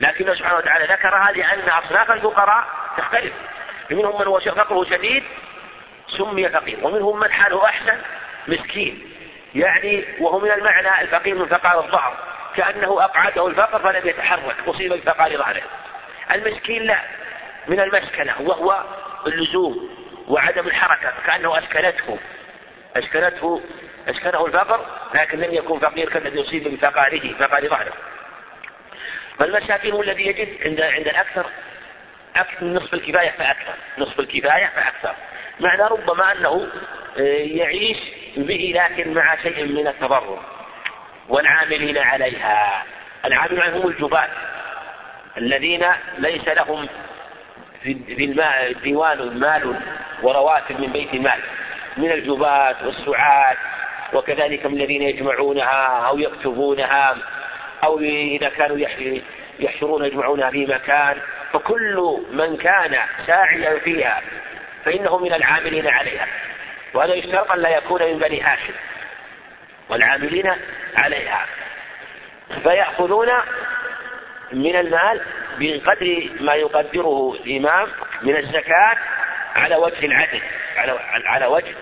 لكن 0.00 0.34
سبحانه 0.34 0.56
وتعالى 0.56 0.84
ذكرها 0.84 1.32
لأن 1.32 1.68
أصناف 1.68 2.10
الفقراء 2.10 2.64
تختلف. 2.98 3.32
منهم 3.90 4.20
من 4.20 4.26
هو 4.26 4.40
فقره 4.40 4.84
شديد 4.84 5.24
سمي 6.18 6.48
فقير. 6.48 6.78
ومنهم 6.82 7.20
من 7.20 7.32
حاله 7.32 7.64
أحسن 7.64 7.98
مسكين. 8.48 9.11
يعني 9.54 10.04
وهو 10.20 10.38
من 10.38 10.50
المعنى 10.50 11.00
الفقير 11.00 11.34
من 11.34 11.46
فقار 11.46 11.84
الظهر. 11.84 12.16
كأنه 12.56 13.04
أقعده 13.04 13.46
الفقر 13.46 13.78
فلم 13.78 14.08
يتحرك 14.08 14.56
أصيب 14.66 14.92
بفقار 14.92 15.36
ظهره. 15.36 15.62
المسكين 16.30 16.82
لا 16.82 16.98
من 17.68 17.80
المسكنة 17.80 18.34
وهو 18.40 18.84
اللزوم 19.26 19.88
وعدم 20.28 20.66
الحركة 20.66 21.12
كأنه 21.26 21.58
أسكنته. 21.58 22.18
أسكنته 22.96 23.62
أسكنه 24.08 24.46
الفقر 24.46 24.86
لكن 25.14 25.38
لم 25.38 25.54
يكن 25.54 25.78
فقير 25.78 26.08
كالذي 26.08 26.40
يصيب 26.40 26.68
بفقاره 26.68 27.32
فقار 27.38 27.68
ظهره. 27.68 27.92
فالمساكين 29.38 29.92
هو 29.92 30.02
الذي 30.02 30.26
يجد 30.26 30.48
عند 30.64 30.80
عند 30.80 31.08
الأكثر 31.08 31.46
أكثر 32.36 32.66
نصف 32.66 32.94
الكفاية 32.94 33.30
فأكثر 33.30 33.74
نصف 33.98 34.20
الكفاية 34.20 34.70
فأكثر. 34.76 35.14
معنى 35.60 35.82
ربما 35.82 36.32
أنه 36.32 36.68
آه، 37.18 37.20
يعيش 37.38 37.98
به 38.36 38.72
لكن 38.74 39.14
مع 39.14 39.36
شيء 39.36 39.64
من 39.64 39.86
التضرر 39.86 40.38
والعاملين 41.28 41.98
عليها. 41.98 42.84
العاملون 43.24 43.68
هم 43.68 43.88
الجبال 43.88 44.28
الذين 45.38 45.86
ليس 46.18 46.48
لهم 46.48 46.88
في 47.82 48.24
الماء 48.24 48.72
ديوان 48.72 49.38
مال 49.38 49.76
ورواتب 50.22 50.80
من 50.80 50.92
بيت 50.92 51.14
المال 51.14 51.40
من 51.96 52.12
الجبات 52.12 52.76
والسعات 52.82 53.56
وكذلك 54.12 54.66
من 54.66 54.80
الذين 54.80 55.02
يجمعونها 55.02 56.06
أو 56.08 56.18
يكتبونها 56.18 57.16
أو 57.84 57.98
إذا 58.00 58.48
كانوا 58.48 58.78
يحشرون 59.60 60.04
يجمعونها 60.04 60.50
في 60.50 60.66
مكان. 60.66 61.16
فكل 61.52 62.20
من 62.30 62.56
كان 62.56 62.98
ساعيا 63.26 63.78
فيها 63.78 64.20
فإنه 64.84 65.18
من 65.18 65.32
العاملين 65.32 65.88
عليها. 65.88 66.26
وهذا 66.94 67.14
يشترط 67.14 67.50
أن 67.52 67.58
لا 67.58 67.68
يكون 67.68 68.02
من 68.02 68.18
بني 68.18 68.40
هاشم 68.40 68.74
والعاملين 69.88 70.52
عليها. 71.02 71.46
فيأخذون 72.62 73.28
من 74.52 74.76
المال 74.76 75.20
بقدر 75.58 76.28
ما 76.40 76.54
يقدره 76.54 77.36
الإمام 77.44 77.88
من 78.22 78.36
الزكاة 78.36 78.96
على 79.56 79.76
وجه 79.76 80.06
العدل 80.06 80.40
على 80.76 80.98
على 81.26 81.46
وجه 81.46 81.74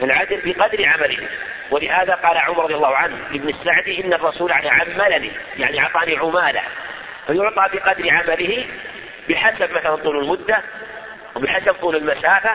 العدل 0.00 0.40
بقدر 0.44 0.86
عمله. 0.86 1.28
ولهذا 1.70 2.14
قال 2.14 2.36
عمر 2.36 2.64
رضي 2.64 2.74
الله 2.74 2.96
عنه 2.96 3.16
لابن 3.30 3.48
السعدي 3.48 4.04
إن 4.04 4.12
الرسول 4.12 4.50
يعني 4.50 4.70
عملني 4.70 5.30
يعني 5.56 5.80
أعطاني 5.80 6.16
عمالة. 6.16 6.62
فيعطى 7.26 7.76
بقدر 7.76 8.10
عمله 8.10 8.66
بحسب 9.28 9.72
مثلا 9.72 9.96
طول 9.96 10.18
المدة 10.18 10.62
وبحسب 11.36 11.72
طول 11.72 11.96
المسافة 11.96 12.50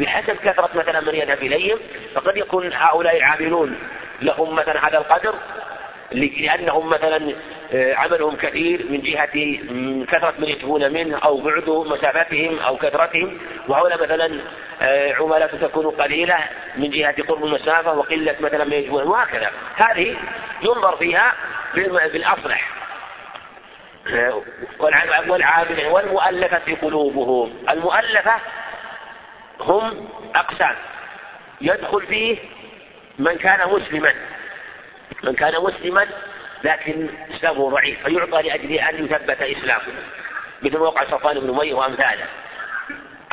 بحسب 0.00 0.36
كثرة 0.36 0.70
مثلا 0.74 1.00
من 1.00 1.14
يذهب 1.14 1.42
إليهم 1.42 1.78
فقد 2.14 2.36
يكون 2.36 2.72
هؤلاء 2.72 3.16
العاملون 3.16 3.78
لهم 4.22 4.54
مثلا 4.54 4.88
هذا 4.88 4.98
القدر 4.98 5.34
لأنهم 6.12 6.88
مثلا 6.88 7.34
آه، 7.72 7.94
عملهم 7.94 8.36
كثير 8.36 8.86
من 8.90 9.00
جهة 9.00 9.58
كثرة 10.04 10.34
من 10.38 10.48
يتبون 10.48 10.92
منه 10.92 11.18
أو 11.18 11.40
بعد 11.40 11.68
مسافتهم 11.68 12.58
أو 12.58 12.76
كثرتهم. 12.76 13.38
وهؤلاء 13.68 14.02
مثلا 14.02 14.40
آه، 14.82 15.14
عملاء 15.14 15.48
تكون 15.48 15.86
قليلة 15.86 16.38
من 16.76 16.90
جهة 16.90 17.22
قرب 17.28 17.44
المسافة 17.44 17.92
وقلة 17.92 18.36
مثلا 18.40 18.64
من 18.64 18.72
يتبون 18.72 19.02
وهكذا. 19.02 19.50
هذه 19.86 20.16
ينظر 20.62 20.96
فيها 20.96 21.34
بالأصلح. 22.12 22.70
آه، 24.08 24.42
والعامل 25.28 25.86
والمؤلفة 25.86 26.76
قلوبهم. 26.82 27.52
المؤلفة 27.70 28.34
هم 29.60 30.08
أقسام. 30.34 30.76
يدخل 31.60 32.06
فيه 32.06 32.38
من 33.18 33.38
كان 33.38 33.68
مسلما. 33.68 34.14
من 35.22 35.34
كان 35.34 35.54
مسلما 35.62 36.06
لكن 36.64 37.08
اسلامه 37.36 37.70
ضعيف 37.70 38.06
فيعطى 38.06 38.42
لأجل 38.42 38.72
أن 38.72 39.04
يثبت 39.04 39.42
إسلامه 39.42 39.82
مثل 40.62 40.76
وقع 40.76 41.04
صفوان 41.04 41.40
بن 41.40 41.50
أمية 41.50 41.74
وأمثاله. 41.74 42.24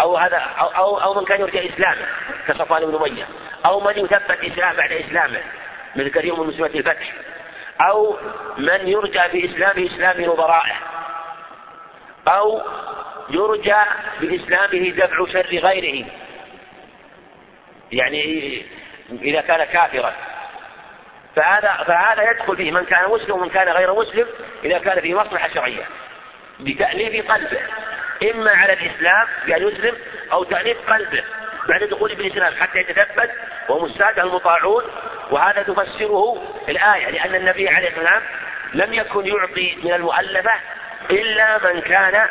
أو 0.03 0.17
هذا 0.17 0.37
أو 0.37 0.67
أو, 0.67 1.01
أو 1.01 1.13
من 1.13 1.25
كان 1.25 1.41
يرجى 1.41 1.73
إسلامه 1.73 2.05
كصفوان 2.47 2.85
بن 2.85 2.95
أمية. 2.95 3.27
أو 3.69 3.79
من 3.79 3.97
يثبت 3.97 4.43
إسلام 4.43 4.75
بعد 4.75 4.91
إسلامه 4.91 5.41
مثل 5.95 6.09
كثير 6.09 6.35
من 6.35 6.47
مسلمات 6.47 6.75
الفتح. 6.75 7.13
أو 7.81 8.17
من 8.57 8.87
يرجى 8.87 9.21
باسلامه 9.33 9.89
إسلام 9.93 10.21
نظرائه. 10.21 10.75
أو 12.27 12.61
يرجى 13.29 13.75
بإسلامه 14.21 14.89
دفع 14.89 15.25
شر 15.33 15.57
غيره. 15.57 16.05
يعني 17.91 18.61
إذا 19.11 19.41
كان 19.41 19.63
كافرا. 19.63 20.13
فهذا 21.35 21.83
فهذا 21.87 22.31
يدخل 22.31 22.57
فيه 22.57 22.71
من 22.71 22.85
كان 22.85 23.09
مسلم 23.09 23.31
ومن 23.35 23.49
كان 23.49 23.69
غير 23.69 23.93
مسلم 23.93 24.27
إذا 24.63 24.79
كان 24.79 25.01
فيه 25.01 25.19
مصلحة 25.19 25.49
شرعية. 25.53 25.83
بتأليف 26.59 27.31
قلبه. 27.31 27.59
إما 28.31 28.51
على 28.51 28.73
الإسلام 28.73 29.27
بأن 29.45 29.67
يسلم 29.67 29.95
أو 30.31 30.43
تأليف 30.43 30.77
قلبه 30.91 31.23
بعد 31.67 31.83
دخوله 31.83 32.15
في 32.15 32.21
الإسلام 32.21 32.53
حتى 32.53 32.79
يتثبت 32.79 33.31
وهم 33.69 33.85
السادة 33.85 34.23
المطاعون. 34.23 34.83
وهذا 35.31 35.63
تفسره 35.63 36.43
الآية 36.69 37.09
لأن 37.09 37.35
النبي 37.35 37.69
عليه 37.69 37.89
السلام 37.89 38.21
لم 38.73 38.93
يكن 38.93 39.27
يعطي 39.27 39.75
من 39.83 39.93
المؤلفة 39.93 40.51
إلا 41.11 41.73
من 41.73 41.81
كان 41.81 42.29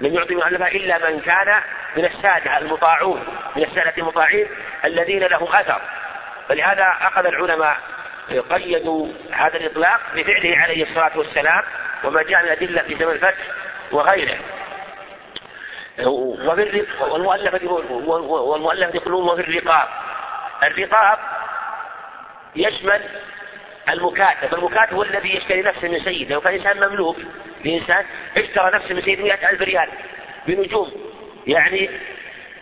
لم 0.00 0.14
يعطي 0.14 0.34
مؤلفة 0.34 0.68
إلا 0.68 1.10
من 1.10 1.20
كان 1.20 1.60
من 1.96 2.04
السادة 2.04 2.58
المطاعون 2.58 3.24
من 3.56 3.62
السادة 3.64 3.92
المطاعين 3.98 4.46
الذين 4.84 5.22
لهم 5.22 5.54
أثر. 5.54 5.80
فلهذا 6.48 6.96
أخذ 7.00 7.26
العلماء 7.26 7.76
قيدوا 8.50 9.08
هذا 9.32 9.56
الإطلاق 9.56 10.00
بفعله 10.14 10.58
عليه 10.58 10.82
الصلاة 10.82 11.18
والسلام 11.18 11.62
وما 12.04 12.22
جاء 12.22 12.42
من 12.42 12.48
أدلة 12.48 12.82
في 12.82 12.96
زمن 12.96 13.12
الفتح 13.12 13.44
وغيره. 13.92 14.38
والمؤلفة 15.98 17.04
والمؤلفة 17.04 18.94
يقولون 18.94 19.28
وفي 19.28 19.40
الرقاب. 19.40 19.88
الرقاب 20.62 21.18
يشمل 22.56 23.02
المكاتب. 23.88 24.54
المكاتب 24.54 24.94
هو 24.94 25.02
الذي 25.02 25.36
يشتري 25.36 25.62
نفسه 25.62 25.88
من 25.88 26.04
سيده 26.04 26.34
لو 26.34 26.40
كان 26.40 26.54
إنسان 26.54 26.76
مملوك. 26.76 27.16
لإنسان 27.64 28.04
اشترى 28.36 28.70
نفسه 28.74 28.94
من 28.94 29.02
سيده 29.02 29.22
مئة 29.22 29.50
ألف 29.50 29.62
ريال 29.62 29.88
بنجوم 30.46 30.92
يعني 31.46 31.90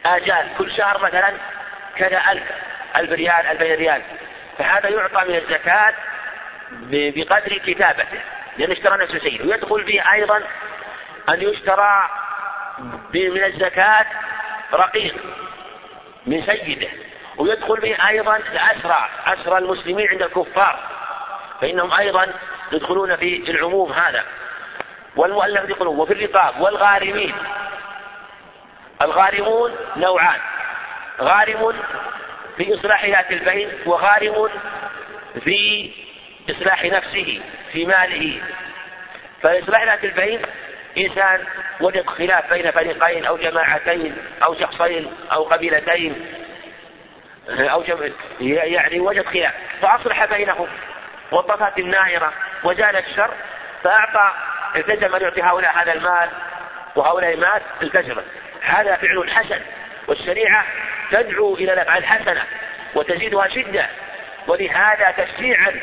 آجال. 0.06 0.46
كل 0.58 0.72
شهر 0.72 1.02
مثلا 1.02 1.32
كذا 1.96 2.22
ألف 2.30 2.42
ألف 2.96 3.12
ريال 3.12 3.46
ألفين 3.46 3.74
ريال. 3.74 4.02
فهذا 4.58 4.88
يعطى 4.88 5.28
من 5.28 5.34
الزكاة 5.34 5.94
بقدر 6.90 7.58
كتابته 7.58 8.20
لأنه 8.58 8.72
اشترى 8.72 9.02
نفسه 9.02 9.18
سيده. 9.18 9.44
ويدخل 9.44 9.84
فيه 9.84 10.12
أيضا 10.12 10.42
أن 11.28 11.42
يشترى 11.42 12.08
من 13.14 13.44
الزكاة 13.44 14.06
رقيق 14.72 15.14
من 16.26 16.46
سيده. 16.46 16.88
ويدخل 17.36 17.80
به 17.80 18.08
أيضا 18.08 18.36
الأسرى 18.36 19.08
أسرى 19.26 19.58
المسلمين 19.58 20.08
عند 20.08 20.22
الكفار. 20.22 20.99
فإنهم 21.60 21.92
أيضا 21.92 22.32
يدخلون 22.72 23.16
في 23.16 23.50
العموم 23.50 23.92
هذا. 23.92 24.24
والمؤلف 25.16 25.70
يقولون 25.70 25.98
وفي 25.98 26.12
الرقاب 26.12 26.60
والغارمين. 26.60 27.34
الغارمون 29.02 29.76
نوعان. 29.96 30.40
غارم 31.20 31.74
في 32.56 32.74
إصلاح 32.74 33.06
ذات 33.06 33.30
البين 33.30 33.70
وغارم 33.86 34.48
في 35.44 35.90
إصلاح 36.50 36.84
نفسه 36.84 37.40
في 37.72 37.86
ماله. 37.86 38.40
فإصلاح 39.42 39.84
ذات 39.84 40.04
البين 40.04 40.42
إنسان 40.98 41.44
وجد 41.80 42.06
خلاف 42.06 42.54
بين 42.54 42.70
فريقين 42.70 43.24
أو 43.24 43.36
جماعتين 43.36 44.16
أو 44.46 44.54
شخصين 44.54 45.12
أو 45.32 45.44
قبيلتين 45.44 46.26
أو 47.48 47.82
جمع 47.82 48.08
يعني 48.40 49.00
وجد 49.00 49.26
خلاف. 49.26 49.54
فأصلح 49.82 50.24
بينهم. 50.24 50.68
وطفت 51.30 51.78
النائرة 51.78 52.32
وزال 52.64 52.96
الشر 52.96 53.30
فأعطى 53.84 54.30
التزم 54.76 55.14
أن 55.14 55.22
يعطي 55.22 55.42
هؤلاء 55.42 55.72
هذا 55.82 55.92
المال 55.92 56.28
وهؤلاء 56.96 57.34
المال 57.34 57.60
التزمه 57.82 58.22
هذا 58.60 58.96
فعل 58.96 59.30
حسن 59.30 59.60
والشريعة 60.08 60.64
تدعو 61.10 61.54
إلى 61.54 61.72
الأفعال 61.72 61.98
الحسنة 61.98 62.42
وتزيدها 62.94 63.48
شدة. 63.48 63.86
ولهذا 64.46 65.10
تشجيعا 65.10 65.80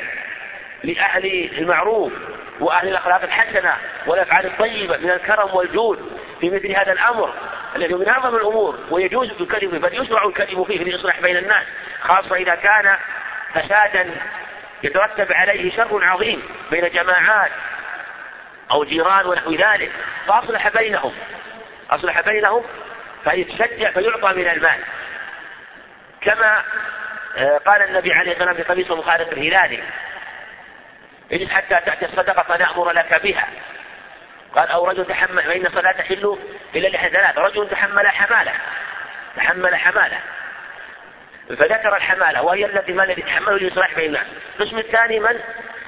لأهل 0.84 1.50
المعروف 1.58 2.14
وأهل 2.60 2.88
الأخلاق 2.88 3.24
الحسنة 3.24 3.74
والأفعال 4.08 4.46
الطيبة 4.46 4.98
من 4.98 5.12
الكرم 5.12 5.56
والجود 5.56 6.20
في 6.40 6.50
مثل 6.50 6.72
هذا 6.72 6.92
الأمر 6.92 7.34
الذي 7.76 7.94
من 7.94 8.08
أعظم 8.08 8.36
الأمور 8.36 8.80
ويجوز 8.92 9.32
الكذب 9.42 9.82
بل 9.82 10.04
يشرع 10.04 10.26
الكذب 10.26 10.64
فيه 10.64 10.84
للإصلاح 10.84 11.22
بين 11.22 11.38
الناس 11.38 11.66
خاصة 12.02 12.36
إذا 12.36 12.56
كان 12.56 12.98
فسادا 13.54 14.12
يترتب 14.84 15.34
عليه 15.34 15.76
شر 15.76 16.06
عظيم 16.06 16.44
بين 16.72 16.90
جماعات 16.90 17.52
أو 18.72 18.84
جيران 18.84 19.26
ونحو 19.26 19.52
ذلك 19.52 19.92
فأصلح 20.28 20.68
بينهم. 20.68 21.14
أصلح 21.92 22.22
بينهم 22.22 22.64
فيتشجع 23.24 23.92
فيعطى 23.92 24.34
من 24.34 24.48
المال. 24.48 24.80
كما 26.22 26.64
آه، 27.38 27.58
قال 27.58 27.82
النبي 27.82 28.14
عليه 28.14 28.32
الصلاة 28.32 28.48
والسلام 28.48 28.56
في 28.56 28.74
قميص 28.74 28.92
مخالف 28.92 29.34
الهلالي 29.34 29.84
اجلس 31.32 31.52
حتى 31.52 31.80
تأتي 31.86 32.06
الصدقة 32.06 32.44
فنأمر 32.44 32.92
لك 32.92 33.22
بها. 33.24 33.48
قال 34.56 34.70
أو 34.70 34.88
رجل 34.88 35.06
تحمل 35.06 35.44
فإن 35.44 35.66
الصلاة 35.66 35.92
تحل 35.92 36.38
إلا 36.76 36.88
لحد 36.88 37.10
ثلاث 37.10 37.38
رجل 37.38 37.70
تحمل 37.70 38.08
حمالة 38.08 38.54
تحمل 39.36 39.76
حمالة. 39.76 40.20
فذكر 41.50 41.96
الحمالة 41.96 42.42
وهي 42.42 42.66
التي 42.66 42.94
ما 42.94 43.04
الذي 43.04 43.22
يتحمله 43.22 43.58
لإصلاح 43.58 43.96
بين 43.96 44.06
الناس. 44.06 44.28
القسم 44.60 44.78
الثاني 44.78 45.20
من؟ 45.20 45.40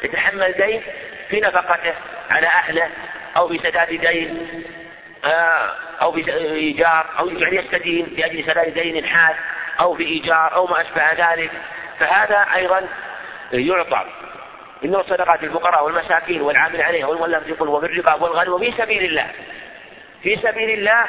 يتحمل 0.03 0.51
دين 0.51 0.81
في 1.29 1.39
نفقته 1.39 1.93
على 2.29 2.47
أهله 2.47 2.89
أو 3.37 3.47
في 3.47 3.57
سداد 3.57 3.87
دين 3.87 4.47
آه، 5.25 5.75
أو 6.01 6.11
في 6.11 6.33
إيجار 6.33 7.05
أو 7.19 7.29
يعني 7.29 7.55
يستدين 7.55 8.07
لأجل 8.17 8.43
سداد 8.43 8.73
دين 8.73 9.05
حاد 9.05 9.35
أو 9.79 9.95
في 9.95 10.03
إيجار 10.03 10.55
أو 10.55 10.67
ما 10.67 10.81
أشبه 10.81 11.33
ذلك. 11.33 11.51
فهذا 11.99 12.45
أيضا 12.55 12.87
يعطى. 13.51 14.05
إنما 14.85 15.01
الصدقات 15.01 15.43
للفقراء 15.43 15.85
والمساكين 15.85 16.41
والعامل 16.41 16.81
عليها 16.81 17.05
والمؤلف 17.05 17.47
يقول 17.47 17.69
وفي 17.69 17.85
الرقاب 17.85 18.49
وفي 18.49 18.73
سبيل 18.77 19.03
الله. 19.03 19.27
في 20.23 20.35
سبيل 20.35 20.69
الله 20.69 21.05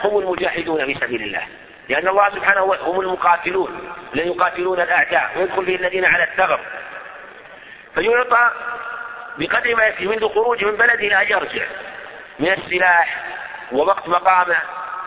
هم 0.00 0.18
المجاهدون 0.18 0.86
في 0.86 0.94
سبيل 1.00 1.22
الله. 1.22 1.42
لأن 1.88 2.08
الله 2.08 2.30
سبحانه 2.30 2.74
هم 2.74 3.00
المقاتلون 3.00 3.94
الذين 4.14 4.32
يقاتلون 4.32 4.80
الأعداء 4.80 5.30
ويدخل 5.36 5.64
به 5.64 5.74
الذين 5.74 6.04
على 6.04 6.24
الثغر. 6.24 6.60
فيعطى 7.94 8.50
بقدر 9.38 9.74
ما 9.74 9.86
يكفي 9.86 10.06
منذ 10.06 10.28
خروجه 10.28 10.64
من 10.64 10.76
بلده 10.76 11.22
أن 11.22 11.26
يرجع. 11.30 11.64
من 12.38 12.52
السلاح 12.52 13.24
ووقت 13.72 14.08
مقامه 14.08 14.56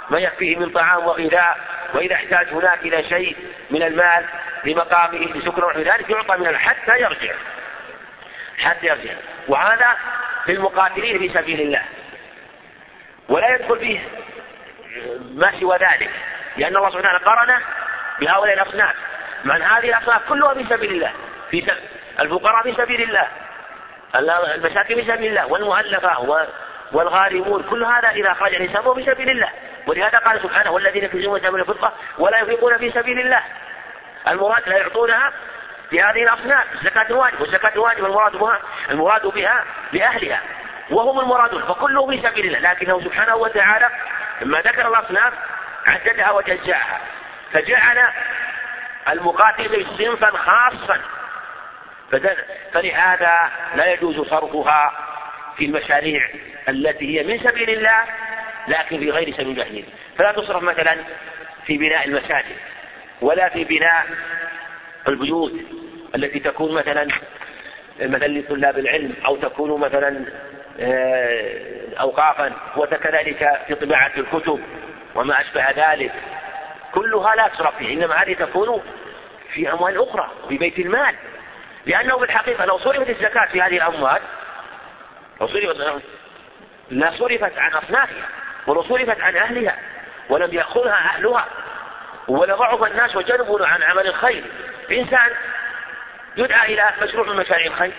ما 0.09 0.19
يكفيه 0.19 0.55
من 0.55 0.69
طعام 0.69 1.07
وغذاء 1.07 1.57
وإذا 1.93 2.15
احتاج 2.15 2.47
هناك 2.47 2.79
إلى 2.81 3.09
شيء 3.09 3.35
من 3.69 3.83
المال 3.83 4.25
لمقامه 4.65 5.17
لسكنه 5.17 5.65
ونحو 5.65 5.79
ذلك 5.79 6.09
يعطى 6.09 6.37
من 6.37 6.57
حتى 6.57 7.01
يرجع. 7.01 7.33
حتى 8.57 8.87
يرجع. 8.87 9.13
وهذا 9.47 9.97
في 10.45 10.51
المقاتلين 10.51 11.19
في 11.19 11.29
سبيل 11.29 11.61
الله. 11.61 11.81
ولا 13.29 13.55
يدخل 13.55 13.79
فيه 13.79 13.99
ما 15.35 15.59
سوى 15.59 15.77
ذلك. 15.77 16.09
لأن 16.57 16.77
الله 16.77 16.89
سبحانه 16.89 17.19
وتعالى 17.19 17.25
قرن 17.25 17.61
بهؤلاء 18.19 18.53
الأصناف 18.53 18.95
مع 19.43 19.55
أن 19.55 19.61
هذه 19.61 19.89
الأصناف 19.89 20.21
كلها 20.29 20.53
في 20.53 20.65
سبيل 20.69 20.91
الله. 20.91 21.11
في 21.51 21.61
سبيل 21.61 21.83
الفقراء 22.19 22.63
في 22.63 22.73
سبيل 22.73 23.01
الله. 23.01 23.27
المساكين 24.55 25.01
في 25.01 25.11
سبيل 25.11 25.27
الله. 25.27 25.45
والمؤلفة 25.45 26.47
والغارمون. 26.91 27.63
كل 27.63 27.83
هذا 27.83 28.09
إذا 28.09 28.31
أخرج 28.31 28.55
الإنسان 28.55 28.93
في 28.93 29.05
سبيل 29.05 29.29
الله. 29.29 29.49
ولهذا 29.87 30.17
قال 30.17 30.41
سبحانه 30.41 30.71
والذين 30.71 31.03
يكنزون 31.03 31.35
الذهب 31.35 31.53
والفضة 31.53 31.91
ولا 32.17 32.39
ينفقون 32.39 32.77
في 32.77 32.91
سبيل 32.91 33.19
الله. 33.19 33.43
المراد 34.27 34.69
لا 34.69 34.77
يعطونها 34.77 35.31
لهذه 35.91 36.23
الأصناف 36.23 36.65
زكاة 36.83 37.05
الواجب 37.09 37.41
والزكاة 37.41 37.71
الواجب 37.75 38.05
المراد 38.05 38.31
بها 38.31 38.59
المراد 38.89 39.27
بها 39.27 39.63
لأهلها. 39.91 40.41
وهم 40.89 41.19
المرادون. 41.19 41.61
فكله 41.61 42.07
في 42.07 42.29
سبيل 42.29 42.55
الله. 42.55 42.71
لكنه 42.71 43.01
سبحانه 43.03 43.35
وتعالى 43.35 43.89
لما 44.41 44.59
ذكر 44.59 44.87
الأصناف 44.87 45.33
عددها 45.89 46.31
وجزاها. 46.31 47.01
فجعل 47.53 47.97
المقاتل 49.09 49.85
صنفا 49.97 50.37
خاصا. 50.37 51.01
فلهذا 52.73 53.51
لا 53.75 53.93
يجوز 53.93 54.27
صرفها 54.27 54.91
في 55.57 55.65
المشاريع 55.65 56.29
التي 56.69 57.19
هي 57.19 57.23
من 57.23 57.39
سبيل 57.39 57.69
الله 57.69 58.03
لكن 58.67 58.99
في 58.99 59.11
غير 59.11 59.33
سبيل 59.33 59.61
الله. 59.61 59.83
فلا 60.17 60.31
تصرف 60.31 60.63
مثلا 60.63 60.97
في 61.65 61.77
بناء 61.77 62.07
المساجد 62.07 62.55
ولا 63.21 63.49
في 63.49 63.63
بناء 63.63 64.05
البيوت 65.07 65.53
التي 66.15 66.39
تكون 66.39 66.75
مثلا 66.75 67.07
مثلا 68.01 68.27
لطلاب 68.27 68.79
العلم 68.79 69.13
أو 69.25 69.35
تكون 69.35 69.79
مثلا 69.79 70.25
آه، 70.79 71.99
اوقافا. 71.99 72.53
وكذلك 72.77 73.59
في 73.67 73.75
طباعة 73.75 74.11
الكتب. 74.17 74.59
وما 75.15 75.41
أشبه 75.41 75.71
ذلك. 75.71 76.13
كلها 76.91 77.35
لا 77.35 77.47
تصرف 77.47 77.77
فيه 77.77 77.93
إنما 77.93 78.15
هذه 78.15 78.33
تكون 78.33 78.83
في 79.53 79.71
أموال 79.71 80.01
أخرى 80.01 80.31
في 80.49 80.57
بيت 80.57 80.79
المال. 80.79 81.15
لأنه 81.85 82.17
في 82.17 82.23
الحقيقة 82.23 82.65
لو 82.65 82.79
صرفت 82.79 83.09
الزكاة 83.09 83.45
في 83.45 83.61
هذه 83.61 83.77
الأموال 83.77 84.21
لو 85.41 85.47
صرفت 85.47 86.03
لا 86.89 87.11
صرفت 87.17 87.57
عن 87.57 87.73
أصنافها 87.73 88.27
ولو 88.67 88.83
صرفت 88.83 89.21
عن 89.21 89.35
أهلها 89.35 89.77
ولم 90.29 90.53
يأخذها 90.53 90.93
أهلها 90.93 91.45
ولضعف 92.27 92.83
الناس 92.83 93.15
وجنبوا 93.15 93.67
عن 93.67 93.83
عمل 93.83 94.07
الخير. 94.07 94.43
إنسان 94.91 95.29
يدعى 96.37 96.73
إلى 96.73 96.89
مشروع 97.01 97.27
من 97.27 97.35
مشاريع 97.35 97.67
الخير 97.67 97.93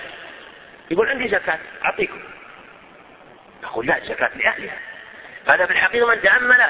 يقول 0.91 1.09
عندي 1.09 1.29
زكاة 1.29 1.59
أعطيكم. 1.85 2.21
يقول 3.63 3.87
لا 3.87 3.99
الزكاة 3.99 4.31
لأهلها. 4.35 4.77
هذا 5.49 5.67
في 5.67 5.73
الحقيقة 5.73 6.07
من 6.07 6.23
تأمل 6.23 6.61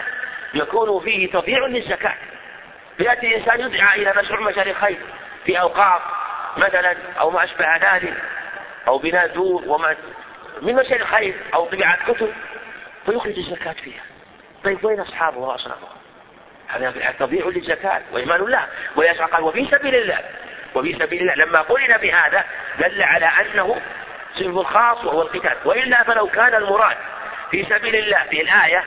يكون 0.55 1.01
فيه 1.05 1.31
تضييع 1.31 1.67
للزكاة. 1.67 2.15
يأتي 2.99 3.37
إنسان 3.37 3.61
يدعى 3.61 4.03
إلى 4.03 4.23
مشروع 4.23 4.41
مشاريع 4.41 4.73
الخير 4.73 4.99
في 5.45 5.61
أوقاف 5.61 6.03
مثلا 6.57 6.97
أو 7.21 7.31
ما 7.31 7.45
أشبه 7.45 7.77
ذلك 7.77 8.15
أو 8.89 8.99
بناء 8.99 9.27
دور 9.27 9.63
وما 9.67 9.97
من 10.63 10.75
مشاريع 10.75 11.03
الخير 11.03 11.35
أو 11.55 11.67
طباعة 11.67 12.13
كتب 12.13 12.33
فيخرج 13.07 13.39
الزكاة 13.39 13.73
فيها. 13.73 14.03
طيب 14.65 14.85
وين 14.85 15.01
أصحابه 15.01 15.39
وأصحابه 15.39 15.89
هذا 16.69 17.15
تضيع 17.19 17.47
للزكاة 17.47 18.01
وإيمان 18.13 18.45
لا 18.45 18.67
وليس 18.97 19.21
قال 19.21 19.43
وفي 19.43 19.69
سبيل 19.71 19.95
الله 19.95 20.19
وفي 20.75 20.93
سبيل 20.99 21.21
الله 21.21 21.35
لما 21.35 21.63
قرن 21.63 21.97
بهذا 21.97 22.45
دل 22.79 23.03
على 23.03 23.27
أنه 23.27 23.81
صنف 24.39 24.67
خاص 24.67 25.05
وهو 25.05 25.23
القتال. 25.23 25.57
وإلا 25.65 26.03
فلو 26.03 26.27
كان 26.27 26.55
المراد 26.55 26.97
في 27.51 27.67
سبيل 27.71 27.97
الله 27.97 28.23
في 28.31 28.41
الآية 28.41 28.85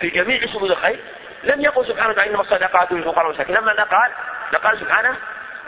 في 0.00 0.08
جميع 0.08 0.46
سبل 0.46 0.72
الخير 0.72 0.98
لم 1.44 1.60
يقل 1.60 1.86
سبحانه 1.86 2.10
وتعالى 2.10 2.30
إنما 2.30 2.42
الصدقات 2.42 2.92
للفقراء 2.92 3.26
والمساكين 3.26 3.56
لما 3.56 3.72
قال 3.72 4.10
لقال 4.52 4.80
سبحانه 4.80 5.16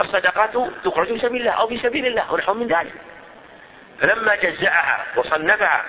الصدقات 0.01 0.49
تخرج 0.83 1.07
في 1.07 1.19
سبيل 1.19 1.41
الله 1.41 1.51
أو 1.51 1.67
في 1.67 1.79
سبيل 1.79 2.05
الله 2.05 2.33
ونحو 2.33 2.53
من 2.53 2.67
ذلك. 2.67 2.93
فلما 4.01 4.35
جزأها 4.35 5.05
وصنفها 5.15 5.83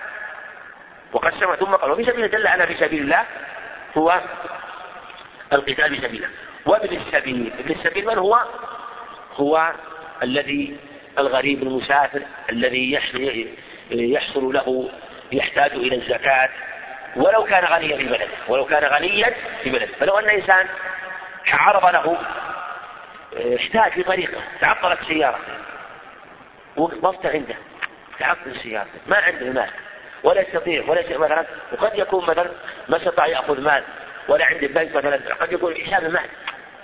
وقسمها 1.12 1.56
ثم 1.56 1.74
قال 1.74 1.90
وفي 1.90 2.04
سبيل 2.04 2.30
دل 2.30 2.46
على 2.46 2.66
في 2.66 2.74
سبيل 2.74 3.02
الله 3.02 3.24
هو 3.96 4.20
القتال 5.52 5.96
في 5.96 6.08
سبيل 6.08 6.24
الله 6.24 6.28
وابن 6.66 6.96
السبيل 6.96 7.52
ابن 7.58 7.70
السبيل 7.70 8.06
من 8.06 8.18
هو؟ 8.18 8.38
هو 9.34 9.72
الذي 10.22 10.76
الغريب 11.18 11.62
المسافر 11.62 12.22
الذي 12.50 12.92
يحصل 13.90 14.52
له 14.52 14.90
يحتاج 15.32 15.72
إلى 15.72 15.96
الزكاة. 15.96 16.50
ولو 17.16 17.44
كان 17.44 17.64
غنيا 17.64 17.96
في 17.96 18.04
بلده 18.04 18.28
ولو 18.48 18.64
كان 18.64 18.84
غنيا 18.84 19.34
في 19.62 19.70
بلده. 19.70 19.94
فلو 20.00 20.18
أن 20.18 20.28
إنسان 20.28 20.66
عرض 21.52 21.86
له 21.86 22.18
احتاج 23.56 23.92
في 23.92 24.02
طريقه 24.02 24.42
تعطلت 24.60 24.98
سيارة 25.08 25.38
وقفت 26.76 27.26
عنده 27.26 27.54
تعطل 28.18 28.60
سيارته 28.62 28.98
ما 29.06 29.16
عنده 29.16 29.46
مال 29.46 29.70
ولا 30.22 30.40
يستطيع 30.40 30.84
ولا 30.88 31.00
يستطيع 31.00 31.18
مثلا 31.18 31.46
وقد 31.72 31.98
يكون 31.98 32.26
مثلا 32.26 32.50
ما 32.88 32.96
استطاع 32.96 33.26
يأخذ 33.26 33.60
مال 33.60 33.84
ولا 34.28 34.44
عنده 34.44 34.66
بنك 34.66 34.96
مثلا 34.96 35.34
قد 35.34 35.52
يكون 35.52 35.74
حساب 35.74 36.04
المال 36.04 36.28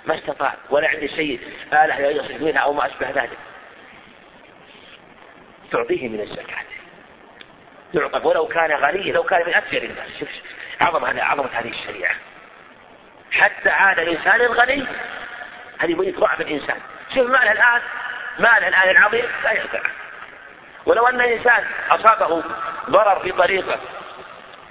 ما 0.05 0.15
استطاع 0.15 0.53
ولا 0.69 0.87
عنده 0.87 1.07
شيء 1.07 1.39
آلة 1.73 2.07
يصرف 2.07 2.41
منها 2.41 2.59
أو 2.59 2.73
ما 2.73 2.85
أشبه 2.85 3.09
ذلك. 3.09 3.37
تعطيه 5.71 6.09
من 6.09 6.21
الزكاة. 6.21 6.57
يعطى 7.93 8.27
ولو 8.27 8.47
كان 8.47 8.71
غني 8.71 9.11
لو 9.11 9.23
كان 9.23 9.47
من 9.47 9.53
أكثر 9.53 9.77
الناس. 9.77 10.07
شوف 10.19 10.29
عظم 10.81 11.05
هذا 11.05 11.23
عظمة 11.23 11.49
هذه 11.53 11.69
الشريعة. 11.69 12.15
حتى 13.31 13.69
عاد 13.69 13.99
الإنسان 13.99 14.41
الغني 14.41 14.85
هذه 15.79 15.91
يبين 15.91 16.15
ضعف 16.19 16.41
الإنسان. 16.41 16.77
شوف 17.15 17.29
ماله 17.29 17.51
الآن 17.51 17.81
ماله 18.39 18.67
الآن 18.67 18.89
العظيم 18.89 19.25
لا 19.43 19.51
ينفع 19.51 19.81
ولو 20.85 21.07
أن 21.07 21.21
إنسان 21.21 21.63
أصابه 21.89 22.43
ضرر 22.89 23.19
في 23.19 23.31
طريقه 23.31 23.79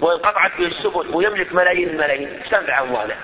وانقطعت 0.00 0.52
به 0.58 0.66
السبل 0.66 1.14
ويملك 1.14 1.54
ملايين 1.54 1.88
الملايين 1.88 2.28
إيش 2.28 2.48
تنفع 2.48 2.80
أمواله؟ 2.80 3.16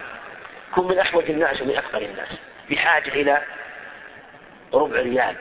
كن 0.75 0.89
من 0.89 0.99
أحوج 0.99 1.31
الناس 1.31 1.63
ومن 1.63 1.77
أفقر 1.77 2.03
الناس. 2.03 2.29
بحاجة 2.71 3.09
إلى 3.09 3.43
ربع 4.75 4.97
ريال. 4.97 5.37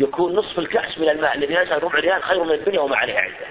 يكون 0.00 0.36
نصف 0.36 0.58
الكأس 0.58 0.98
من 0.98 1.08
الماء 1.08 1.34
الذي 1.34 1.54
ينزل 1.54 1.82
ربع 1.82 1.98
ريال 1.98 2.22
خير 2.22 2.44
من 2.44 2.52
الدنيا 2.52 2.80
وما 2.80 2.96
عليها 2.96 3.20
عنده 3.20 3.46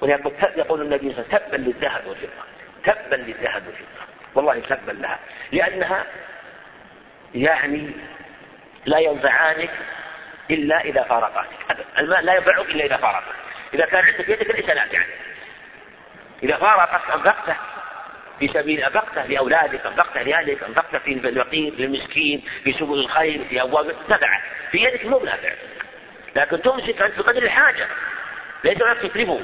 وليقول 0.00 0.32
يقول 0.56 0.82
النبي 0.82 1.12
صلى 1.12 1.24
الله 1.24 1.24
عليه 1.32 1.36
وسلم 1.36 1.48
تبا 1.48 1.56
للذهب 1.56 2.06
والفضة. 2.06 2.42
تبا 2.84 3.16
للذهب 3.16 3.62
والفضة. 3.66 4.04
والله 4.34 4.60
تبا 4.60 4.92
لها. 4.92 5.18
لأنها 5.52 6.04
يعني 7.34 7.90
لا 8.86 8.98
ينفعانك 8.98 9.70
إلا 10.50 10.80
إذا 10.80 11.02
فارقاتك. 11.02 11.86
الماء 11.98 12.20
لا 12.20 12.34
ينفعك 12.34 12.58
إلا 12.58 12.84
إذا 12.84 12.96
فارقك 12.96 13.34
إذا 13.74 13.86
كان 13.86 14.04
عندك 14.04 14.28
يدك 14.28 14.54
ليس 14.54 14.66
نافعا. 14.66 14.84
يعني. 14.92 15.06
إذا 16.42 16.56
فارقت 16.56 17.10
أنفقته 17.10 17.56
في 18.38 18.48
سبيل 18.48 18.84
أنفقته 18.84 19.26
لأولادك 19.26 19.86
أنفقته 19.86 20.22
لأهلك 20.22 20.62
أنفقته 20.62 20.98
في 20.98 21.12
الفقير 21.12 21.72
للمسكين 21.78 22.42
في 22.64 22.72
سبل 22.72 22.94
الخير 22.94 23.40
في 23.50 23.62
أبواب 23.62 23.94
تبع 24.08 24.40
في 24.70 24.78
يدك 24.78 25.06
مو 25.06 25.18
نافع 25.18 25.52
لكن 26.36 26.62
تمسك 26.62 27.02
أنت 27.02 27.18
بقدر 27.18 27.42
الحاجة. 27.42 27.86
ليس 28.64 28.78
لك 28.78 28.98
تتلفه 28.98 29.40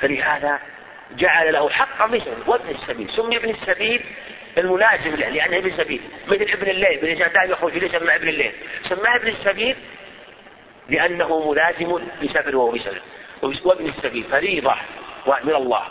فلهذا 0.00 0.58
جعل 1.10 1.52
له 1.52 1.70
حقا 1.70 2.06
مثل 2.06 2.32
وابن 2.46 2.70
السبيل. 2.70 3.10
سمي 3.16 3.36
ابن 3.36 3.50
السبيل 3.50 4.04
الملازم 4.58 5.14
له 5.14 5.28
لأنه 5.28 5.56
ابن 5.56 5.70
السبيل. 5.70 6.00
مثل 6.26 6.42
ابن 6.42 6.70
الليل 6.70 6.98
ابن 6.98 7.06
الإنسان 7.06 7.50
يخرج 7.50 7.78
ليس 7.78 7.92
سماه 7.92 8.16
ابن 8.16 8.28
الليل. 8.28 8.52
سماه 8.88 9.16
ابن 9.16 9.28
السبيل 9.28 9.76
لأنه 10.88 11.50
ملازم 11.50 11.98
لسفر 12.22 12.56
وهو 12.56 12.78
وابن 13.64 13.88
السبيل 13.88 14.24
فريضة 14.24 14.74
من 15.26 15.54
الله. 15.54 15.82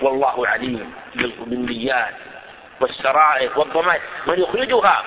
والله 0.00 0.46
عليم 0.48 0.94
بالنيات 1.38 2.14
والسرائر 2.80 3.58
والضمائر 3.58 4.00
من 4.26 4.40
يخرجها؟ 4.40 5.04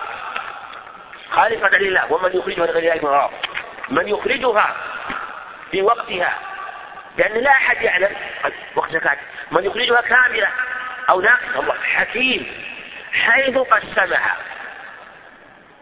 خالصة 1.32 1.78
لله. 1.78 2.14
ومن 2.14 2.32
يخرجها 2.34 2.66
لغير 2.66 2.96
الله 2.96 3.30
من 3.90 4.08
يخرجها 4.08 4.76
في 5.72 5.82
وقتها 5.82 6.38
لأن 7.18 7.44
لا 7.44 7.52
أحد 7.52 7.82
يعلم. 7.82 8.16
وقت 8.76 8.92
زكاة. 8.92 9.18
من 9.58 9.66
يخرجها 9.66 10.02
كاملة 10.02 10.48
أو 11.12 11.22
ناقصة 11.22 11.60
الله 11.60 11.74
حكيم. 11.74 12.48
حيث 13.14 13.58
قسمها 13.58 14.36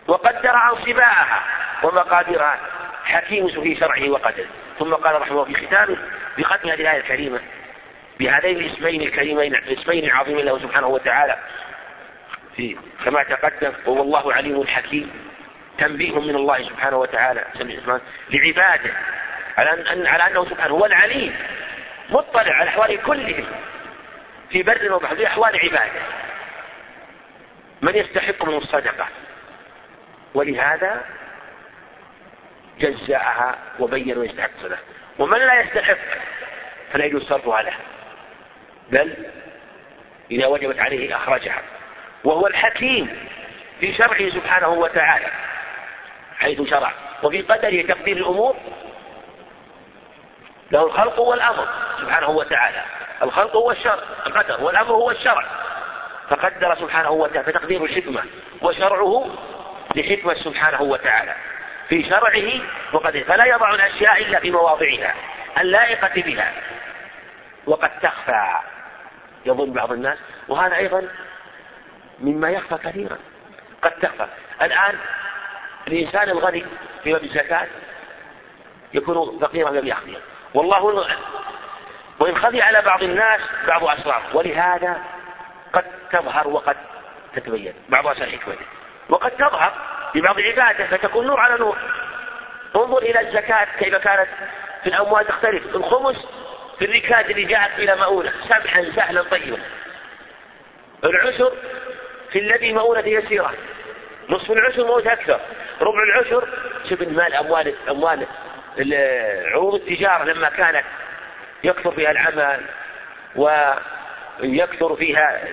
وقدر 0.07 0.55
أنصباءها 0.55 1.43
ومقاديرها 1.83 2.59
حكيم 3.05 3.47
في 3.47 3.75
شرعه 3.79 4.09
وقدره. 4.09 4.47
ثم 4.79 4.93
قال 4.93 5.21
رحمه 5.21 5.31
الله 5.31 5.43
في 5.43 5.67
ختامه 5.67 5.97
بختم 6.37 6.69
هذه 6.69 6.81
الآية 6.81 6.99
الكريمة 6.99 7.39
بهذين 8.21 8.57
الاسمين 8.57 9.01
الكريمين 9.01 9.55
الاسمين 9.55 10.05
العظيمين 10.05 10.45
له 10.45 10.59
سبحانه 10.59 10.87
وتعالى. 10.87 11.37
في 12.55 12.77
كما 13.05 13.23
تقدم 13.23 13.73
وهو 13.85 14.01
الله 14.01 14.33
عليم 14.33 14.67
حكيم. 14.67 15.11
تنبيه 15.77 16.19
من 16.19 16.35
الله 16.35 16.63
سبحانه 16.63 16.97
وتعالى 16.97 17.45
لعباده. 18.29 18.93
على 19.57 19.71
أن 19.93 20.07
على 20.07 20.27
أنه 20.27 20.45
سبحانه 20.45 20.73
هو 20.73 20.85
العليم 20.85 21.35
مطلع 22.09 22.53
على 22.53 22.69
أحوال 22.69 23.01
كلهم. 23.01 23.45
في 24.49 24.63
بر 24.63 24.93
وبحر 24.93 25.15
في 25.15 25.27
أحوال 25.27 25.59
عباده. 25.59 26.01
من 27.81 27.95
يستحق 27.95 28.45
من 28.45 28.57
الصدقة؟ 28.57 29.07
ولهذا 30.33 31.01
جزاءها 32.79 33.55
وبين 33.79 34.17
من 34.17 34.25
يستحق 34.25 34.49
الصدقة. 34.57 34.79
ومن 35.19 35.39
لا 35.39 35.61
يستحق 35.61 35.97
فلا 36.93 37.05
يجوز 37.05 37.23
صرفها 37.23 37.61
له. 37.61 37.73
بل 38.91 39.13
إذا 40.31 40.47
وجبت 40.47 40.79
عليه 40.79 41.15
أخرجها. 41.15 41.61
وهو 42.23 42.47
الحكيم 42.47 43.27
في 43.79 43.93
شرعه 43.93 44.29
سبحانه 44.29 44.67
وتعالى 44.67 45.27
حيث 46.39 46.61
شرع. 46.69 46.91
وفي 47.23 47.41
قدره 47.41 47.81
تقدير 47.81 48.17
الأمور 48.17 48.55
له 50.71 50.83
الخلق 50.83 51.19
والأمر 51.19 51.67
سبحانه 52.01 52.29
وتعالى. 52.29 52.83
الخلق 53.21 53.55
هو 53.55 53.71
الشرع 53.71 53.99
القدر 54.27 54.63
والأمر 54.63 54.91
هو 54.91 55.11
الشرع. 55.11 55.45
فقدر 56.29 56.75
سبحانه 56.75 57.11
وتعالى 57.11 57.43
فتقدير 57.43 57.83
الحكمة. 57.83 58.23
وشرعه 58.61 59.29
لحكمة 59.95 60.33
سبحانه 60.33 60.81
وتعالى. 60.81 61.35
في 61.89 62.09
شرعه 62.09 62.61
وقدره. 62.93 63.23
فلا 63.23 63.45
يضع 63.45 63.73
الأشياء 63.75 64.21
إلا 64.21 64.39
في 64.39 64.51
مواضعها 64.51 65.15
اللائقة 65.59 66.21
بها. 66.21 66.51
وقد 67.65 67.89
تخفى. 68.01 68.59
يظن 69.45 69.73
بعض 69.73 69.91
الناس. 69.91 70.17
وهذا 70.47 70.75
أيضا 70.75 71.07
مما 72.19 72.49
يخفى 72.49 72.77
كثيرا. 72.77 73.17
قد 73.81 73.91
تخفى. 73.91 74.27
الآن 74.61 74.97
الإنسان 75.87 76.29
الغني 76.29 76.65
في 77.03 77.13
باب 77.13 77.23
الزكاة 77.23 77.67
يكون 78.93 79.39
فقيرا 79.39 79.69
لم 79.69 79.87
يخفي. 79.87 80.17
والله 80.53 81.07
وإن 82.19 82.37
خفي 82.37 82.61
على 82.61 82.81
بعض 82.81 83.03
الناس 83.03 83.41
بعض 83.67 83.83
أسرار. 83.83 84.21
ولهذا 84.33 85.01
قد 85.73 85.85
تظهر 86.11 86.47
وقد 86.47 86.77
تتبين. 87.35 87.73
بعض 87.89 88.07
أسرار 88.07 88.29
حكمته 88.29 88.65
وقد 89.09 89.31
تظهر 89.31 89.73
ببعض 90.15 90.39
عبادة 90.39 90.87
فتكون 90.87 91.27
نور 91.27 91.39
على 91.39 91.57
نور. 91.57 91.77
انظر 92.75 92.97
إلى 92.97 93.19
الزكاة 93.19 93.67
كيف 93.79 93.95
كانت 93.95 94.29
في 94.83 94.89
الأموال 94.89 95.27
تختلف. 95.27 95.75
الخمس 95.75 96.15
في 96.81 96.87
الركاز 96.87 97.25
اللي 97.25 97.43
جاءت 97.43 97.79
إلى 97.79 97.95
مؤونة. 97.95 98.33
سمحا 98.49 98.85
سهلا 98.95 99.23
طيبا. 99.23 99.57
العشر 101.03 101.53
في 102.31 102.39
الذي 102.39 102.73
مؤونة 102.73 103.07
يسيرة. 103.07 103.53
نصف 104.29 104.51
العشر 104.51 104.85
موت 104.85 105.07
أكثر. 105.07 105.39
ربع 105.81 106.03
العشر 106.03 106.47
شوف 106.89 107.01
المال 107.01 107.33
أموال 107.33 107.73
أموال 107.89 108.25
عروض 109.51 109.73
التجارة 109.73 110.23
لما 110.23 110.49
كانت 110.49 110.85
يكثر 111.63 111.91
فيها 111.91 112.11
العمل 112.11 112.61
ويكثر 113.35 114.95
فيها 114.95 115.43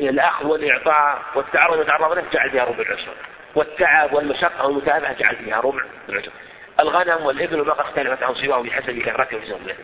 الأخذ 0.00 0.46
والإعطاء 0.46 1.22
والتعرض 1.34 1.78
والتعرض 1.78 2.24
جعل 2.32 2.50
فيها 2.50 2.64
ربع 2.64 2.80
العشر. 2.80 3.14
والتعب 3.54 4.12
والمشقة 4.12 4.66
والمتابعة 4.66 5.12
جعل 5.12 5.36
فيها 5.36 5.60
ربع 5.60 5.82
العشر. 6.08 6.30
الغنم 6.80 7.26
والإبل 7.26 7.56
والبقر 7.60 7.80
اختلفت 7.80 8.22
عن 8.22 8.34
صواهم 8.34 8.62
بحسب 8.62 9.02
كثرته 9.02 9.36
وزنه 9.36 9.74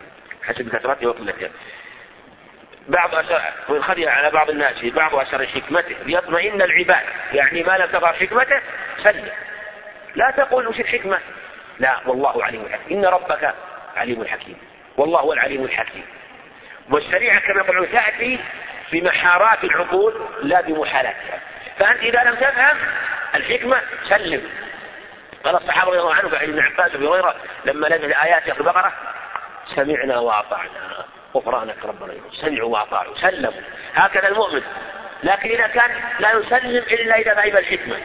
حسب 0.47 0.69
كثرته 0.69 1.07
وقلته 1.07 1.49
بعض 2.87 3.15
أسر 3.15 3.41
وإن 3.69 3.83
خفي 3.83 4.07
على 4.07 4.29
بعض 4.29 4.49
الناس 4.49 4.77
في 4.77 4.89
بعض 4.89 5.15
أسر 5.15 5.47
حكمته 5.47 5.95
ليطمئن 6.05 6.61
العباد. 6.61 7.05
يعني 7.33 7.63
ما 7.63 7.77
لم 7.77 7.85
تظهر 7.85 8.13
حكمته 8.13 8.59
سلم 9.03 9.27
لا 10.15 10.31
تقول 10.37 10.67
وش 10.67 10.79
الحكمة؟ 10.79 11.19
لا 11.79 11.99
والله 12.05 12.43
عليم 12.43 12.69
حكيم 12.71 12.97
إن 12.97 13.05
ربك 13.05 13.53
عليم 13.95 14.25
حكيم. 14.27 14.57
والله 14.97 15.19
هو 15.19 15.33
العليم 15.33 15.63
الحكيم. 15.63 16.05
والشريعة 16.89 17.39
كما 17.39 17.61
يقولون 17.61 17.91
تأتي 17.91 18.39
بمحارات 18.91 19.63
العقول 19.63 20.13
لا 20.41 20.61
بمحالاتها. 20.61 21.39
فأنت 21.79 21.99
إذا 21.99 22.23
لم 22.23 22.35
تفهم 22.35 22.77
الحكمة 23.35 23.81
سلم. 24.09 24.49
قال 25.43 25.55
الصحابة 25.55 25.91
رضي 25.91 25.99
الله 25.99 26.13
عنهم 26.13 26.31
بعد 26.31 26.43
ابن 26.43 26.59
عباس 26.59 26.93
وابي 26.93 27.07
هريرة 27.07 27.35
لما 27.65 27.97
نزل 27.97 28.13
آيات 28.13 28.43
في 28.43 28.59
البقرة 28.59 28.93
سمعنا 29.75 30.17
وأطعنا. 30.19 31.05
غفرانك 31.35 31.85
ربنا 31.85 32.13
سمعوا 32.41 32.73
وأطاعوا 32.73 33.15
سلموا. 33.21 33.61
هكذا 33.95 34.27
المؤمن. 34.27 34.61
لكن 35.23 35.49
إذا 35.49 35.67
كان 35.67 35.91
لا 36.19 36.31
يسلم 36.31 36.83
إلا 36.91 37.15
إذا 37.15 37.33
غيب 37.33 37.57
الحكمة. 37.57 37.97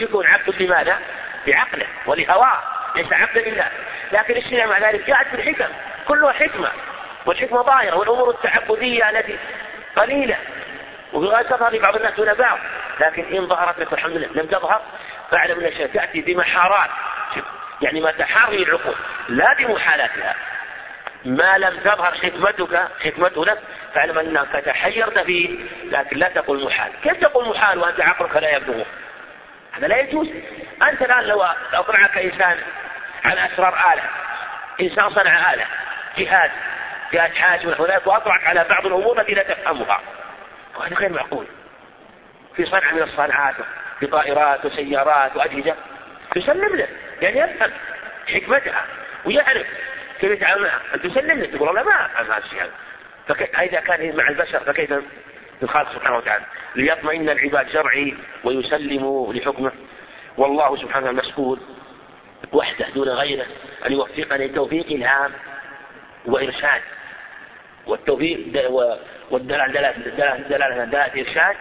يكون 0.00 0.26
عبد 0.26 0.62
لماذا؟ 0.62 0.98
بعقله 1.46 1.86
ولهواه. 2.06 2.62
ليس 2.96 3.12
عبدا 3.12 3.40
لله. 3.40 3.68
لكن 4.12 4.36
الشريعة 4.36 4.66
مع 4.66 4.78
ذلك 4.78 5.06
جاءت 5.06 5.26
بالحكم. 5.32 5.74
كلها 6.08 6.32
حكمة. 6.32 6.70
والحكمة 7.26 7.62
ظاهرة. 7.62 7.96
والأمور 7.96 8.30
التعبدية 8.30 9.10
التي 9.10 9.38
قليلة. 9.96 10.36
غاية 11.14 11.42
تظهر 11.42 11.74
لبعض 11.74 11.96
الناس 11.96 12.14
دون 12.14 12.34
بعض 12.34 12.58
لكن 13.00 13.36
إن 13.36 13.46
ظهرت 13.46 13.78
لك 13.78 13.92
الحمد 13.92 14.16
لله. 14.16 14.42
لم 14.42 14.46
تظهر 14.46 14.82
فاعلم 15.30 15.60
أن 15.60 15.92
تأتي 15.92 16.20
بمحارات. 16.20 16.90
يعني 17.82 18.00
ما 18.00 18.12
تحاري 18.12 18.62
العقول. 18.62 18.94
لا 19.28 19.54
بمحالاتها. 19.58 20.34
ما 21.26 21.58
لم 21.58 21.76
تظهر 21.76 22.14
حكمتك 22.14 22.88
حكمته 23.04 23.44
لك 23.44 23.58
فاعلم 23.94 24.18
أنك 24.18 24.52
تحيرت 24.52 25.18
فيه 25.18 25.58
لكن 25.84 26.16
لا 26.16 26.28
تقول 26.28 26.64
محال. 26.64 26.92
كيف 27.02 27.20
تقول 27.20 27.48
محال 27.48 27.78
وأنت 27.78 28.00
عقلك 28.00 28.36
لا 28.36 28.56
يبلغ 28.56 28.84
هذا 29.72 29.86
لا 29.86 30.00
يجوز. 30.00 30.28
أنت 30.82 31.02
الآن 31.02 31.24
لو 31.24 31.42
اطلعك 31.72 32.18
إنسان 32.18 32.58
على 33.24 33.46
أسرار 33.46 33.92
آلة 33.92 34.02
إنسان 34.80 35.10
صنع 35.10 35.54
آلة 35.54 35.64
جهاز 36.18 36.50
جهاز 37.12 37.32
حاج 37.32 37.66
ونحو 37.66 37.86
ذلك 37.86 38.06
وأطلعك 38.06 38.46
على 38.46 38.64
بعض 38.70 38.86
الأمور 38.86 39.20
التي 39.20 39.34
لا 39.34 39.42
تفهمها. 39.42 40.00
وهذا 40.76 40.96
غير 40.96 41.12
معقول. 41.12 41.46
في 42.56 42.66
صنعه 42.66 42.92
من 42.92 43.02
الصنعات 43.02 43.54
في 44.00 44.06
طائرات 44.06 44.64
وسيارات 44.64 45.36
وأجهزة. 45.36 45.74
تسلم 46.34 46.76
له 46.76 46.88
يعني 47.20 47.38
يفهم 47.40 47.70
حكمتها 48.28 48.84
ويعرف. 49.24 49.66
معها؟ 50.24 50.80
أن 50.94 51.02
تسلم 51.02 51.40
له 51.40 51.46
تقول 51.46 51.76
لا 51.76 51.82
ما 51.82 52.06
أفهم 52.06 52.26
هذا 52.26 52.42
الشيء. 52.44 52.70
فإذا 53.52 53.80
كان 53.80 54.16
مع 54.16 54.28
البشر 54.28 54.60
فكيف 54.60 54.94
بالخالق 55.60 55.92
سبحانه 55.94 56.16
وتعالى؟ 56.16 56.44
ليطمئن 56.74 57.28
العباد 57.30 57.68
شرعي 57.72 58.14
ويسلموا 58.44 59.32
لحكمه. 59.32 59.72
والله 60.36 60.76
سبحانه 60.76 61.12
مسؤول. 61.12 61.60
وحده 62.52 62.88
دون 62.94 63.08
غيره. 63.08 63.46
أن 63.86 63.92
يوفقنا 63.92 64.44
لتوفيق 64.44 64.86
الهام 64.86 65.32
وإرشاد. 66.26 66.82
والتوفيق 67.86 68.38
والدلالة 69.30 69.66
دلالة 69.66 70.36
دلالة 70.48 70.84
دلالة 70.84 71.20
إرشاد. 71.28 71.56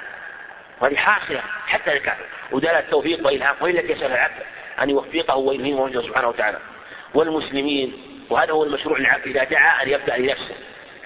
وهذه 0.81 0.95
حاصلة 0.95 1.41
حتى 1.67 1.93
الكافر 1.93 2.25
ودلالة 2.51 2.79
توفيق 2.79 3.25
وإلهام 3.25 3.55
وإلا 3.61 3.81
يسأل 3.81 4.11
العبد 4.11 4.43
أن 4.81 4.89
يوفقه 4.89 5.35
ويلهمه 5.35 6.01
سبحانه 6.01 6.27
وتعالى. 6.27 6.57
والمسلمين 7.13 8.04
وهذا 8.29 8.51
هو 8.51 8.63
المشروع 8.63 8.99
للعبد 8.99 9.27
إذا 9.27 9.43
دعا 9.43 9.83
أن 9.83 9.89
يبدأ 9.89 10.17
لنفسه. 10.17 10.55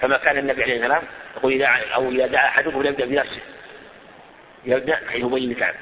كما 0.00 0.16
كان 0.16 0.38
النبي 0.38 0.62
عليه 0.62 0.76
السلام 0.76 1.02
يقول 1.36 1.52
إذا 1.52 1.66
أو 1.94 2.08
إذا 2.08 2.26
دعا 2.26 2.48
أحدكم 2.48 2.86
يبدأ 2.86 3.06
بنفسه. 3.06 3.40
يبدأ 4.64 4.96
حيث 4.96 5.24
يبين 5.24 5.50
لك 5.50 5.74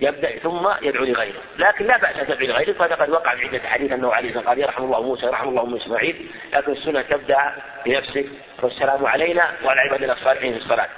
يبدأ 0.00 0.38
ثم 0.38 0.68
يدعو 0.82 1.04
لغيره. 1.04 1.40
لكن 1.58 1.86
لا 1.86 1.98
بأس 1.98 2.16
أن 2.16 2.26
تدعو 2.26 2.48
لغيره 2.48 2.72
فهذا 2.72 2.94
قد 2.94 3.10
وقع 3.10 3.34
في 3.34 3.46
عدة 3.48 3.68
حديث 3.68 3.92
أنه 3.92 4.12
عليه 4.12 4.38
قال 4.38 4.58
يرحم 4.58 4.84
الله 4.84 5.02
موسى 5.02 5.26
يرحم 5.26 5.48
الله 5.48 5.62
أم 5.62 5.74
إسماعيل. 5.74 6.26
لكن 6.52 6.72
السنة 6.72 7.02
تبدأ 7.02 7.52
بنفسك 7.86 8.26
والسلام 8.62 9.06
علينا 9.06 9.50
وعلى 9.64 9.80
عبادنا 9.80 10.12
الصالحين 10.12 10.52
في 10.52 10.58
الصلاة. 10.58 10.88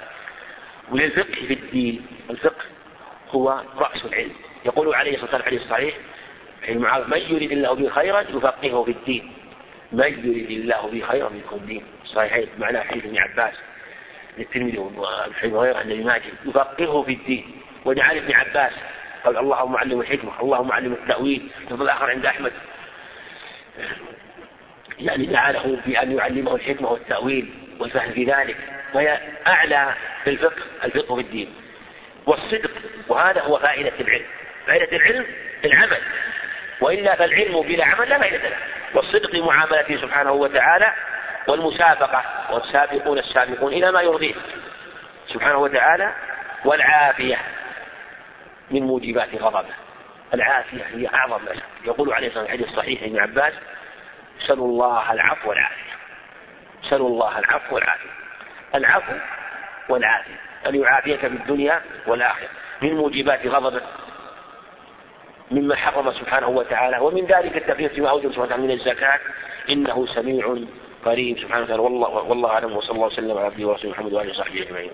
وللفقه 0.91 1.47
في 1.47 1.53
الدين. 1.53 2.05
الفقه 2.29 2.65
هو 3.29 3.61
رأس 3.77 4.05
العلم. 4.05 4.33
يقول 4.65 4.95
عليه 4.95 5.11
الصلاة 5.11 5.23
والسلام 5.23 5.41
الحديث 5.41 5.61
الصحيح 5.61 5.95
من 7.07 7.21
يريد 7.29 7.51
الله 7.51 7.73
به 7.73 7.89
خيرا 7.89 8.21
يفقهه 8.21 8.83
في 8.83 8.91
الدين. 8.91 9.33
من 9.93 10.03
يريد 10.03 10.51
الله 10.51 10.87
به 10.87 11.07
خيرا 11.07 11.29
منكم 11.29 11.55
الدين 11.55 11.83
صحيحين 12.05 12.47
معناه 12.57 12.81
حديث 12.81 13.05
ابن 13.05 13.17
عباس 13.17 13.53
للترمذي 14.37 14.77
وابن 14.77 15.57
هريرة 15.57 15.77
عن 15.77 15.91
ابن 15.91 16.05
ماجه 16.05 16.23
يفقهه 16.45 17.03
في 17.03 17.13
الدين 17.13 17.61
ودعا 17.85 18.11
ابن 18.11 18.33
عباس 18.33 18.71
قال 19.25 19.37
الله 19.37 19.65
معلم 19.65 20.01
الحكمة 20.01 20.41
الله 20.41 20.63
معلم 20.63 20.93
التأويل. 20.93 21.49
في 21.67 21.73
الآخر 21.73 22.09
عند 22.09 22.25
أحمد 22.25 22.51
يعني 24.99 25.25
دعا 25.25 25.51
له 25.51 25.79
بأن 25.85 26.17
يعلمه 26.17 26.55
الحكمة 26.55 26.91
والتأويل 26.91 27.49
والفهم 27.79 28.11
في 28.11 28.23
ذلك. 28.23 28.57
وهي 28.93 29.19
أعلى 29.47 29.93
في 30.23 30.29
الفقه 30.29 30.61
الفقه 30.83 31.15
في 31.15 31.21
الدين. 31.21 31.53
والصدق 32.25 32.71
وهذا 33.07 33.41
هو 33.41 33.59
فائدة 33.59 33.91
العلم. 33.99 34.25
فائدة 34.67 34.97
العلم 34.97 35.25
العمل. 35.65 36.01
وإلا 36.81 37.15
فالعلم 37.15 37.61
بلا 37.61 37.85
عمل 37.85 38.09
لا 38.09 38.19
فائدة 38.19 38.49
له. 38.49 38.57
والصدق 38.93 39.35
معاملته 39.35 40.01
سبحانه 40.01 40.31
وتعالى 40.31 40.93
والمسابقة 41.47 42.23
والسابقون 42.49 43.17
السابقون 43.17 43.73
إلى 43.73 43.91
ما 43.91 44.01
يرضيه 44.01 44.33
سبحانه 45.33 45.57
وتعالى 45.57 46.11
والعافية 46.65 47.37
من 48.71 48.83
موجبات 48.83 49.35
غضبه. 49.35 49.73
العافية 50.33 50.83
هي 50.83 51.07
أعظم 51.07 51.45
ما 51.45 51.51
يقول 51.85 52.13
عليه 52.13 52.27
الصلاة 52.27 52.43
والسلام 52.43 52.69
الصحيح 52.69 53.03
ابن 53.03 53.19
عباس 53.19 53.53
سلوا 54.47 54.67
الله 54.67 55.13
العفو 55.13 55.49
والعافية. 55.49 55.93
سلوا 56.89 57.09
الله 57.09 57.39
العفو 57.39 57.75
والعافية. 57.75 58.09
العفو 58.75 59.13
والعافية. 59.89 60.35
أن 60.67 60.75
يعافيك 60.75 61.19
في 61.19 61.27
الدنيا 61.27 61.81
والآخرة 62.07 62.47
من 62.81 62.93
موجبات 62.95 63.47
غضبه؟ 63.47 63.81
مما 65.51 65.75
حرم 65.75 66.11
سبحانه 66.11 66.47
وتعالى. 66.47 66.97
ومن 66.97 67.25
ذلك 67.25 67.57
التفريط 67.57 67.91
فيما 67.91 68.09
أوجب 68.09 68.29
سبحانه 68.29 68.45
وتعالى 68.45 68.63
من 68.63 68.71
الزكاة. 68.71 69.19
إنه 69.69 70.07
سميع 70.15 70.57
قريب 71.05 71.39
سبحانه 71.39 71.63
وتعالى. 71.63 71.81
والله 71.81 72.09
والله 72.09 72.49
أعلم. 72.49 72.77
وصلى 72.77 72.95
الله 72.95 73.07
وسلم 73.07 73.37
على 73.37 73.45
عبده 73.45 73.67
ورسوله 73.67 73.91
محمد 73.93 74.13
وآله 74.13 74.31
وصحبه 74.31 74.61
أجمعين. 74.61 74.91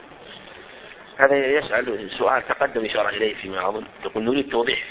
هذا 1.18 1.36
يسأل 1.36 2.10
سؤال 2.18 2.48
تقدم 2.48 2.86
إشارة 2.86 3.10
إليه 3.10 3.36
فيما 3.36 3.70
أظن. 3.70 3.84
يقول 4.06 4.24
نريد 4.24 4.50
توضيح 4.50 4.84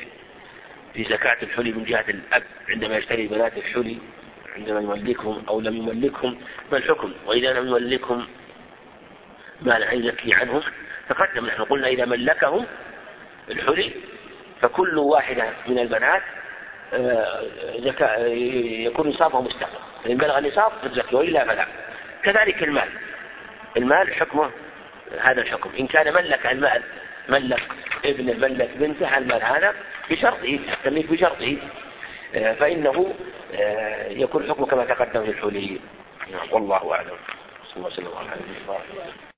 في 0.95 1.05
زكاة 1.05 1.37
الحلي 1.43 1.73
من 1.73 1.85
جهة 1.85 2.05
الأب. 2.09 2.43
عندما 2.69 2.97
يشتري 2.97 3.27
بنات 3.27 3.57
الحلي 3.57 3.99
عندما 4.57 4.81
يملكهم 4.81 5.43
أو 5.49 5.61
لم 5.61 5.77
يملكهم 5.77 6.39
ما 6.73 6.79
الحكم؟ 6.79 7.13
وإذا 7.27 7.53
لم 7.53 7.69
يملكهم 7.69 8.27
ما 9.63 9.79
لا 9.79 9.93
يزكي 9.93 10.31
عنهم؟ 10.37 10.63
تقدم. 11.09 11.47
نحن 11.47 11.63
قلنا 11.63 11.89
إذا 11.89 12.05
ملكهم 12.05 12.67
الحلي 13.51 13.93
فكل 14.63 14.99
واحدة 14.99 15.45
من 15.67 15.79
البنات 15.79 16.23
زكاة 17.79 18.19
يكون 18.89 19.09
نصابه 19.09 19.41
مستقر. 19.41 19.81
فإن 20.05 20.17
بلغ 20.17 20.39
النصاب 20.39 20.73
تزكي 20.83 21.17
وإلا 21.17 21.45
فلا 21.45 21.67
كذلك 22.23 22.63
المال. 22.63 22.89
المال 23.77 24.15
حكمه 24.15 24.51
هذا 25.21 25.41
الحكم. 25.41 25.71
إن 25.81 25.87
كان 25.87 26.15
ملك 26.15 26.47
المال 26.47 26.83
ملك 27.29 27.63
ابنه 28.05 28.33
ملك 28.33 28.71
بنته 28.77 29.19
المال 29.19 29.43
هذا 29.43 29.75
بشرطه 30.11 30.59
التمليك 30.73 31.11
بشرطه. 31.13 31.57
آه، 32.35 32.53
فإنه 32.53 33.15
آه، 33.55 34.09
يكون 34.09 34.49
حكمه 34.49 34.67
كما 34.67 34.85
تقدم 34.85 35.25
في 35.25 35.31
الحلي 35.31 35.81
والله 36.51 36.95
أعلم. 36.95 37.17
صلى 37.75 37.77
الله 37.99 38.19
عليه 38.19 38.31
وسلم. 38.69 39.29